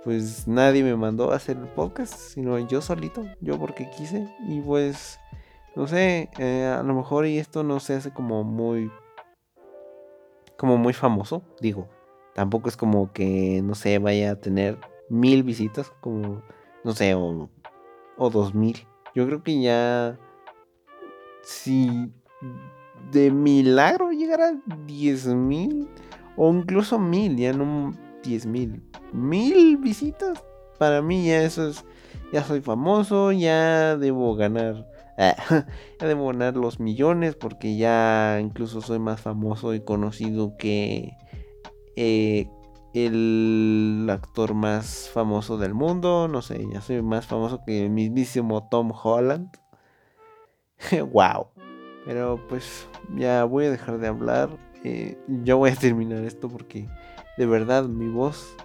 pues 0.04 0.48
nadie 0.48 0.84
me 0.84 0.96
mandó 0.96 1.32
a 1.32 1.36
hacer 1.36 1.58
el 1.58 1.68
podcast, 1.68 2.14
sino 2.14 2.58
yo 2.58 2.82
solito, 2.82 3.26
yo 3.42 3.60
porque 3.60 3.90
quise. 3.90 4.34
Y 4.48 4.62
pues, 4.62 5.20
no 5.76 5.88
sé, 5.88 6.30
eh, 6.38 6.66
a 6.66 6.84
lo 6.84 6.94
mejor 6.94 7.26
y 7.26 7.38
esto 7.38 7.64
no 7.64 7.80
se 7.80 7.96
hace 7.96 8.12
como 8.12 8.44
muy, 8.44 8.90
como 10.60 10.78
muy 10.78 10.92
famoso, 10.92 11.42
digo. 11.62 11.88
Tampoco 12.36 12.68
es 12.68 12.76
como 12.76 13.14
que, 13.14 13.62
no 13.64 13.76
sé, 13.76 13.98
vaya 13.98 14.32
a 14.32 14.36
tener 14.36 14.78
mil 15.10 15.42
visitas, 15.42 15.92
como, 16.02 16.44
no 16.84 16.92
sé, 16.92 17.16
o, 17.16 17.50
o 18.18 18.30
dos 18.30 18.54
mil. 18.54 18.86
Yo 19.16 19.26
creo 19.26 19.42
que 19.42 19.62
ya, 19.62 20.20
si 21.44 22.12
de 23.12 23.32
milagro 23.32 24.12
llegara 24.12 24.50
a 24.50 24.76
diez 24.86 25.26
mil, 25.28 25.90
o 26.36 26.54
incluso 26.54 27.00
mil, 27.00 27.38
ya 27.38 27.54
no 27.54 27.94
diez 28.22 28.46
mil, 28.46 28.84
mil 29.14 29.78
visitas. 29.78 30.44
Para 30.78 31.02
mí 31.02 31.28
ya 31.28 31.42
eso 31.42 31.70
es, 31.70 31.86
ya 32.34 32.44
soy 32.44 32.60
famoso, 32.60 33.32
ya 33.32 33.96
debo 33.96 34.36
ganar, 34.36 34.86
ya 36.00 36.08
debo 36.08 36.28
ganar 36.28 36.56
los 36.56 36.80
millones 36.80 37.36
porque 37.36 37.76
ya 37.76 38.40
incluso 38.40 38.82
soy 38.82 39.00
más 39.00 39.20
famoso 39.20 39.74
y 39.74 39.82
conocido 39.82 40.56
que 40.58 41.12
eh, 41.98 42.48
el 42.94 44.08
actor 44.10 44.54
más 44.54 45.10
famoso 45.14 45.58
del 45.58 45.74
mundo. 45.74 46.30
No 46.30 46.42
sé, 46.42 46.66
ya 46.72 46.80
soy 46.80 47.02
más 47.02 47.26
famoso 47.28 47.62
que 47.66 47.84
el 47.84 47.90
mismísimo 47.90 48.70
Tom 48.70 48.92
Holland. 48.92 49.50
wow. 51.12 51.48
Pero 52.06 52.40
pues 52.48 52.88
ya 53.18 53.44
voy 53.44 53.66
a 53.66 53.72
dejar 53.72 54.00
de 54.00 54.08
hablar. 54.08 54.50
Eh, 54.86 55.18
ya 55.44 55.56
voy 55.56 55.72
a 55.72 55.76
terminar 55.76 56.24
esto 56.24 56.48
porque 56.48 56.88
de 57.38 57.46
verdad 57.46 57.86
mi 57.86 58.08
voz... 58.08 58.56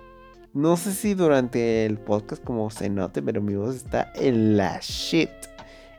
No 0.52 0.76
sé 0.76 0.93
si 0.93 1.14
durante 1.14 1.85
el 1.85 1.98
podcast 1.98 2.44
como 2.44 2.70
se 2.70 2.89
note, 2.89 3.20
pero 3.22 3.43
mi 3.43 3.56
voz 3.56 3.74
está 3.74 4.12
en 4.14 4.56
la 4.56 4.78
shit. 4.81 5.28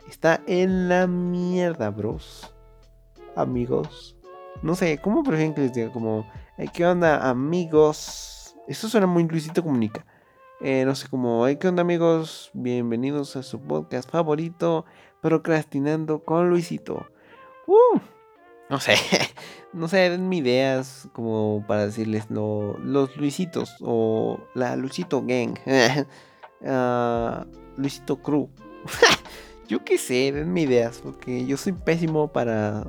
Está 0.08 0.40
en 0.46 0.88
la 0.88 1.08
mierda, 1.08 1.90
bros. 1.90 2.54
Amigos. 3.34 4.16
No 4.62 4.76
sé, 4.76 4.98
¿cómo 4.98 5.24
prefieren 5.24 5.52
que 5.52 5.62
les 5.62 5.74
diga? 5.74 5.92
Como 5.92 6.24
¿qué 6.72 6.86
onda 6.86 7.28
amigos? 7.28 8.56
Eso 8.68 8.88
suena 8.88 9.08
muy 9.08 9.24
Luisito 9.24 9.64
Comunica. 9.64 10.06
Eh, 10.60 10.84
no 10.86 10.94
sé 10.94 11.08
cómo, 11.08 11.44
¿qué 11.60 11.68
onda 11.68 11.82
amigos? 11.82 12.50
Bienvenidos 12.54 13.34
a 13.34 13.42
su 13.42 13.60
podcast 13.60 14.08
favorito, 14.08 14.86
Procrastinando 15.20 16.24
con 16.24 16.50
Luisito. 16.50 17.06
Uh, 17.66 17.98
no 18.70 18.78
sé, 18.78 18.94
no 19.72 19.88
sé, 19.88 20.08
denme 20.08 20.36
ideas 20.36 21.08
como 21.14 21.64
para 21.66 21.86
decirles 21.86 22.30
los 22.30 23.16
Luisitos 23.16 23.74
o 23.80 24.38
la 24.54 24.76
Luisito 24.76 25.24
Gang, 25.26 25.58
uh, 26.62 27.44
Luisito 27.76 28.22
Crew. 28.22 28.48
yo 29.68 29.84
qué 29.84 29.98
sé, 29.98 30.32
denme 30.32 30.62
ideas, 30.62 31.00
porque 31.02 31.46
yo 31.46 31.56
soy 31.56 31.72
pésimo 31.72 32.32
para, 32.32 32.86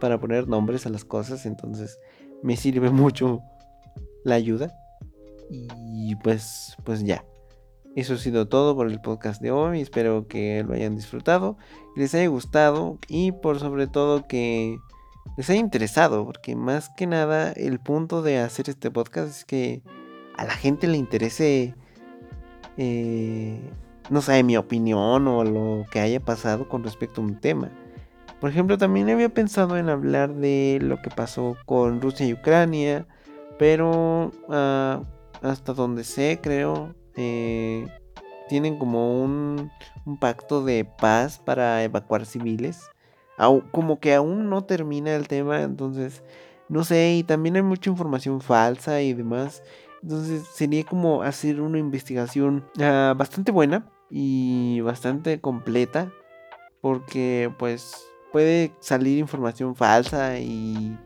para 0.00 0.18
poner 0.18 0.48
nombres 0.48 0.86
a 0.86 0.90
las 0.90 1.04
cosas, 1.04 1.46
entonces 1.46 1.98
me 2.42 2.56
sirve 2.56 2.90
mucho 2.90 3.40
la 4.24 4.34
ayuda. 4.34 4.74
Y 5.50 6.16
pues, 6.16 6.76
pues 6.84 7.04
ya. 7.04 7.24
Eso 7.94 8.14
ha 8.14 8.18
sido 8.18 8.48
todo 8.48 8.74
por 8.74 8.86
el 8.86 9.00
podcast 9.02 9.42
de 9.42 9.50
hoy. 9.50 9.82
Espero 9.82 10.26
que 10.26 10.64
lo 10.66 10.72
hayan 10.72 10.96
disfrutado, 10.96 11.58
les 11.94 12.14
haya 12.14 12.26
gustado 12.28 12.98
y 13.06 13.32
por 13.32 13.60
sobre 13.60 13.86
todo 13.86 14.26
que 14.26 14.78
les 15.36 15.50
haya 15.50 15.60
interesado. 15.60 16.24
Porque 16.24 16.56
más 16.56 16.88
que 16.96 17.06
nada 17.06 17.52
el 17.52 17.80
punto 17.80 18.22
de 18.22 18.38
hacer 18.38 18.70
este 18.70 18.90
podcast 18.90 19.28
es 19.28 19.44
que 19.44 19.82
a 20.38 20.44
la 20.46 20.54
gente 20.54 20.86
le 20.86 20.96
interese, 20.96 21.74
eh, 22.78 23.60
no 24.12 24.20
sé, 24.20 24.42
mi 24.42 24.58
opinión 24.58 25.26
o 25.26 25.42
lo 25.42 25.86
que 25.90 25.98
haya 25.98 26.20
pasado 26.20 26.68
con 26.68 26.84
respecto 26.84 27.22
a 27.22 27.24
un 27.24 27.40
tema. 27.40 27.70
Por 28.42 28.50
ejemplo, 28.50 28.76
también 28.76 29.08
había 29.08 29.30
pensado 29.30 29.78
en 29.78 29.88
hablar 29.88 30.34
de 30.34 30.78
lo 30.82 31.00
que 31.00 31.08
pasó 31.08 31.56
con 31.64 32.02
Rusia 32.02 32.26
y 32.26 32.34
Ucrania, 32.34 33.06
pero 33.58 34.30
ah, 34.50 35.00
hasta 35.40 35.72
donde 35.72 36.04
sé, 36.04 36.40
creo, 36.42 36.94
eh, 37.16 37.86
tienen 38.50 38.76
como 38.78 39.22
un, 39.22 39.70
pacto 40.20 40.62
de 40.62 40.84
paz 40.84 41.38
para 41.38 41.82
evacuar 41.82 42.26
civiles. 42.26 42.90
como 43.70 43.98
que 43.98 44.14
aún 44.14 44.50
no 44.50 44.64
termina 44.64 45.14
el 45.14 45.26
tema, 45.26 45.62
entonces, 45.62 46.22
no 46.68 46.84
sé, 46.84 47.14
y 47.14 47.22
también 47.22 47.56
hay 47.56 47.62
mucha 47.62 47.88
información 47.88 48.42
falsa 48.42 49.00
y 49.00 49.14
demás. 49.14 49.62
Entonces 50.02 50.42
sería 50.52 50.84
como 50.84 51.22
hacer 51.22 51.62
una 51.62 51.78
investigación 51.78 52.64
ah, 52.78 53.14
bastante 53.16 53.52
buena 53.52 53.86
y 54.12 54.80
bastante 54.82 55.40
completa. 55.40 56.12
Porque 56.80 57.52
pues 57.58 58.06
puede 58.32 58.72
salir 58.80 59.18
información 59.18 59.74
falsa 59.74 60.38
y 60.38 60.96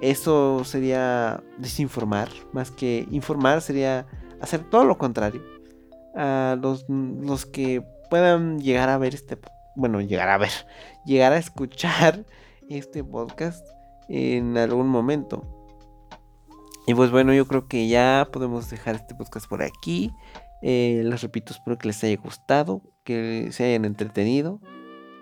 eso 0.00 0.64
sería 0.64 1.42
desinformar, 1.56 2.28
más 2.52 2.70
que 2.70 3.06
informar 3.10 3.62
sería 3.62 4.06
hacer 4.40 4.62
todo 4.68 4.84
lo 4.84 4.98
contrario. 4.98 5.42
A 6.14 6.56
los, 6.60 6.84
los 6.88 7.46
que 7.46 7.82
puedan 8.10 8.60
llegar 8.60 8.88
a 8.88 8.98
ver 8.98 9.14
este, 9.14 9.38
bueno, 9.76 10.00
llegar 10.00 10.28
a 10.28 10.38
ver, 10.38 10.50
llegar 11.06 11.32
a 11.32 11.38
escuchar 11.38 12.24
este 12.68 13.02
podcast 13.02 13.66
en 14.08 14.58
algún 14.58 14.88
momento. 14.88 15.42
Y 16.86 16.94
pues 16.94 17.10
bueno, 17.10 17.32
yo 17.32 17.46
creo 17.46 17.66
que 17.66 17.88
ya 17.88 18.28
podemos 18.30 18.68
dejar 18.68 18.96
este 18.96 19.14
podcast 19.14 19.48
por 19.48 19.62
aquí. 19.62 20.12
Eh, 20.66 21.02
les 21.04 21.20
repito, 21.20 21.52
espero 21.52 21.76
que 21.76 21.88
les 21.88 22.02
haya 22.04 22.16
gustado, 22.16 22.80
que 23.04 23.48
se 23.52 23.64
hayan 23.64 23.84
entretenido. 23.84 24.60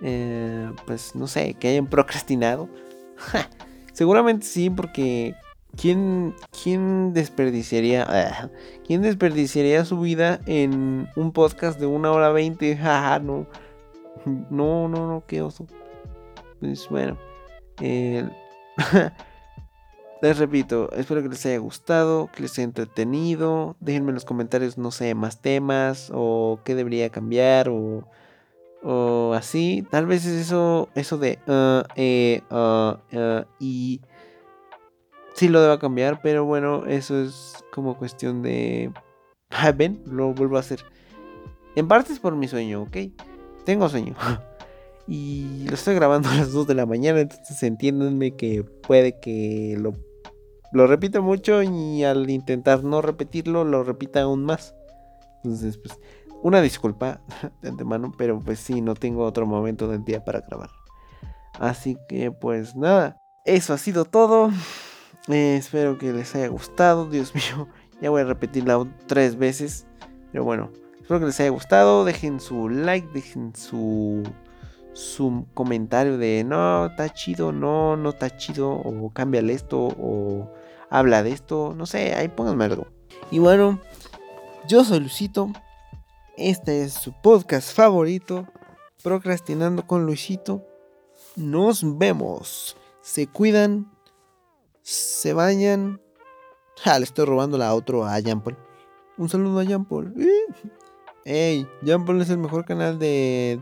Eh, 0.01 0.71
pues 0.87 1.17
no 1.17 1.27
sé, 1.27 1.55
que 1.55 1.67
hayan 1.67 1.89
procrastinado. 1.89 2.69
Seguramente 3.93 4.47
sí, 4.47 4.71
porque 4.71 5.35
¿quién, 5.77 6.37
quién 6.63 7.13
desperdiciaría 7.13 8.07
ah, 8.09 8.51
quién 8.87 9.03
desperdiciaría 9.03 9.85
su 9.85 9.99
vida 9.99 10.39
en 10.47 11.09
un 11.17 11.33
podcast 11.33 11.81
de 11.81 11.87
una 11.87 12.13
hora 12.13 12.31
veinte? 12.31 12.77
no. 13.23 13.49
No, 14.25 14.89
no, 14.89 15.09
no, 15.09 15.25
qué 15.27 15.43
oso. 15.43 15.67
Pues 16.61 16.89
bueno. 16.89 17.19
les 20.23 20.39
repito, 20.39 20.91
espero 20.93 21.23
que 21.23 21.29
les 21.29 21.45
haya 21.45 21.59
gustado, 21.59 22.31
que 22.35 22.43
les 22.43 22.53
haya 22.59 22.65
entretenido. 22.65 23.77
Déjenme 23.81 24.11
en 24.11 24.15
los 24.15 24.25
comentarios, 24.25 24.79
no 24.79 24.91
sé, 24.91 25.15
más 25.15 25.43
temas 25.43 26.11
o 26.15 26.61
qué 26.65 26.75
debería 26.75 27.11
cambiar 27.11 27.69
o 27.69 28.05
o 28.83 29.33
así. 29.35 29.87
Tal 29.91 30.07
vez 30.07 30.27
es 30.27 30.47
eso, 30.47 30.89
eso 30.95 31.19
de 31.19 31.39
uh, 31.47 31.87
eh, 31.97 32.43
uh, 32.51 33.17
uh, 33.17 33.45
y 33.59 34.01
sí 35.35 35.49
lo 35.49 35.61
deba 35.63 35.79
cambiar, 35.79 36.21
pero 36.23 36.45
bueno, 36.45 36.87
eso 36.87 37.21
es 37.23 37.55
como 37.73 37.97
cuestión 37.97 38.43
de... 38.43 38.93
Ah, 39.51 39.73
ven, 39.73 40.03
lo 40.07 40.33
vuelvo 40.33 40.57
a 40.57 40.61
hacer. 40.61 40.85
En 41.77 41.89
parte 41.89 42.13
es 42.13 42.19
por 42.19 42.35
mi 42.35 42.49
sueño, 42.49 42.83
¿ok? 42.83 42.97
Tengo 43.65 43.89
sueño. 43.89 44.15
y 45.07 45.67
lo 45.69 45.75
estoy 45.75 45.95
grabando 45.95 46.29
a 46.29 46.35
las 46.35 46.53
2 46.53 46.67
de 46.67 46.75
la 46.75 46.87
mañana, 46.87 47.21
entonces 47.21 47.63
entiéndanme 47.63 48.37
que 48.37 48.65
puede 48.65 49.21
que 49.21 49.77
lo, 49.79 49.95
lo 50.73 50.87
repita 50.87 51.21
mucho 51.21 51.63
y 51.63 52.05
al 52.05 52.29
intentar 52.31 52.83
no 52.83 53.03
repetirlo, 53.03 53.65
lo 53.65 53.85
repita 53.85 54.23
aún 54.23 54.45
más. 54.45 54.75
Entonces, 55.45 55.79
pues 55.79 55.99
una 56.43 56.61
disculpa 56.61 57.21
de 57.63 57.69
antemano, 57.69 58.13
pero 58.17 58.41
pues 58.41 58.59
sí, 58.59 58.81
no 58.81 58.95
tengo 58.95 59.25
otro 59.25 59.47
momento 59.47 59.89
del 59.89 60.05
día 60.05 60.25
para 60.25 60.41
grabar. 60.41 60.71
Así 61.59 61.97
que 62.09 62.31
pues 62.31 62.75
nada, 62.75 63.21
eso 63.45 63.73
ha 63.73 63.79
sido 63.79 64.05
todo. 64.05 64.51
Eh, 65.29 65.55
espero 65.57 65.99
que 65.99 66.13
les 66.13 66.35
haya 66.35 66.49
gustado. 66.49 67.09
Dios 67.09 67.33
mío, 67.37 67.69
ya 68.01 68.11
voy 68.11 68.23
a 68.23 68.25
repetirla 68.25 68.85
tres 69.07 69.37
veces. 69.37 69.87
Pero 70.33 70.43
bueno, 70.43 70.73
espero 71.01 71.21
que 71.21 71.27
les 71.27 71.39
haya 71.39 71.51
gustado. 71.51 72.05
Dejen 72.05 72.41
su 72.41 72.69
like, 72.69 73.07
dejen 73.15 73.55
su, 73.55 74.25
su 74.95 75.47
comentario 75.55 76.19
de 76.19 76.43
no, 76.43 76.87
está 76.87 77.09
chido, 77.11 77.53
no, 77.53 77.97
no 77.97 78.09
está 78.09 78.37
chido. 78.37 78.73
O 78.73 79.13
cámbiale 79.13 79.53
esto, 79.53 79.79
o 79.97 80.53
habla 80.93 81.23
de 81.23 81.33
esto. 81.33 81.75
No 81.77 81.87
sé, 81.87 82.15
ahí 82.15 82.29
pónganme 82.29 82.67
algo. 82.67 82.87
Y 83.31 83.39
bueno, 83.39 83.81
yo 84.69 84.85
soy 84.85 85.01
Lucito. 85.01 85.51
Este 86.37 86.83
es 86.83 86.93
su 86.93 87.13
podcast 87.13 87.75
favorito, 87.75 88.47
Procrastinando 89.03 89.87
con 89.87 90.07
Luisito. 90.07 90.65
Nos 91.35 91.99
vemos. 91.99 92.77
Se 93.01 93.27
cuidan. 93.27 93.91
Se 94.83 95.33
bañan. 95.33 96.01
Ja, 96.83 96.99
le 96.99 97.05
estoy 97.05 97.25
robando 97.25 97.59
la 97.59 97.75
otro 97.75 98.05
a 98.05 98.19
Jean 98.21 98.43
Paul. 98.43 98.57
Un 99.17 99.29
saludo 99.29 99.61
a 99.61 99.65
Jean 99.65 99.85
Paul. 99.85 100.15
Hey, 101.25 101.67
Jean 101.83 102.05
Paul 102.05 102.21
es 102.21 102.31
el 102.31 102.39
mejor 102.39 102.65
canal 102.65 102.99
de, 102.99 103.61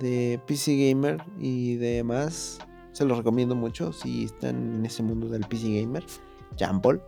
de 0.00 0.40
PC 0.46 0.90
Gamer 0.90 1.22
y 1.38 1.76
demás. 1.76 2.58
Se 2.92 3.04
lo 3.04 3.14
recomiendo 3.14 3.54
mucho 3.54 3.92
si 3.92 4.24
están 4.24 4.74
en 4.74 4.86
ese 4.86 5.02
mundo 5.02 5.28
del 5.28 5.46
PC 5.46 5.80
Gamer. 5.80 6.04
Jean 6.60 6.82
Paul. 6.82 7.02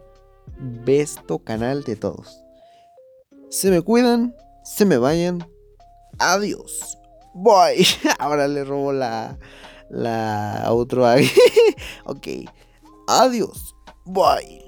besto 0.58 1.38
canal 1.38 1.84
de 1.84 1.96
todos. 1.96 2.42
Se 3.50 3.70
me 3.70 3.82
cuidan, 3.82 4.34
se 4.64 4.86
me 4.86 4.96
vayan. 4.96 5.46
Adiós. 6.18 6.98
Bye. 7.34 7.84
Ahora 8.18 8.48
le 8.48 8.64
robo 8.64 8.92
la 8.92 9.38
la 9.90 10.68
otro 10.70 11.04
ok. 12.06 12.26
Adiós. 13.06 13.74
Bye. 14.06 14.61